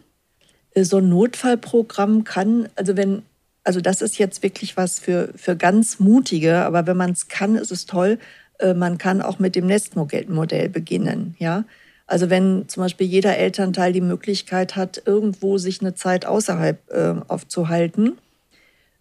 So 0.75 0.97
ein 0.97 1.09
Notfallprogramm 1.09 2.23
kann, 2.23 2.69
also 2.75 2.97
wenn, 2.97 3.23
also 3.63 3.79
das 3.79 4.01
ist 4.01 4.17
jetzt 4.17 4.41
wirklich 4.41 4.75
was 4.75 4.99
für, 4.99 5.29
für 5.35 5.55
ganz 5.55 5.99
Mutige, 5.99 6.57
aber 6.65 6.87
wenn 6.87 6.97
man 6.97 7.11
es 7.11 7.27
kann, 7.27 7.55
ist 7.55 7.71
es 7.71 7.85
toll. 7.85 8.17
Äh, 8.59 8.73
man 8.73 8.97
kann 8.97 9.21
auch 9.21 9.39
mit 9.39 9.55
dem 9.55 9.67
Nestmodell 9.67 10.69
beginnen, 10.69 11.35
ja. 11.39 11.65
Also 12.05 12.29
wenn 12.29 12.67
zum 12.67 12.83
Beispiel 12.83 13.07
jeder 13.07 13.37
Elternteil 13.37 13.93
die 13.93 14.01
Möglichkeit 14.01 14.75
hat, 14.75 15.01
irgendwo 15.05 15.57
sich 15.57 15.81
eine 15.81 15.95
Zeit 15.95 16.25
außerhalb 16.25 16.77
äh, 16.91 17.15
aufzuhalten, 17.27 18.17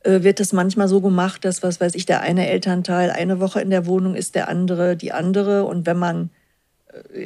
äh, 0.04 0.22
wird 0.22 0.40
es 0.40 0.52
manchmal 0.52 0.88
so 0.88 1.00
gemacht, 1.00 1.44
dass, 1.44 1.62
was 1.62 1.80
weiß 1.80 1.94
ich, 1.94 2.06
der 2.06 2.22
eine 2.22 2.48
Elternteil 2.48 3.10
eine 3.10 3.40
Woche 3.40 3.60
in 3.60 3.70
der 3.70 3.86
Wohnung 3.86 4.14
ist, 4.14 4.34
der 4.34 4.48
andere 4.48 4.96
die 4.96 5.12
andere. 5.12 5.64
Und 5.64 5.84
wenn 5.84 5.98
man 5.98 6.30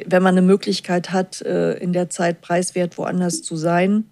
wenn 0.05 0.23
man 0.23 0.35
eine 0.37 0.45
Möglichkeit 0.45 1.11
hat, 1.11 1.41
äh, 1.41 1.73
in 1.73 1.93
der 1.93 2.09
Zeit 2.09 2.41
preiswert 2.41 2.97
woanders 2.97 3.41
zu 3.41 3.55
sein, 3.55 4.05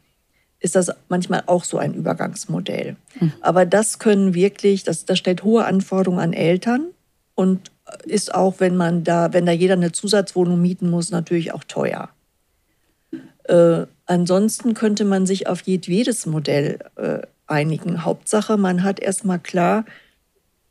ist 0.59 0.75
das 0.75 0.91
manchmal 1.09 1.43
auch 1.45 1.63
so 1.63 1.77
ein 1.77 1.93
Übergangsmodell. 1.93 2.95
Mhm. 3.19 3.33
Aber 3.41 3.65
das 3.65 3.99
können 3.99 4.33
wirklich, 4.33 4.83
das, 4.83 5.05
das 5.05 5.19
stellt 5.19 5.43
hohe 5.43 5.65
Anforderungen 5.65 6.19
an 6.19 6.33
Eltern 6.33 6.87
und 7.35 7.71
ist 8.05 8.33
auch, 8.33 8.55
wenn 8.59 8.75
man 8.75 9.03
da, 9.03 9.33
wenn 9.33 9.45
da 9.45 9.51
jeder 9.51 9.73
eine 9.73 9.91
Zusatzwohnung 9.91 10.61
mieten 10.61 10.89
muss, 10.89 11.11
natürlich 11.11 11.53
auch 11.53 11.63
teuer. 11.63 12.09
Äh, 13.43 13.85
ansonsten 14.05 14.73
könnte 14.73 15.05
man 15.05 15.25
sich 15.25 15.47
auf 15.47 15.61
jedes 15.61 16.25
Modell 16.25 16.79
äh, 16.95 17.19
einigen. 17.47 18.03
Hauptsache, 18.03 18.57
man 18.57 18.83
hat 18.83 18.99
erstmal 18.99 19.39
klar, 19.39 19.85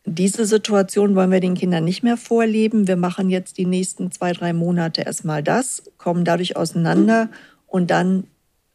diese 0.07 0.44
Situation 0.44 1.14
wollen 1.14 1.30
wir 1.30 1.40
den 1.40 1.55
Kindern 1.55 1.84
nicht 1.84 2.02
mehr 2.02 2.16
vorleben. 2.16 2.86
Wir 2.86 2.96
machen 2.96 3.30
jetzt 3.30 3.57
die 3.59 3.66
nächsten 3.66 4.11
zwei, 4.11 4.32
drei 4.32 4.52
Monate 4.52 5.02
erstmal 5.02 5.42
das, 5.42 5.82
kommen 5.96 6.24
dadurch 6.24 6.57
auseinander 6.57 7.30
und 7.66 7.90
dann 7.90 8.24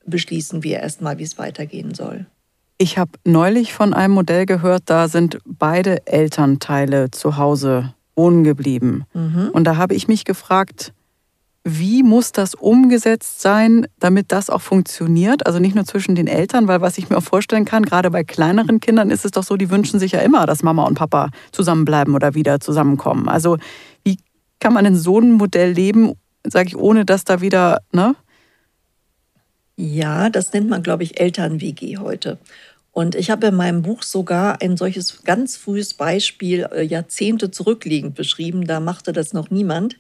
beschließen 0.06 0.64
wir 0.64 0.80
erstmal, 0.80 1.20
wie 1.20 1.24
es 1.24 1.38
weitergehen 1.38 1.94
soll. 1.94 2.26
Ich 2.80 2.98
habe 2.98 3.12
neulich 3.26 3.74
von 3.74 3.94
einem 3.94 4.14
Modell 4.14 4.46
gehört, 4.46 4.84
da 4.86 5.08
sind 5.08 5.40
beide 5.46 6.08
Elternteile 6.08 7.12
zu 7.12 7.38
Hause 7.38 7.94
wohnen 8.16 8.44
geblieben. 8.44 9.04
Mhm. 9.14 9.50
Und 9.54 9.66
da 9.66 9.78
habe 9.78 9.96
ich 9.96 10.08
mich 10.08 10.26
gefragt, 10.26 10.94
wie 11.64 12.04
muss 12.04 12.32
das 12.32 12.56
umgesetzt 12.56 13.42
sein, 13.42 13.88
damit 14.00 14.32
das 14.32 14.50
auch 14.50 14.62
funktioniert? 14.62 15.46
Also 15.46 15.60
nicht 15.60 15.76
nur 15.76 15.86
zwischen 15.86 16.16
den 16.16 16.28
Eltern, 16.28 16.68
weil 16.68 16.82
was 16.82 16.98
ich 16.98 17.10
mir 17.10 17.18
auch 17.18 17.24
vorstellen 17.24 17.66
kann, 17.66 17.84
gerade 17.84 18.10
bei 18.12 18.24
kleineren 18.24 18.80
Kindern 18.80 19.10
ist 19.10 19.26
es 19.26 19.32
doch 19.32 19.44
so, 19.44 19.58
die 19.58 19.70
wünschen 19.70 20.00
sich 20.00 20.14
ja 20.14 20.20
immer, 20.20 20.46
dass 20.46 20.64
Mama 20.64 20.86
und 20.86 20.96
Papa 20.96 21.30
zusammenbleiben 21.52 22.16
oder 22.16 22.34
wieder 22.34 22.60
zusammenkommen. 22.60 23.28
Also 23.28 23.58
wie 24.04 24.18
kann 24.60 24.74
man 24.74 24.86
in 24.86 24.96
so 24.96 25.18
einem 25.18 25.34
Modell 25.34 25.72
leben, 25.72 26.14
sage 26.46 26.70
ich, 26.70 26.78
ohne 26.78 27.06
dass 27.06 27.26
da 27.26 27.42
wieder, 27.42 27.82
ne? 27.92 28.16
Ja, 29.76 30.30
das 30.30 30.52
nennt 30.52 30.70
man, 30.70 30.84
glaube 30.84 31.04
ich, 31.04 31.22
Eltern-WG 31.22 31.98
heute. 31.98 32.38
Und 32.92 33.16
ich 33.16 33.30
habe 33.30 33.48
in 33.48 33.56
meinem 33.56 33.82
Buch 33.82 34.04
sogar 34.04 34.62
ein 34.62 34.76
solches 34.76 35.24
ganz 35.24 35.56
frühes 35.56 35.94
Beispiel 35.94 36.68
äh, 36.74 36.82
Jahrzehnte 36.82 37.50
zurückliegend 37.52 38.16
beschrieben. 38.16 38.68
Da 38.68 38.80
machte 38.80 39.14
das 39.14 39.32
noch 39.32 39.50
niemand. 39.50 39.96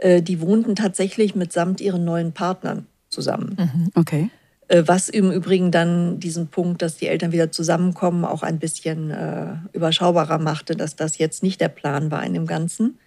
Äh, 0.00 0.22
die 0.22 0.40
wohnten 0.40 0.74
tatsächlich 0.76 1.34
mitsamt 1.34 1.80
ihren 1.80 2.04
neuen 2.04 2.32
Partnern 2.32 2.86
zusammen. 3.10 3.56
Mhm, 3.58 3.90
okay. 3.94 4.30
Äh, 4.68 4.84
was 4.86 5.10
im 5.10 5.30
Übrigen 5.30 5.70
dann 5.70 6.18
diesen 6.18 6.48
Punkt, 6.48 6.80
dass 6.80 6.96
die 6.96 7.06
Eltern 7.06 7.32
wieder 7.32 7.52
zusammenkommen, 7.52 8.24
auch 8.24 8.42
ein 8.42 8.58
bisschen 8.58 9.10
äh, 9.10 9.56
überschaubarer 9.74 10.38
machte, 10.38 10.74
dass 10.74 10.96
das 10.96 11.18
jetzt 11.18 11.42
nicht 11.42 11.60
der 11.60 11.68
Plan 11.68 12.10
war 12.10 12.24
in 12.24 12.32
dem 12.32 12.46
Ganzen. 12.46 12.98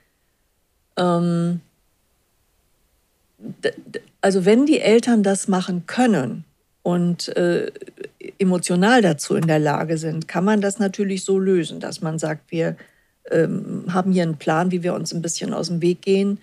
Ähm, 0.95 1.61
also 4.21 4.45
wenn 4.45 4.67
die 4.67 4.79
Eltern 4.79 5.23
das 5.23 5.47
machen 5.47 5.87
können 5.87 6.43
und 6.83 7.35
äh, 7.35 7.71
emotional 8.37 9.01
dazu 9.01 9.35
in 9.35 9.47
der 9.47 9.59
Lage 9.59 9.97
sind, 9.97 10.27
kann 10.27 10.45
man 10.45 10.61
das 10.61 10.77
natürlich 10.77 11.25
so 11.25 11.39
lösen, 11.39 11.79
dass 11.79 12.01
man 12.01 12.19
sagt, 12.19 12.51
wir 12.51 12.77
ähm, 13.31 13.85
haben 13.89 14.11
hier 14.11 14.23
einen 14.23 14.37
Plan, 14.37 14.71
wie 14.71 14.83
wir 14.83 14.93
uns 14.93 15.11
ein 15.11 15.23
bisschen 15.23 15.55
aus 15.55 15.69
dem 15.69 15.81
Weg 15.81 16.03
gehen 16.03 16.37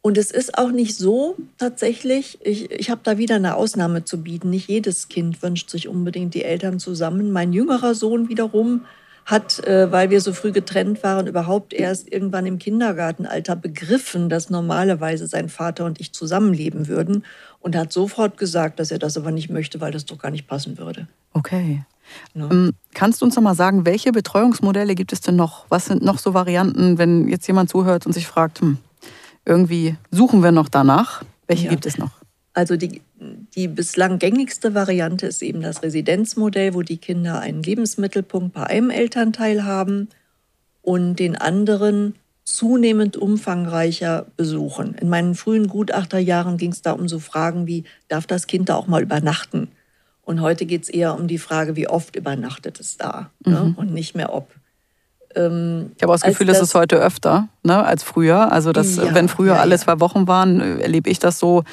und 0.00 0.16
es 0.16 0.30
ist 0.30 0.56
auch 0.56 0.70
nicht 0.70 0.96
so 0.96 1.36
tatsächlich, 1.58 2.38
ich, 2.42 2.70
ich 2.70 2.90
habe 2.90 3.00
da 3.02 3.18
wieder 3.18 3.36
eine 3.36 3.56
Ausnahme 3.56 4.04
zu 4.04 4.22
bieten. 4.22 4.50
Nicht 4.50 4.68
jedes 4.68 5.08
Kind 5.08 5.42
wünscht 5.42 5.70
sich 5.70 5.88
unbedingt 5.88 6.34
die 6.34 6.44
Eltern 6.44 6.78
zusammen. 6.78 7.32
Mein 7.32 7.52
jüngerer 7.52 7.94
Sohn 7.94 8.28
wiederum 8.28 8.82
hat, 9.26 9.62
äh, 9.66 9.92
weil 9.92 10.08
wir 10.08 10.20
so 10.20 10.32
früh 10.32 10.52
getrennt 10.52 11.02
waren, 11.02 11.26
überhaupt 11.26 11.74
erst 11.74 12.10
irgendwann 12.10 12.46
im 12.46 12.58
Kindergartenalter 12.58 13.56
begriffen, 13.56 14.30
dass 14.30 14.48
normalerweise 14.48 15.26
sein 15.26 15.50
Vater 15.50 15.84
und 15.84 16.00
ich 16.00 16.12
zusammenleben 16.12 16.88
würden 16.88 17.24
und 17.60 17.76
hat 17.76 17.92
sofort 17.92 18.38
gesagt, 18.38 18.80
dass 18.80 18.90
er 18.90 18.98
das 18.98 19.18
aber 19.18 19.30
nicht 19.30 19.50
möchte, 19.50 19.80
weil 19.80 19.92
das 19.92 20.06
doch 20.06 20.18
gar 20.18 20.30
nicht 20.30 20.46
passen 20.46 20.78
würde. 20.78 21.08
Okay. 21.34 21.84
Ja. 22.32 22.50
Ähm, 22.50 22.72
kannst 22.94 23.20
du 23.20 23.26
uns 23.26 23.36
noch 23.36 23.42
mal 23.42 23.54
sagen, 23.54 23.84
welche 23.84 24.12
Betreuungsmodelle 24.12 24.94
gibt 24.94 25.12
es 25.12 25.20
denn 25.20 25.36
noch? 25.36 25.66
Was 25.68 25.84
sind 25.84 26.02
noch 26.02 26.18
so 26.18 26.32
Varianten, 26.32 26.96
wenn 26.96 27.28
jetzt 27.28 27.46
jemand 27.46 27.68
zuhört 27.68 28.06
und 28.06 28.12
sich 28.12 28.26
fragt, 28.26 28.62
hm, 28.62 28.78
irgendwie 29.48 29.96
suchen 30.10 30.42
wir 30.42 30.52
noch 30.52 30.68
danach. 30.68 31.24
Welche 31.46 31.64
ja. 31.64 31.70
gibt 31.70 31.86
es 31.86 31.98
noch? 31.98 32.12
Also 32.52 32.76
die, 32.76 33.00
die 33.54 33.68
bislang 33.68 34.18
gängigste 34.18 34.74
Variante 34.74 35.26
ist 35.26 35.42
eben 35.42 35.62
das 35.62 35.82
Residenzmodell, 35.82 36.74
wo 36.74 36.82
die 36.82 36.98
Kinder 36.98 37.40
einen 37.40 37.62
Lebensmittelpunkt 37.62 38.52
bei 38.52 38.64
einem 38.64 38.90
Elternteil 38.90 39.64
haben 39.64 40.08
und 40.82 41.16
den 41.16 41.36
anderen 41.36 42.14
zunehmend 42.44 43.16
umfangreicher 43.16 44.26
besuchen. 44.36 44.94
In 44.94 45.08
meinen 45.08 45.34
frühen 45.34 45.68
Gutachterjahren 45.68 46.56
ging 46.56 46.72
es 46.72 46.82
da 46.82 46.92
um 46.92 47.08
so 47.08 47.18
Fragen 47.18 47.66
wie, 47.66 47.84
darf 48.08 48.26
das 48.26 48.46
Kind 48.46 48.68
da 48.68 48.74
auch 48.74 48.86
mal 48.86 49.02
übernachten? 49.02 49.68
Und 50.22 50.40
heute 50.40 50.66
geht 50.66 50.82
es 50.82 50.88
eher 50.88 51.14
um 51.14 51.28
die 51.28 51.38
Frage, 51.38 51.76
wie 51.76 51.88
oft 51.88 52.16
übernachtet 52.16 52.80
es 52.80 52.96
da 52.96 53.30
ne? 53.44 53.50
mhm. 53.50 53.68
ne? 53.68 53.74
und 53.76 53.92
nicht 53.92 54.14
mehr 54.14 54.32
ob. 54.34 54.52
Ähm, 55.34 55.92
ich 55.96 56.02
habe 56.02 56.12
auch 56.12 56.16
das 56.16 56.22
Gefühl, 56.22 56.46
das 56.46 56.60
ist 56.60 56.74
heute 56.74 56.96
öfter 56.96 57.48
ne, 57.62 57.84
als 57.84 58.02
früher. 58.02 58.52
Also, 58.52 58.72
dass, 58.72 58.96
ja, 58.96 59.14
wenn 59.14 59.28
früher 59.28 59.54
ja, 59.54 59.60
alle 59.60 59.72
ja. 59.72 59.78
zwei 59.78 60.00
Wochen 60.00 60.26
waren, 60.26 60.80
erlebe 60.80 61.10
ich 61.10 61.18
das 61.18 61.38
so, 61.38 61.64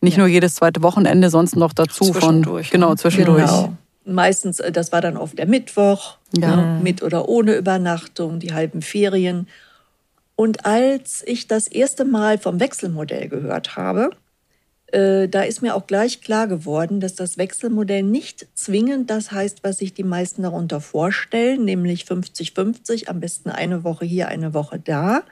nicht 0.00 0.18
nur 0.18 0.26
jedes 0.26 0.56
zweite 0.56 0.82
Wochenende, 0.82 1.30
sonst 1.30 1.56
noch 1.56 1.72
dazu 1.72 2.12
von. 2.12 2.42
Genau, 2.70 2.90
ne? 2.90 2.96
zwischendurch. 2.96 3.46
Genau. 3.46 3.72
Meistens, 4.04 4.58
äh, 4.58 4.72
das 4.72 4.92
war 4.92 5.00
dann 5.00 5.16
oft 5.16 5.38
der 5.38 5.46
Mittwoch, 5.46 6.16
ne, 6.36 6.80
mit 6.82 7.02
oder 7.02 7.28
ohne 7.28 7.54
Übernachtung, 7.54 8.40
die 8.40 8.52
halben 8.52 8.82
Ferien. 8.82 9.46
Und 10.34 10.66
als 10.66 11.22
ich 11.26 11.46
das 11.46 11.68
erste 11.68 12.04
Mal 12.04 12.38
vom 12.38 12.58
Wechselmodell 12.58 13.28
gehört 13.28 13.76
habe, 13.76 14.10
da 14.92 15.42
ist 15.42 15.62
mir 15.62 15.74
auch 15.74 15.86
gleich 15.86 16.20
klar 16.20 16.46
geworden, 16.46 17.00
dass 17.00 17.14
das 17.14 17.38
Wechselmodell 17.38 18.02
nicht 18.02 18.46
zwingend 18.54 19.08
das 19.08 19.32
heißt, 19.32 19.64
was 19.64 19.78
sich 19.78 19.94
die 19.94 20.04
meisten 20.04 20.42
darunter 20.42 20.82
vorstellen, 20.82 21.64
nämlich 21.64 22.04
50-50, 22.04 23.08
am 23.08 23.18
besten 23.18 23.48
eine 23.48 23.84
Woche 23.84 24.04
hier, 24.04 24.28
eine 24.28 24.52
Woche 24.52 24.78
da. 24.78 25.22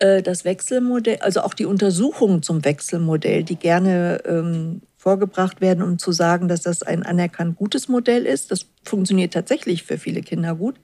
Äh, 0.00 0.22
das 0.22 0.44
Wechselmodell, 0.44 1.16
also 1.20 1.40
auch 1.40 1.54
die 1.54 1.64
Untersuchungen 1.64 2.42
zum 2.42 2.62
Wechselmodell, 2.62 3.42
die 3.42 3.56
gerne 3.56 4.20
ähm, 4.26 4.82
vorgebracht 4.96 5.62
werden, 5.62 5.82
um 5.82 5.98
zu 5.98 6.12
sagen, 6.12 6.48
dass 6.48 6.60
das 6.60 6.82
ein 6.82 7.04
anerkannt 7.04 7.56
gutes 7.56 7.88
Modell 7.88 8.26
ist, 8.26 8.50
das 8.50 8.66
funktioniert 8.82 9.32
tatsächlich 9.32 9.84
für 9.84 9.96
viele 9.96 10.20
Kinder 10.20 10.56
gut. 10.56 10.76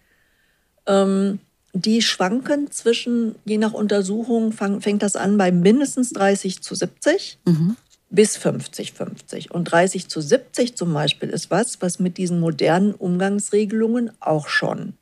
Ähm, 0.86 1.38
die 1.74 2.00
schwanken 2.00 2.70
zwischen, 2.70 3.34
je 3.44 3.58
nach 3.58 3.74
Untersuchung, 3.74 4.52
fang, 4.52 4.80
fängt 4.80 5.02
das 5.02 5.16
an 5.16 5.36
bei 5.36 5.52
mindestens 5.52 6.14
30 6.14 6.62
zu 6.62 6.74
70. 6.74 7.38
Mhm 7.44 7.76
bis 8.10 8.36
50-50. 8.36 9.50
Und 9.50 9.64
30 9.64 10.08
zu 10.08 10.20
70 10.20 10.76
zum 10.76 10.92
Beispiel 10.92 11.30
ist 11.30 11.50
was, 11.50 11.80
was 11.80 11.98
mit 12.00 12.18
diesen 12.18 12.40
modernen 12.40 12.92
Umgangsregelungen 12.92 14.10
auch 14.20 14.48
schon 14.48 14.92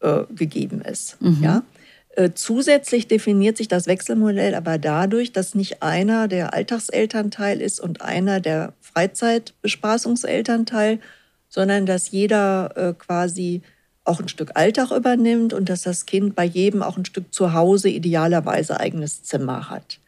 äh, 0.00 0.22
gegeben 0.34 0.80
ist. 0.80 1.20
Mhm. 1.20 1.42
Ja? 1.42 1.62
Äh, 2.10 2.30
zusätzlich 2.34 3.08
definiert 3.08 3.58
sich 3.58 3.68
das 3.68 3.86
Wechselmodell 3.86 4.54
aber 4.54 4.78
dadurch, 4.78 5.32
dass 5.32 5.54
nicht 5.54 5.82
einer 5.82 6.28
der 6.28 6.54
Alltagselternteil 6.54 7.60
ist 7.60 7.78
und 7.80 8.00
einer 8.00 8.40
der 8.40 8.72
Freizeitbespaßungselternteil, 8.80 11.00
sondern 11.48 11.84
dass 11.84 12.10
jeder 12.10 12.72
äh, 12.76 12.94
quasi 12.94 13.60
auch 14.04 14.20
ein 14.20 14.28
Stück 14.28 14.52
Alltag 14.54 14.92
übernimmt 14.92 15.52
und 15.52 15.68
dass 15.68 15.82
das 15.82 16.06
Kind 16.06 16.36
bei 16.36 16.44
jedem 16.44 16.82
auch 16.82 16.96
ein 16.96 17.04
Stück 17.04 17.34
zu 17.34 17.52
Hause 17.52 17.88
idealerweise 17.88 18.78
eigenes 18.78 19.24
Zimmer 19.24 19.68
hat. 19.68 19.98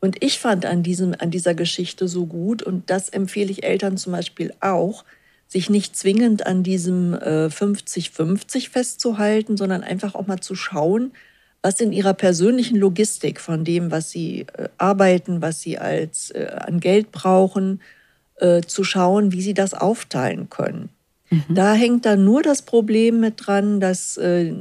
Und 0.00 0.22
ich 0.22 0.38
fand 0.38 0.66
an, 0.66 0.82
diesem, 0.82 1.14
an 1.18 1.30
dieser 1.30 1.54
Geschichte 1.54 2.08
so 2.08 2.26
gut, 2.26 2.62
und 2.62 2.90
das 2.90 3.08
empfehle 3.08 3.50
ich 3.50 3.64
Eltern 3.64 3.96
zum 3.96 4.12
Beispiel 4.12 4.52
auch, 4.60 5.04
sich 5.48 5.70
nicht 5.70 5.96
zwingend 5.96 6.46
an 6.46 6.62
diesem 6.62 7.14
50-50 7.14 8.56
äh, 8.56 8.60
festzuhalten, 8.60 9.56
sondern 9.56 9.82
einfach 9.82 10.14
auch 10.14 10.26
mal 10.26 10.40
zu 10.40 10.54
schauen, 10.54 11.12
was 11.62 11.80
in 11.80 11.92
ihrer 11.92 12.14
persönlichen 12.14 12.76
Logistik 12.76 13.40
von 13.40 13.64
dem, 13.64 13.90
was 13.90 14.10
sie 14.10 14.46
äh, 14.56 14.68
arbeiten, 14.76 15.42
was 15.42 15.60
sie 15.60 15.78
als 15.78 16.30
äh, 16.30 16.46
an 16.46 16.80
Geld 16.80 17.12
brauchen, 17.12 17.80
zu 18.66 18.84
schauen, 18.84 19.32
wie 19.32 19.40
sie 19.40 19.54
das 19.54 19.72
aufteilen 19.72 20.50
können. 20.50 20.90
Mhm. 21.30 21.54
Da 21.54 21.74
hängt 21.74 22.06
dann 22.06 22.24
nur 22.24 22.42
das 22.42 22.62
Problem 22.62 23.20
mit 23.20 23.46
dran, 23.46 23.80
dass 23.80 24.16
äh, 24.16 24.52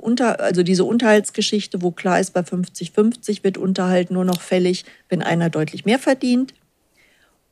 unter, 0.00 0.40
also 0.40 0.62
diese 0.62 0.84
Unterhaltsgeschichte, 0.84 1.82
wo 1.82 1.90
klar 1.90 2.20
ist, 2.20 2.32
bei 2.32 2.40
50-50 2.40 3.44
wird 3.44 3.58
Unterhalt 3.58 4.10
nur 4.10 4.24
noch 4.24 4.40
fällig, 4.40 4.84
wenn 5.08 5.22
einer 5.22 5.50
deutlich 5.50 5.84
mehr 5.84 5.98
verdient 5.98 6.54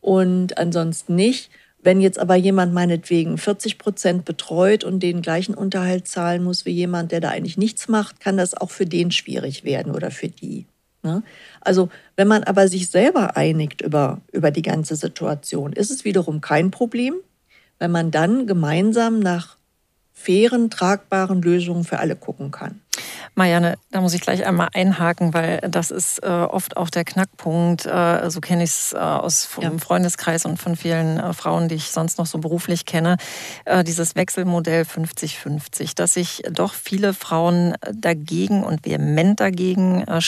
und 0.00 0.56
ansonsten 0.58 1.14
nicht. 1.14 1.50
Wenn 1.82 2.00
jetzt 2.00 2.18
aber 2.18 2.34
jemand 2.34 2.72
meinetwegen 2.72 3.38
40 3.38 3.78
Prozent 3.78 4.24
betreut 4.24 4.82
und 4.82 5.00
den 5.00 5.22
gleichen 5.22 5.54
Unterhalt 5.54 6.08
zahlen 6.08 6.42
muss 6.42 6.64
wie 6.64 6.72
jemand, 6.72 7.12
der 7.12 7.20
da 7.20 7.28
eigentlich 7.28 7.58
nichts 7.58 7.86
macht, 7.86 8.18
kann 8.18 8.36
das 8.36 8.54
auch 8.54 8.70
für 8.70 8.86
den 8.86 9.12
schwierig 9.12 9.62
werden 9.62 9.94
oder 9.94 10.10
für 10.10 10.28
die. 10.28 10.66
Ne? 11.02 11.22
Also 11.60 11.88
wenn 12.16 12.26
man 12.26 12.42
aber 12.42 12.66
sich 12.66 12.88
selber 12.88 13.36
einigt 13.36 13.82
über, 13.82 14.20
über 14.32 14.50
die 14.50 14.62
ganze 14.62 14.96
Situation, 14.96 15.72
ist 15.72 15.90
es 15.90 16.04
wiederum 16.04 16.40
kein 16.40 16.72
Problem 16.72 17.14
wenn 17.78 17.90
man 17.90 18.10
dann 18.10 18.46
gemeinsam 18.46 19.20
nach 19.20 19.56
fairen, 20.12 20.70
tragbaren 20.70 21.42
Lösungen 21.42 21.84
für 21.84 21.98
alle 21.98 22.16
gucken 22.16 22.50
kann. 22.50 22.80
Marianne, 23.34 23.76
da 23.90 24.00
muss 24.00 24.14
ich 24.14 24.22
gleich 24.22 24.46
einmal 24.46 24.68
einhaken, 24.72 25.34
weil 25.34 25.60
das 25.68 25.90
ist 25.90 26.22
äh, 26.22 26.26
oft 26.26 26.78
auch 26.78 26.88
der 26.88 27.04
Knackpunkt. 27.04 27.84
Äh, 27.84 28.30
so 28.30 28.40
kenne 28.40 28.64
ich 28.64 28.70
es 28.70 28.92
äh, 28.94 28.96
aus 28.96 29.44
vom 29.44 29.64
ja. 29.64 29.70
Freundeskreis 29.78 30.46
und 30.46 30.58
von 30.58 30.74
vielen 30.74 31.20
äh, 31.20 31.34
Frauen, 31.34 31.68
die 31.68 31.74
ich 31.74 31.90
sonst 31.90 32.16
noch 32.16 32.24
so 32.24 32.38
beruflich 32.38 32.86
kenne. 32.86 33.18
Äh, 33.66 33.84
dieses 33.84 34.16
Wechselmodell 34.16 34.84
50-50, 34.84 35.94
dass 35.94 36.14
sich 36.14 36.42
doch 36.50 36.72
viele 36.72 37.12
Frauen 37.12 37.74
dagegen 37.92 38.64
und 38.64 38.86
vehement 38.86 39.38
dagegen 39.38 40.02
äh, 40.04 40.22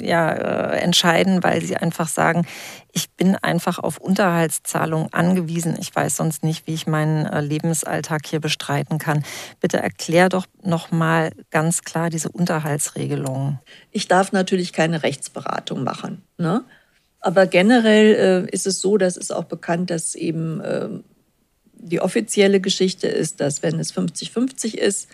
ja, 0.00 0.32
äh, 0.32 0.78
entscheiden, 0.78 1.42
weil 1.42 1.62
sie 1.62 1.76
einfach 1.76 2.08
sagen, 2.08 2.46
ich 2.92 3.10
bin 3.10 3.36
einfach 3.36 3.78
auf 3.78 3.98
Unterhaltszahlungen 3.98 5.12
angewiesen. 5.12 5.76
Ich 5.80 5.94
weiß 5.94 6.16
sonst 6.16 6.44
nicht, 6.44 6.66
wie 6.66 6.74
ich 6.74 6.86
meinen 6.86 7.26
äh, 7.26 7.40
Lebensalltag 7.40 8.26
hier 8.26 8.40
bestreiten 8.40 8.98
kann. 8.98 9.24
Bitte 9.60 9.78
erklär 9.78 10.28
doch 10.28 10.46
noch 10.62 10.92
mal 10.92 11.32
ganz 11.50 11.82
klar 11.82 12.10
diese 12.10 12.30
Unterhaltsregelungen. 12.30 13.58
Ich 13.90 14.08
darf 14.08 14.32
natürlich 14.32 14.72
keine 14.72 15.02
Rechtsberatung 15.02 15.82
machen. 15.82 16.22
Ne? 16.38 16.64
Aber 17.20 17.46
generell 17.46 18.46
äh, 18.46 18.50
ist 18.50 18.66
es 18.66 18.80
so, 18.80 18.96
dass 18.96 19.16
es 19.16 19.30
auch 19.30 19.44
bekannt, 19.44 19.90
dass 19.90 20.14
eben 20.14 20.60
äh, 20.60 20.88
die 21.74 22.00
offizielle 22.00 22.60
Geschichte 22.60 23.08
ist, 23.08 23.40
dass 23.40 23.62
wenn 23.62 23.78
es 23.78 23.94
50-50 23.94 24.74
ist, 24.74 25.08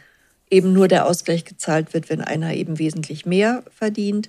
eben 0.50 0.72
nur 0.72 0.86
der 0.86 1.06
Ausgleich 1.06 1.44
gezahlt 1.44 1.94
wird, 1.94 2.10
wenn 2.10 2.20
einer 2.20 2.54
eben 2.54 2.78
wesentlich 2.78 3.26
mehr 3.26 3.64
verdient 3.74 4.28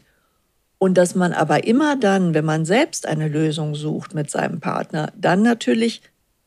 Und 0.83 0.95
dass 0.95 1.15
man 1.15 1.31
aber 1.31 1.63
immer 1.63 1.95
dann, 1.95 2.33
wenn 2.33 2.43
man 2.43 2.65
selbst 2.65 3.07
eine 3.07 3.29
Lösung 3.29 3.73
sucht 3.73 4.13
mit 4.13 4.29
seinem 4.29 4.59
Partner, 4.59 5.13
dann 5.15 5.41
natürlich 5.41 6.01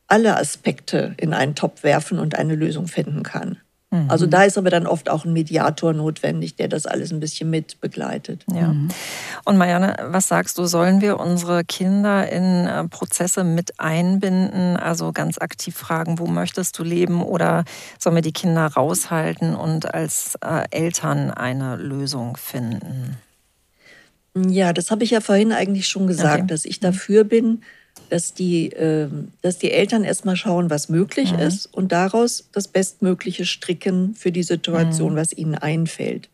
alle 0.05 0.37
Aspekte 0.37 1.15
in 1.17 1.33
einen 1.33 1.55
Topf 1.55 1.81
werfen 1.81 2.19
und 2.19 2.37
eine 2.37 2.53
Lösung 2.53 2.85
finden 2.85 3.23
kann. 3.23 3.57
Mhm. 3.89 4.11
Also 4.11 4.27
da 4.27 4.43
ist 4.43 4.59
aber 4.59 4.69
dann 4.69 4.85
oft 4.85 5.09
auch 5.09 5.25
ein 5.25 5.33
Mediator 5.33 5.91
notwendig, 5.91 6.55
der 6.55 6.67
das 6.67 6.85
alles 6.85 7.11
ein 7.11 7.19
bisschen 7.19 7.49
mit 7.49 7.81
begleitet. 7.81 8.45
Ja. 8.53 8.67
Mhm. 8.67 8.89
Und 9.43 9.57
Marianne, 9.57 9.95
was 10.11 10.27
sagst 10.27 10.59
du, 10.59 10.65
sollen 10.65 11.01
wir 11.01 11.19
unsere 11.19 11.65
Kinder 11.65 12.31
in 12.31 12.67
äh, 12.67 12.87
Prozesse 12.89 13.43
mit 13.43 13.79
einbinden, 13.79 14.77
also 14.77 15.13
ganz 15.13 15.39
aktiv 15.39 15.75
fragen, 15.75 16.19
wo 16.19 16.27
möchtest 16.27 16.77
du 16.77 16.83
leben 16.83 17.23
oder 17.23 17.65
sollen 17.97 18.13
wir 18.15 18.21
die 18.21 18.33
Kinder 18.33 18.67
raushalten 18.67 19.55
und 19.55 19.91
als 19.95 20.37
äh, 20.45 20.65
Eltern 20.69 21.31
eine 21.31 21.75
Lösung 21.77 22.37
finden? 22.37 23.17
Ja, 24.47 24.73
das 24.73 24.91
habe 24.91 25.03
ich 25.03 25.11
ja 25.11 25.21
vorhin 25.21 25.51
eigentlich 25.51 25.87
schon 25.87 26.07
gesagt, 26.07 26.43
okay. 26.43 26.47
dass 26.47 26.65
ich 26.65 26.79
dafür 26.79 27.23
bin, 27.23 27.61
dass 28.09 28.33
die, 28.33 28.71
äh, 28.71 29.09
dass 29.41 29.57
die 29.57 29.71
Eltern 29.71 30.03
erstmal 30.03 30.35
schauen, 30.35 30.69
was 30.69 30.89
möglich 30.89 31.33
mhm. 31.33 31.39
ist 31.39 31.73
und 31.73 31.91
daraus 31.91 32.47
das 32.51 32.67
Bestmögliche 32.67 33.45
stricken 33.45 34.13
für 34.15 34.31
die 34.31 34.43
Situation, 34.43 35.13
mhm. 35.13 35.17
was 35.17 35.33
ihnen 35.33 35.55
einfällt. 35.55 36.29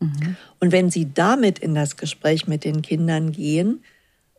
Mhm. 0.00 0.36
Und 0.60 0.72
wenn 0.72 0.90
sie 0.90 1.12
damit 1.12 1.58
in 1.58 1.74
das 1.74 1.96
Gespräch 1.96 2.46
mit 2.46 2.64
den 2.64 2.82
Kindern 2.82 3.32
gehen, 3.32 3.82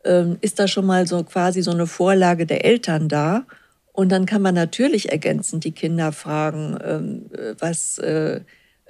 äh, 0.04 0.24
ist 0.40 0.58
da 0.58 0.68
schon 0.68 0.86
mal 0.86 1.06
so 1.06 1.22
quasi 1.24 1.62
so 1.62 1.70
eine 1.70 1.86
Vorlage 1.86 2.46
der 2.46 2.64
Eltern 2.64 3.08
da. 3.08 3.44
Und 3.92 4.10
dann 4.10 4.26
kann 4.26 4.42
man 4.42 4.54
natürlich 4.54 5.10
ergänzend 5.10 5.64
die 5.64 5.72
Kinder 5.72 6.12
fragen, 6.12 6.78
ähm, 6.84 7.26
äh, 7.32 7.54
was 7.58 7.98
äh, 7.98 8.40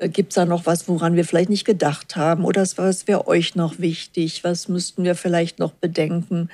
gibt 0.07 0.31
es 0.31 0.37
da 0.37 0.45
noch 0.45 0.67
was, 0.67 0.89
woran 0.89 1.17
wir 1.17 1.25
vielleicht 1.25 1.51
nicht 1.51 1.65
gedacht 1.65 2.15
haben? 2.17 2.45
Oder 2.45 2.65
was 2.77 3.09
wäre 3.09 3.27
euch 3.27 3.57
noch 3.57 3.79
wichtig? 3.79 4.45
Was 4.45 4.69
müssten 4.69 5.05
wir 5.05 5.15
vielleicht 5.15 5.59
noch 5.59 5.73
bedenken? 5.73 6.51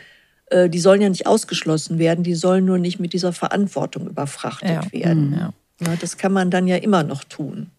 Äh, 0.47 0.71
die 0.71 0.79
sollen 0.79 1.03
ja 1.03 1.09
nicht 1.09 1.27
ausgeschlossen 1.27 1.99
werden, 1.99 2.25
die 2.25 2.35
sollen 2.35 2.65
nur 2.65 2.79
nicht 2.79 3.01
mit 3.01 3.13
dieser 3.13 3.33
Verantwortung 3.33 4.07
überfrachtet 4.07 4.71
ja. 4.71 4.93
werden. 4.93 5.31
Mhm. 5.31 5.37
Ja. 5.37 5.53
Ja, 5.81 5.97
das 6.01 6.17
kann 6.17 6.33
man 6.33 6.51
dann 6.51 6.67
ja 6.67 6.77
immer 6.77 7.03
noch 7.03 7.25
tun. 7.25 7.71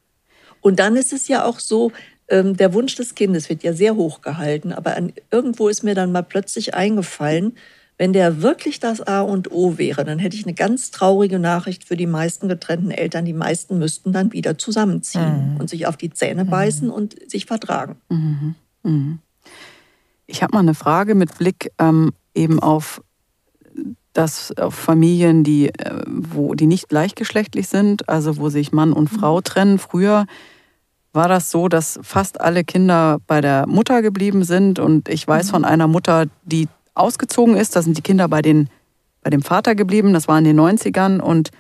Und 0.62 0.80
dann 0.80 0.96
ist 0.96 1.14
es 1.14 1.28
ja 1.28 1.46
auch 1.46 1.60
so, 1.60 1.92
ähm, 2.28 2.58
der 2.58 2.74
Wunsch 2.74 2.96
des 2.96 3.16
Kindes 3.16 3.50
wird 3.50 3.64
ja 3.64 3.74
sehr 3.74 3.96
hoch 3.96 4.22
gehalten, 4.22 4.74
aber 4.74 4.98
irgendwo 5.32 5.70
ist 5.70 5.84
mir 5.84 5.96
dann 5.96 6.12
mal 6.12 6.24
plötzlich 6.24 6.74
eingefallen, 6.74 7.56
wenn 7.98 8.12
der 8.12 8.42
wirklich 8.42 8.80
das 8.80 9.02
A 9.02 9.22
und 9.22 9.52
O 9.52 9.78
wäre, 9.78 10.04
dann 10.04 10.20
hätte 10.20 10.36
ich 10.36 10.46
eine 10.46 10.54
ganz 10.54 10.92
traurige 10.92 11.40
Nachricht 11.40 11.86
für 11.86 11.96
die 11.96 12.08
meisten 12.08 12.50
getrennten 12.50 12.92
Eltern. 12.92 13.24
Die 13.26 13.34
meisten 13.34 13.78
müssten 13.80 14.12
dann 14.12 14.34
wieder 14.34 14.58
zusammenziehen 14.58 15.54
mhm. 15.54 15.58
und 15.60 15.70
sich 15.70 15.88
auf 15.88 15.96
die 15.96 16.10
Zähne 16.10 16.44
mhm. 16.44 16.50
beißen 16.50 16.90
und 16.90 17.16
sich 17.30 17.46
vertragen. 17.46 17.96
Mhm. 18.10 18.56
mhm. 18.84 19.20
Ich 20.28 20.42
habe 20.42 20.54
mal 20.54 20.62
eine 20.62 20.74
Frage 20.74 21.14
mit 21.14 21.38
Blick 21.38 21.72
ähm, 21.78 22.12
eben 22.34 22.60
auf 22.60 23.04
das 24.14 24.58
auf 24.58 24.74
Familien, 24.74 25.44
die, 25.44 25.68
äh, 25.68 26.02
wo, 26.08 26.56
die 26.56 26.66
nicht 26.66 26.90
gleichgeschlechtlich 26.90 27.68
sind, 27.68 28.10
also 28.10 28.38
wo 28.38 28.50
sich 28.50 28.72
Mann 28.72 28.92
und 28.92 29.10
Frau 29.10 29.38
mhm. 29.38 29.44
trennen. 29.44 29.80
Früher 29.80 30.26
war 31.14 31.28
das 31.28 31.52
so, 31.52 31.68
dass 31.68 32.00
fast 32.02 32.42
alle 32.42 32.64
Kinder 32.64 33.20
bei 33.28 33.42
der 33.42 33.68
Mutter 33.68 34.02
geblieben 34.02 34.44
sind. 34.44 34.80
Und 34.80 35.10
ich 35.10 35.28
weiß 35.28 35.52
von 35.52 35.64
einer 35.64 35.88
Mutter, 35.88 36.26
die 36.44 36.68
ausgezogen 36.96 37.56
ist, 37.56 37.76
da 37.76 37.82
sind 37.82 37.98
die 37.98 38.02
Kinder 38.02 38.28
bei, 38.28 38.42
den, 38.42 38.70
bei 39.22 39.30
dem 39.30 39.42
Vater 39.42 39.76
geblieben, 39.76 40.14
das 40.14 40.28
war 40.28 40.38
in 40.38 40.46
den 40.46 40.60
90ern 40.60 41.20
und 41.20 41.52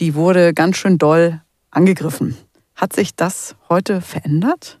die 0.00 0.14
wurde 0.14 0.54
ganz 0.54 0.76
schön 0.76 0.98
doll 0.98 1.40
angegriffen. 1.70 2.36
Hat 2.74 2.92
sich 2.92 3.16
das 3.16 3.56
heute 3.68 4.00
verändert? 4.00 4.78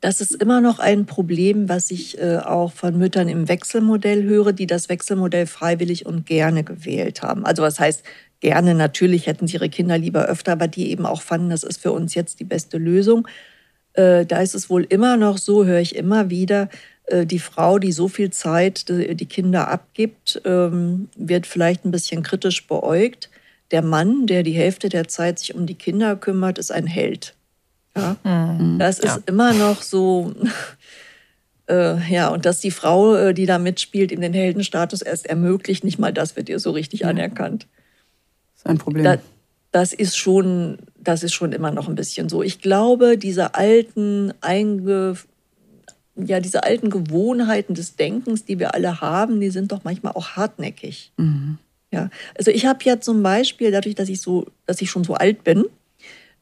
Das 0.00 0.20
ist 0.20 0.40
immer 0.40 0.60
noch 0.60 0.78
ein 0.78 1.06
Problem, 1.06 1.68
was 1.68 1.90
ich 1.90 2.18
äh, 2.18 2.36
auch 2.38 2.72
von 2.72 2.96
Müttern 2.96 3.28
im 3.28 3.48
Wechselmodell 3.48 4.22
höre, 4.22 4.52
die 4.52 4.68
das 4.68 4.88
Wechselmodell 4.88 5.46
freiwillig 5.46 6.06
und 6.06 6.24
gerne 6.24 6.62
gewählt 6.62 7.22
haben. 7.22 7.44
Also 7.44 7.64
was 7.64 7.80
heißt 7.80 8.04
gerne, 8.38 8.76
natürlich 8.76 9.26
hätten 9.26 9.48
sie 9.48 9.54
ihre 9.54 9.68
Kinder 9.68 9.98
lieber 9.98 10.26
öfter, 10.26 10.52
aber 10.52 10.68
die 10.68 10.90
eben 10.90 11.04
auch 11.04 11.22
fanden, 11.22 11.50
das 11.50 11.64
ist 11.64 11.82
für 11.82 11.90
uns 11.90 12.14
jetzt 12.14 12.38
die 12.38 12.44
beste 12.44 12.78
Lösung. 12.78 13.26
Äh, 13.94 14.26
da 14.26 14.40
ist 14.40 14.54
es 14.54 14.70
wohl 14.70 14.84
immer 14.84 15.16
noch 15.16 15.38
so, 15.38 15.64
höre 15.64 15.80
ich 15.80 15.96
immer 15.96 16.30
wieder, 16.30 16.68
äh, 17.06 17.26
die 17.26 17.38
Frau, 17.38 17.78
die 17.78 17.92
so 17.92 18.08
viel 18.08 18.30
Zeit 18.30 18.88
die 18.88 19.26
Kinder 19.26 19.68
abgibt, 19.68 20.40
ähm, 20.44 21.08
wird 21.16 21.46
vielleicht 21.46 21.84
ein 21.84 21.90
bisschen 21.90 22.22
kritisch 22.22 22.66
beäugt. 22.66 23.30
Der 23.70 23.82
Mann, 23.82 24.26
der 24.26 24.42
die 24.42 24.52
Hälfte 24.52 24.88
der 24.88 25.08
Zeit 25.08 25.38
sich 25.38 25.54
um 25.54 25.66
die 25.66 25.74
Kinder 25.74 26.16
kümmert, 26.16 26.58
ist 26.58 26.70
ein 26.70 26.86
Held. 26.86 27.34
Ja? 27.96 28.16
Mhm. 28.24 28.78
Das 28.78 28.98
ist 28.98 29.16
ja. 29.16 29.22
immer 29.26 29.52
noch 29.52 29.82
so. 29.82 30.34
Äh, 31.70 31.98
ja, 32.10 32.28
und 32.28 32.46
dass 32.46 32.60
die 32.60 32.70
Frau, 32.70 33.32
die 33.34 33.44
da 33.44 33.58
mitspielt, 33.58 34.10
ihm 34.10 34.22
den 34.22 34.32
Heldenstatus 34.32 35.02
erst 35.02 35.26
ermöglicht, 35.26 35.84
nicht 35.84 35.98
mal 35.98 36.14
das 36.14 36.34
wird 36.34 36.48
ihr 36.48 36.60
so 36.60 36.70
richtig 36.70 37.00
ja. 37.00 37.08
anerkannt. 37.08 37.66
Das 38.54 38.62
ist 38.62 38.66
ein 38.68 38.78
Problem. 38.78 39.04
Da, 39.04 39.18
das 39.70 39.92
ist 39.92 40.16
schon, 40.16 40.78
das 40.98 41.22
ist 41.22 41.34
schon 41.34 41.52
immer 41.52 41.70
noch 41.70 41.88
ein 41.88 41.94
bisschen 41.94 42.28
so. 42.28 42.42
Ich 42.42 42.60
glaube, 42.60 43.18
diese 43.18 43.54
alten, 43.54 44.32
einge, 44.40 45.16
ja, 46.16 46.40
diese 46.40 46.64
alten 46.64 46.90
Gewohnheiten 46.90 47.74
des 47.74 47.96
Denkens, 47.96 48.44
die 48.44 48.58
wir 48.58 48.74
alle 48.74 49.00
haben, 49.00 49.40
die 49.40 49.50
sind 49.50 49.72
doch 49.72 49.84
manchmal 49.84 50.12
auch 50.14 50.30
hartnäckig. 50.30 51.12
Mhm. 51.16 51.58
Ja, 51.90 52.10
also 52.36 52.50
ich 52.50 52.66
habe 52.66 52.80
ja 52.84 53.00
zum 53.00 53.22
Beispiel, 53.22 53.70
dadurch, 53.70 53.94
dass 53.94 54.08
ich 54.08 54.20
so, 54.20 54.46
dass 54.66 54.82
ich 54.82 54.90
schon 54.90 55.04
so 55.04 55.14
alt 55.14 55.42
bin, 55.44 55.64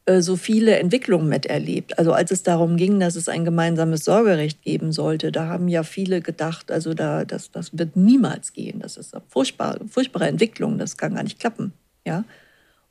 äh, 0.05 0.21
so 0.21 0.35
viele 0.35 0.77
Entwicklungen 0.77 1.29
miterlebt. 1.29 1.99
Also 1.99 2.13
als 2.13 2.31
es 2.31 2.43
darum 2.43 2.75
ging, 2.75 2.99
dass 2.99 3.15
es 3.15 3.29
ein 3.29 3.45
gemeinsames 3.45 4.03
Sorgerecht 4.03 4.61
geben 4.61 4.91
sollte, 4.91 5.31
da 5.31 5.47
haben 5.47 5.67
ja 5.67 5.83
viele 5.83 6.21
gedacht, 6.21 6.71
also 6.71 6.93
da, 6.93 7.25
das, 7.25 7.51
das 7.51 7.77
wird 7.77 7.95
niemals 7.95 8.53
gehen. 8.53 8.79
Das 8.79 8.97
ist 8.97 9.13
eine 9.13 9.23
furchtbare, 9.27 9.87
furchtbare 9.87 10.27
Entwicklung, 10.27 10.77
das 10.77 10.97
kann 10.97 11.15
gar 11.15 11.23
nicht 11.23 11.39
klappen. 11.39 11.73
Ja? 12.05 12.23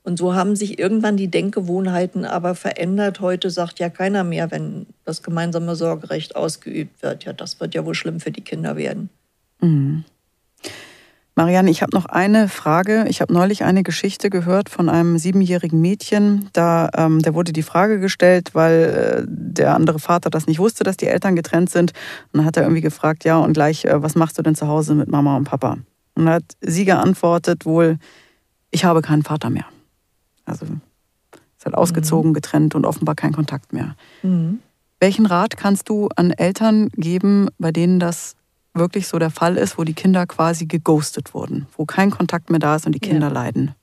Und 0.07 0.15
so 0.15 0.35
haben 0.35 0.55
sich 0.55 0.79
irgendwann 0.79 1.17
die 1.17 1.27
Denkgewohnheiten 1.27 2.23
aber 2.23 2.55
verändert. 2.55 3.19
Heute 3.19 3.49
sagt 3.49 3.77
ja 3.79 3.89
keiner 3.89 4.23
mehr, 4.23 4.51
wenn 4.51 4.85
das 5.03 5.21
gemeinsame 5.21 5.75
Sorgerecht 5.75 6.37
ausgeübt 6.37 7.03
wird, 7.03 7.25
ja, 7.25 7.33
das 7.33 7.59
wird 7.59 7.75
ja 7.75 7.85
wohl 7.85 7.93
schlimm 7.93 8.21
für 8.21 8.31
die 8.31 8.39
Kinder 8.39 8.77
werden. 8.77 9.09
Mhm. 9.59 10.05
Marianne, 11.35 11.69
ich 11.69 11.81
habe 11.81 11.93
noch 11.93 12.05
eine 12.05 12.47
Frage. 12.47 13.05
Ich 13.09 13.19
habe 13.19 13.33
neulich 13.33 13.65
eine 13.65 13.83
Geschichte 13.83 14.29
gehört 14.29 14.69
von 14.69 14.87
einem 14.87 15.17
siebenjährigen 15.17 15.81
Mädchen. 15.81 16.47
Da, 16.53 16.89
ähm, 16.95 17.21
der 17.21 17.33
wurde 17.33 17.51
die 17.51 17.61
Frage 17.61 17.99
gestellt, 17.99 18.51
weil 18.53 19.25
äh, 19.25 19.25
der 19.27 19.75
andere 19.75 19.99
Vater 19.99 20.29
das 20.29 20.47
nicht 20.47 20.59
wusste, 20.59 20.85
dass 20.85 20.95
die 20.95 21.07
Eltern 21.07 21.35
getrennt 21.35 21.69
sind. 21.69 21.91
Und 22.31 22.37
dann 22.37 22.45
hat 22.45 22.55
er 22.55 22.63
irgendwie 22.63 22.81
gefragt, 22.81 23.25
ja, 23.25 23.39
und 23.39 23.51
gleich, 23.51 23.83
äh, 23.83 24.01
was 24.01 24.15
machst 24.15 24.37
du 24.37 24.41
denn 24.41 24.55
zu 24.55 24.69
Hause 24.69 24.95
mit 24.95 25.09
Mama 25.09 25.35
und 25.35 25.43
Papa? 25.43 25.73
Und 26.15 26.25
dann 26.27 26.29
hat 26.29 26.45
sie 26.61 26.85
geantwortet 26.85 27.65
wohl, 27.65 27.97
ich 28.71 28.85
habe 28.85 29.01
keinen 29.01 29.23
Vater 29.23 29.49
mehr. 29.49 29.65
Also 30.47 30.65
ist 30.65 31.65
halt 31.65 31.75
ausgezogen, 31.75 32.31
mhm. 32.31 32.35
getrennt 32.35 32.75
und 32.75 32.85
offenbar 32.85 33.15
kein 33.15 33.33
Kontakt 33.33 33.73
mehr. 33.73 33.95
Mhm. 34.23 34.59
Welchen 34.99 35.25
Rat 35.25 35.57
kannst 35.57 35.89
du 35.89 36.09
an 36.15 36.31
Eltern 36.31 36.89
geben, 36.95 37.49
bei 37.59 37.71
denen 37.71 37.99
das 37.99 38.35
wirklich 38.73 39.07
so 39.07 39.19
der 39.19 39.29
Fall 39.29 39.57
ist, 39.57 39.77
wo 39.77 39.83
die 39.83 39.93
Kinder 39.93 40.25
quasi 40.25 40.65
geghostet 40.65 41.33
wurden, 41.33 41.67
wo 41.75 41.85
kein 41.85 42.11
Kontakt 42.11 42.49
mehr 42.49 42.59
da 42.59 42.75
ist 42.75 42.85
und 42.85 42.93
die 42.93 42.99
Kinder 42.99 43.27
ja. 43.27 43.33
leiden. 43.33 43.75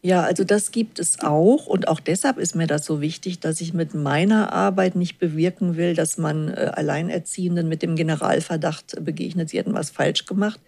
Ja, 0.00 0.22
also 0.22 0.44
das 0.44 0.70
gibt 0.70 0.98
es 0.98 1.20
auch 1.20 1.66
und 1.66 1.88
auch 1.88 2.00
deshalb 2.00 2.38
ist 2.38 2.54
mir 2.54 2.66
das 2.66 2.84
so 2.86 3.00
wichtig, 3.00 3.40
dass 3.40 3.60
ich 3.60 3.74
mit 3.74 3.94
meiner 3.94 4.52
Arbeit 4.52 4.96
nicht 4.96 5.18
bewirken 5.18 5.76
will, 5.76 5.94
dass 5.94 6.16
man 6.16 6.48
äh, 6.48 6.70
Alleinerziehenden 6.74 7.68
mit 7.68 7.82
dem 7.82 7.96
Generalverdacht 7.96 9.04
begegnet, 9.04 9.50
sie 9.50 9.58
hätten 9.58 9.74
was 9.74 9.90
falsch 9.90 10.24
gemacht. 10.24 10.60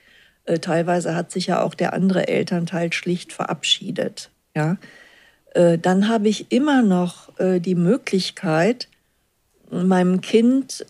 Äh, 0.44 0.58
teilweise 0.58 1.14
hat 1.14 1.30
sich 1.30 1.46
ja 1.46 1.62
auch 1.62 1.74
der 1.74 1.94
andere 1.94 2.28
Elternteil 2.28 2.92
schlicht 2.92 3.32
verabschiedet. 3.32 4.30
Ja, 4.54 4.76
dann 5.54 6.08
habe 6.08 6.28
ich 6.28 6.52
immer 6.52 6.82
noch 6.82 7.38
äh, 7.38 7.60
die 7.60 7.74
Möglichkeit, 7.74 8.88
meinem 9.70 10.20
Kind 10.20 10.86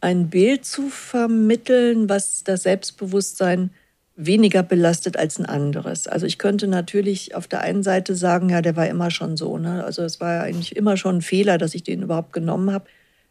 ein 0.00 0.28
Bild 0.28 0.66
zu 0.66 0.90
vermitteln, 0.90 2.08
was 2.08 2.44
das 2.44 2.64
Selbstbewusstsein 2.64 3.70
weniger 4.16 4.62
belastet 4.62 5.16
als 5.16 5.38
ein 5.38 5.46
anderes. 5.46 6.06
Also 6.06 6.26
ich 6.26 6.38
könnte 6.38 6.68
natürlich 6.68 7.34
auf 7.34 7.48
der 7.48 7.62
einen 7.62 7.82
Seite 7.82 8.14
sagen, 8.14 8.50
ja, 8.50 8.62
der 8.62 8.76
war 8.76 8.86
immer 8.86 9.10
schon 9.10 9.36
so. 9.36 9.58
Ne? 9.58 9.82
Also 9.84 10.02
es 10.02 10.20
war 10.20 10.34
ja 10.34 10.42
eigentlich 10.42 10.76
immer 10.76 10.96
schon 10.96 11.16
ein 11.16 11.22
Fehler, 11.22 11.58
dass 11.58 11.74
ich 11.74 11.82
den 11.82 12.02
überhaupt 12.02 12.32
genommen 12.32 12.70
habe. 12.70 12.84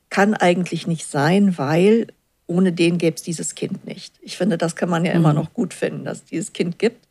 Kann 0.09 0.33
eigentlich 0.33 0.87
nicht 0.87 1.07
sein, 1.07 1.57
weil 1.57 2.07
ohne 2.47 2.73
den 2.73 2.97
gäbe 2.97 3.15
es 3.15 3.23
dieses 3.23 3.55
Kind 3.55 3.85
nicht. 3.85 4.15
Ich 4.21 4.35
finde, 4.37 4.57
das 4.57 4.75
kann 4.75 4.89
man 4.89 5.05
ja 5.05 5.11
mhm. 5.13 5.19
immer 5.19 5.33
noch 5.33 5.53
gut 5.53 5.73
finden, 5.73 6.03
dass 6.03 6.19
es 6.19 6.25
dieses 6.25 6.53
Kind 6.53 6.79
gibt. 6.79 7.02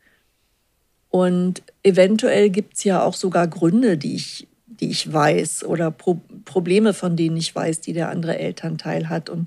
Und 1.12 1.62
eventuell 1.82 2.48
gibt 2.48 2.78
es 2.78 2.84
ja 2.84 3.02
auch 3.04 3.12
sogar 3.12 3.46
Gründe, 3.46 3.98
die 3.98 4.14
ich 4.14 4.48
die 4.80 4.88
ich 4.88 5.12
weiß 5.12 5.64
oder 5.64 5.90
Pro 5.92 6.20
Probleme, 6.44 6.92
von 6.92 7.16
denen 7.16 7.36
ich 7.36 7.54
weiß, 7.54 7.80
die 7.80 7.92
der 7.92 8.08
andere 8.08 8.36
Elternteil 8.38 9.08
hat. 9.08 9.30
Und 9.30 9.46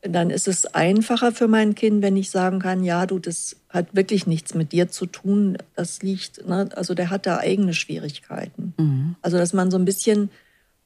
dann 0.00 0.30
ist 0.30 0.48
es 0.48 0.64
einfacher 0.64 1.32
für 1.32 1.48
mein 1.48 1.74
Kind, 1.74 2.02
wenn 2.02 2.16
ich 2.16 2.30
sagen 2.30 2.58
kann, 2.58 2.82
ja, 2.82 3.04
du, 3.04 3.18
das 3.18 3.56
hat 3.68 3.94
wirklich 3.94 4.26
nichts 4.26 4.54
mit 4.54 4.72
dir 4.72 4.88
zu 4.88 5.04
tun. 5.04 5.58
Das 5.76 6.02
liegt, 6.02 6.48
ne, 6.48 6.70
also 6.74 6.94
der 6.94 7.10
hat 7.10 7.26
da 7.26 7.38
eigene 7.38 7.74
Schwierigkeiten. 7.74 8.72
Mhm. 8.78 9.16
Also 9.20 9.36
dass 9.36 9.52
man 9.52 9.70
so 9.70 9.76
ein 9.76 9.84
bisschen 9.84 10.30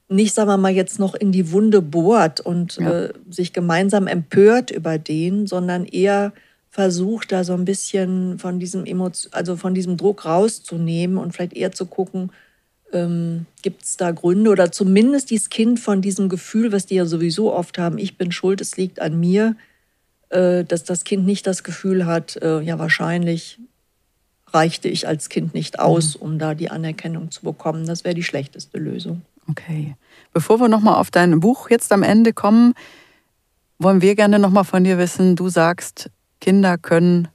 nicht, 0.08 0.34
sagen 0.34 0.48
wir 0.48 0.56
mal, 0.56 0.72
jetzt 0.72 0.98
noch 0.98 1.14
in 1.14 1.30
die 1.30 1.52
Wunde 1.52 1.82
bohrt 1.82 2.40
und 2.40 2.78
ja. 2.78 3.04
äh, 3.04 3.12
sich 3.30 3.52
gemeinsam 3.52 4.06
empört 4.06 4.70
über 4.70 4.98
den, 4.98 5.46
sondern 5.46 5.84
eher 5.84 6.32
versucht, 6.76 7.32
da 7.32 7.42
so 7.42 7.54
ein 7.54 7.64
bisschen 7.64 8.38
von 8.38 8.60
diesem 8.60 8.84
Emotion, 8.84 9.32
also 9.32 9.56
von 9.56 9.72
diesem 9.72 9.96
Druck 9.96 10.26
rauszunehmen 10.26 11.16
und 11.16 11.32
vielleicht 11.32 11.54
eher 11.54 11.72
zu 11.72 11.86
gucken, 11.86 12.32
ähm, 12.92 13.46
gibt 13.62 13.82
es 13.82 13.96
da 13.96 14.10
Gründe 14.10 14.50
oder 14.50 14.70
zumindest 14.70 15.30
dieses 15.30 15.48
Kind 15.48 15.80
von 15.80 16.02
diesem 16.02 16.28
Gefühl, 16.28 16.72
was 16.72 16.84
die 16.84 16.96
ja 16.96 17.06
sowieso 17.06 17.50
oft 17.50 17.78
haben, 17.78 17.96
ich 17.96 18.18
bin 18.18 18.30
schuld, 18.30 18.60
es 18.60 18.76
liegt 18.76 19.00
an 19.00 19.18
mir, 19.18 19.56
äh, 20.28 20.64
dass 20.64 20.84
das 20.84 21.04
Kind 21.04 21.24
nicht 21.24 21.46
das 21.46 21.64
Gefühl 21.64 22.04
hat, 22.04 22.36
äh, 22.42 22.60
ja 22.60 22.78
wahrscheinlich 22.78 23.58
reichte 24.48 24.88
ich 24.88 25.08
als 25.08 25.30
Kind 25.30 25.54
nicht 25.54 25.78
aus, 25.78 26.16
mhm. 26.16 26.22
um 26.22 26.38
da 26.38 26.54
die 26.54 26.68
Anerkennung 26.68 27.30
zu 27.30 27.40
bekommen. 27.40 27.86
Das 27.86 28.04
wäre 28.04 28.14
die 28.14 28.22
schlechteste 28.22 28.76
Lösung. 28.76 29.22
Okay. 29.48 29.96
Bevor 30.34 30.60
wir 30.60 30.68
nochmal 30.68 30.96
auf 30.96 31.10
dein 31.10 31.40
Buch 31.40 31.70
jetzt 31.70 31.90
am 31.90 32.02
Ende 32.02 32.34
kommen, 32.34 32.74
wollen 33.78 34.02
wir 34.02 34.14
gerne 34.14 34.38
nochmal 34.38 34.64
von 34.64 34.84
dir 34.84 34.98
wissen, 34.98 35.36
du 35.36 35.48
sagst, 35.48 36.10
Kinder 36.46 36.78
können 36.78 37.26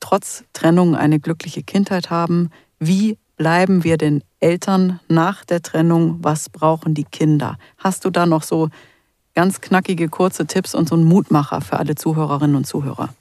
trotz 0.00 0.44
Trennung 0.52 0.94
eine 0.94 1.18
glückliche 1.18 1.62
Kindheit 1.62 2.10
haben. 2.10 2.50
Wie 2.78 3.16
bleiben 3.38 3.84
wir 3.84 3.96
den 3.96 4.22
Eltern 4.38 5.00
nach 5.08 5.46
der 5.46 5.62
Trennung? 5.62 6.18
Was 6.20 6.50
brauchen 6.50 6.92
die 6.92 7.04
Kinder? 7.04 7.56
Hast 7.78 8.04
du 8.04 8.10
da 8.10 8.26
noch 8.26 8.42
so 8.42 8.68
ganz 9.34 9.62
knackige, 9.62 10.10
kurze 10.10 10.44
Tipps 10.44 10.74
und 10.74 10.90
so 10.90 10.94
einen 10.94 11.04
Mutmacher 11.04 11.62
für 11.62 11.78
alle 11.78 11.94
Zuhörerinnen 11.94 12.54
und 12.54 12.66
Zuhörer? 12.66 13.14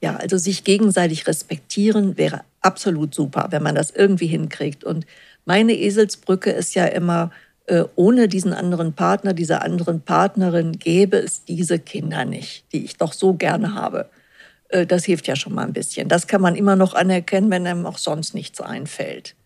Ja, 0.00 0.14
also 0.14 0.38
sich 0.38 0.62
gegenseitig 0.62 1.26
respektieren 1.26 2.16
wäre 2.16 2.42
absolut 2.60 3.16
super, 3.16 3.48
wenn 3.50 3.64
man 3.64 3.74
das 3.74 3.90
irgendwie 3.90 4.28
hinkriegt. 4.28 4.84
Und 4.84 5.06
meine 5.44 5.72
Eselsbrücke 5.72 6.50
ist 6.50 6.76
ja 6.76 6.84
immer, 6.84 7.32
äh, 7.66 7.82
ohne 7.96 8.28
diesen 8.28 8.52
anderen 8.52 8.92
Partner, 8.92 9.32
dieser 9.34 9.62
anderen 9.62 10.02
Partnerin 10.02 10.78
gäbe 10.78 11.16
es 11.16 11.44
diese 11.44 11.80
Kinder 11.80 12.24
nicht, 12.24 12.64
die 12.72 12.84
ich 12.84 12.96
doch 12.96 13.12
so 13.12 13.34
gerne 13.34 13.74
habe. 13.74 14.08
Äh, 14.72 14.86
das 14.86 15.04
hilft 15.04 15.28
ja 15.28 15.36
schon 15.36 15.54
mal 15.54 15.64
ein 15.64 15.72
bisschen. 15.72 16.08
Das 16.08 16.26
kann 16.26 16.40
man 16.40 16.56
immer 16.56 16.74
noch 16.76 16.94
anerkennen, 16.94 17.50
wenn 17.50 17.66
einem 17.66 17.86
auch 17.86 17.98
sonst 17.98 18.34
nichts 18.34 18.60
einfällt. 18.60 19.36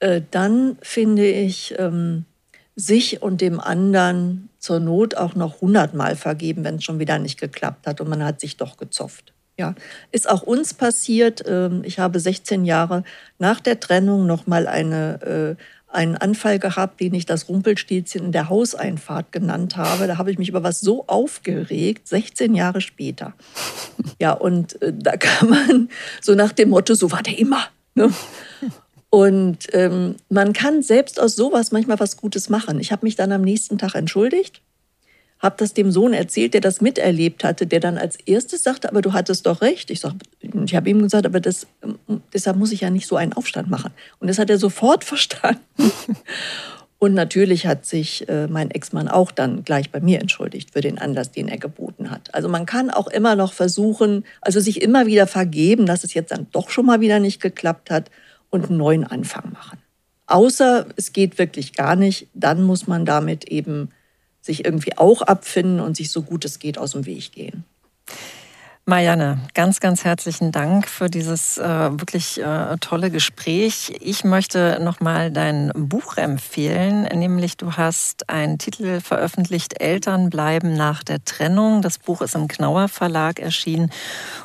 Äh, 0.00 0.20
dann 0.30 0.76
finde 0.82 1.26
ich, 1.26 1.74
ähm, 1.78 2.26
sich 2.76 3.22
und 3.22 3.40
dem 3.40 3.60
anderen 3.60 4.48
zur 4.58 4.80
Not 4.80 5.16
auch 5.16 5.36
noch 5.36 5.60
hundertmal 5.60 6.16
vergeben, 6.16 6.64
wenn 6.64 6.76
es 6.76 6.84
schon 6.84 6.98
wieder 6.98 7.18
nicht 7.18 7.38
geklappt 7.38 7.86
hat 7.86 8.00
und 8.00 8.08
man 8.08 8.24
hat 8.24 8.40
sich 8.40 8.56
doch 8.56 8.76
gezofft. 8.76 9.32
Ja, 9.56 9.76
ist 10.10 10.28
auch 10.28 10.42
uns 10.42 10.74
passiert. 10.74 11.44
Ähm, 11.46 11.82
ich 11.84 12.00
habe 12.00 12.18
16 12.18 12.64
Jahre 12.64 13.04
nach 13.38 13.60
der 13.60 13.78
Trennung 13.78 14.26
noch 14.26 14.48
mal 14.48 14.66
eine 14.66 15.56
einen 15.94 16.16
Anfall 16.16 16.58
gehabt, 16.58 17.00
den 17.00 17.14
ich 17.14 17.26
das 17.26 17.48
Rumpelstilzchen 17.48 18.26
in 18.26 18.32
der 18.32 18.48
Hauseinfahrt 18.48 19.32
genannt 19.32 19.76
habe. 19.76 20.06
Da 20.06 20.18
habe 20.18 20.30
ich 20.30 20.38
mich 20.38 20.48
über 20.48 20.62
was 20.62 20.80
so 20.80 21.06
aufgeregt, 21.06 22.08
16 22.08 22.54
Jahre 22.54 22.80
später. 22.80 23.34
Ja, 24.20 24.32
und 24.32 24.80
äh, 24.82 24.92
da 24.96 25.16
kann 25.16 25.48
man 25.48 25.88
so 26.20 26.34
nach 26.34 26.52
dem 26.52 26.70
Motto, 26.70 26.94
so 26.94 27.12
war 27.12 27.22
der 27.22 27.38
immer. 27.38 27.64
Ne? 27.94 28.10
Und 29.10 29.68
ähm, 29.72 30.16
man 30.28 30.52
kann 30.52 30.82
selbst 30.82 31.20
aus 31.20 31.36
sowas 31.36 31.70
manchmal 31.70 32.00
was 32.00 32.16
Gutes 32.16 32.48
machen. 32.48 32.80
Ich 32.80 32.90
habe 32.90 33.06
mich 33.06 33.14
dann 33.14 33.30
am 33.30 33.42
nächsten 33.42 33.78
Tag 33.78 33.94
entschuldigt 33.94 34.60
habe 35.44 35.56
das 35.58 35.74
dem 35.74 35.90
Sohn 35.90 36.14
erzählt, 36.14 36.54
der 36.54 36.62
das 36.62 36.80
miterlebt 36.80 37.44
hatte, 37.44 37.66
der 37.66 37.78
dann 37.78 37.98
als 37.98 38.16
erstes 38.16 38.62
sagte, 38.62 38.88
aber 38.88 39.02
du 39.02 39.12
hattest 39.12 39.44
doch 39.44 39.60
recht. 39.60 39.90
Ich, 39.90 40.02
ich 40.40 40.74
habe 40.74 40.88
ihm 40.88 41.02
gesagt, 41.02 41.26
aber 41.26 41.38
das, 41.38 41.66
deshalb 42.32 42.56
muss 42.56 42.72
ich 42.72 42.80
ja 42.80 42.88
nicht 42.88 43.06
so 43.06 43.16
einen 43.16 43.34
Aufstand 43.34 43.68
machen. 43.68 43.92
Und 44.20 44.28
das 44.28 44.38
hat 44.38 44.48
er 44.48 44.58
sofort 44.58 45.04
verstanden. 45.04 45.60
Und 46.98 47.12
natürlich 47.12 47.66
hat 47.66 47.84
sich 47.84 48.26
äh, 48.30 48.46
mein 48.46 48.70
Ex-Mann 48.70 49.08
auch 49.08 49.30
dann 49.30 49.64
gleich 49.64 49.90
bei 49.90 50.00
mir 50.00 50.22
entschuldigt 50.22 50.70
für 50.72 50.80
den 50.80 50.98
Anlass, 50.98 51.30
den 51.30 51.48
er 51.48 51.58
geboten 51.58 52.10
hat. 52.10 52.34
Also 52.34 52.48
man 52.48 52.64
kann 52.64 52.88
auch 52.88 53.08
immer 53.08 53.36
noch 53.36 53.52
versuchen, 53.52 54.24
also 54.40 54.60
sich 54.60 54.80
immer 54.80 55.04
wieder 55.04 55.26
vergeben, 55.26 55.84
dass 55.84 56.04
es 56.04 56.14
jetzt 56.14 56.32
dann 56.32 56.46
doch 56.52 56.70
schon 56.70 56.86
mal 56.86 57.02
wieder 57.02 57.20
nicht 57.20 57.42
geklappt 57.42 57.90
hat 57.90 58.10
und 58.48 58.70
einen 58.70 58.78
neuen 58.78 59.04
Anfang 59.04 59.52
machen. 59.52 59.78
Außer 60.26 60.86
es 60.96 61.12
geht 61.12 61.36
wirklich 61.38 61.74
gar 61.74 61.96
nicht, 61.96 62.28
dann 62.32 62.62
muss 62.62 62.86
man 62.86 63.04
damit 63.04 63.44
eben 63.48 63.90
sich 64.44 64.64
irgendwie 64.64 64.96
auch 64.98 65.22
abfinden 65.22 65.80
und 65.80 65.96
sich 65.96 66.10
so 66.10 66.22
gut 66.22 66.44
es 66.44 66.58
geht 66.58 66.76
aus 66.76 66.92
dem 66.92 67.06
Weg 67.06 67.32
gehen. 67.32 67.64
Marianne, 68.86 69.38
ganz, 69.54 69.80
ganz 69.80 70.04
herzlichen 70.04 70.52
Dank 70.52 70.86
für 70.86 71.08
dieses 71.08 71.56
äh, 71.56 71.64
wirklich 71.64 72.38
äh, 72.38 72.76
tolle 72.82 73.10
Gespräch. 73.10 73.96
Ich 74.00 74.24
möchte 74.24 74.78
nochmal 74.82 75.30
dein 75.30 75.72
Buch 75.74 76.18
empfehlen, 76.18 77.04
nämlich 77.04 77.56
du 77.56 77.72
hast 77.78 78.28
einen 78.28 78.58
Titel 78.58 79.00
veröffentlicht, 79.00 79.80
Eltern 79.80 80.28
bleiben 80.28 80.76
nach 80.76 81.02
der 81.02 81.24
Trennung. 81.24 81.80
Das 81.80 81.96
Buch 81.96 82.20
ist 82.20 82.34
im 82.34 82.46
Knauer 82.46 82.88
Verlag 82.88 83.40
erschienen 83.40 83.90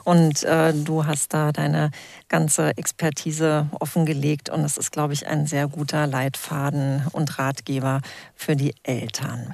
und 0.05 0.41
äh, 0.43 0.73
du 0.73 1.05
hast 1.05 1.33
da 1.33 1.51
deine 1.51 1.91
ganze 2.29 2.77
Expertise 2.77 3.67
offengelegt 3.79 4.49
und 4.49 4.63
es 4.63 4.77
ist, 4.77 4.91
glaube 4.91 5.13
ich, 5.13 5.27
ein 5.27 5.47
sehr 5.47 5.67
guter 5.67 6.07
Leitfaden 6.07 7.03
und 7.11 7.39
Ratgeber 7.39 8.01
für 8.35 8.55
die 8.55 8.73
Eltern. 8.83 9.53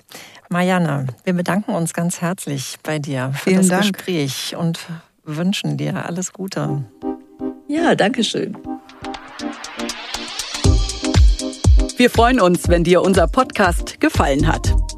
Marianne, 0.49 1.07
wir 1.23 1.33
bedanken 1.33 1.71
uns 1.71 1.93
ganz 1.93 2.21
herzlich 2.21 2.77
bei 2.83 2.99
dir 2.99 3.31
für 3.33 3.49
Vielen 3.49 3.57
das 3.57 3.67
Dank. 3.67 3.93
Gespräch 3.93 4.55
und 4.55 4.79
wünschen 5.23 5.77
dir 5.77 6.05
alles 6.05 6.33
Gute. 6.33 6.83
Ja, 7.67 7.95
danke 7.95 8.23
schön. 8.23 8.55
Wir 11.97 12.09
freuen 12.09 12.41
uns, 12.41 12.67
wenn 12.67 12.83
dir 12.83 13.01
unser 13.01 13.27
Podcast 13.27 14.01
gefallen 14.01 14.47
hat. 14.47 14.74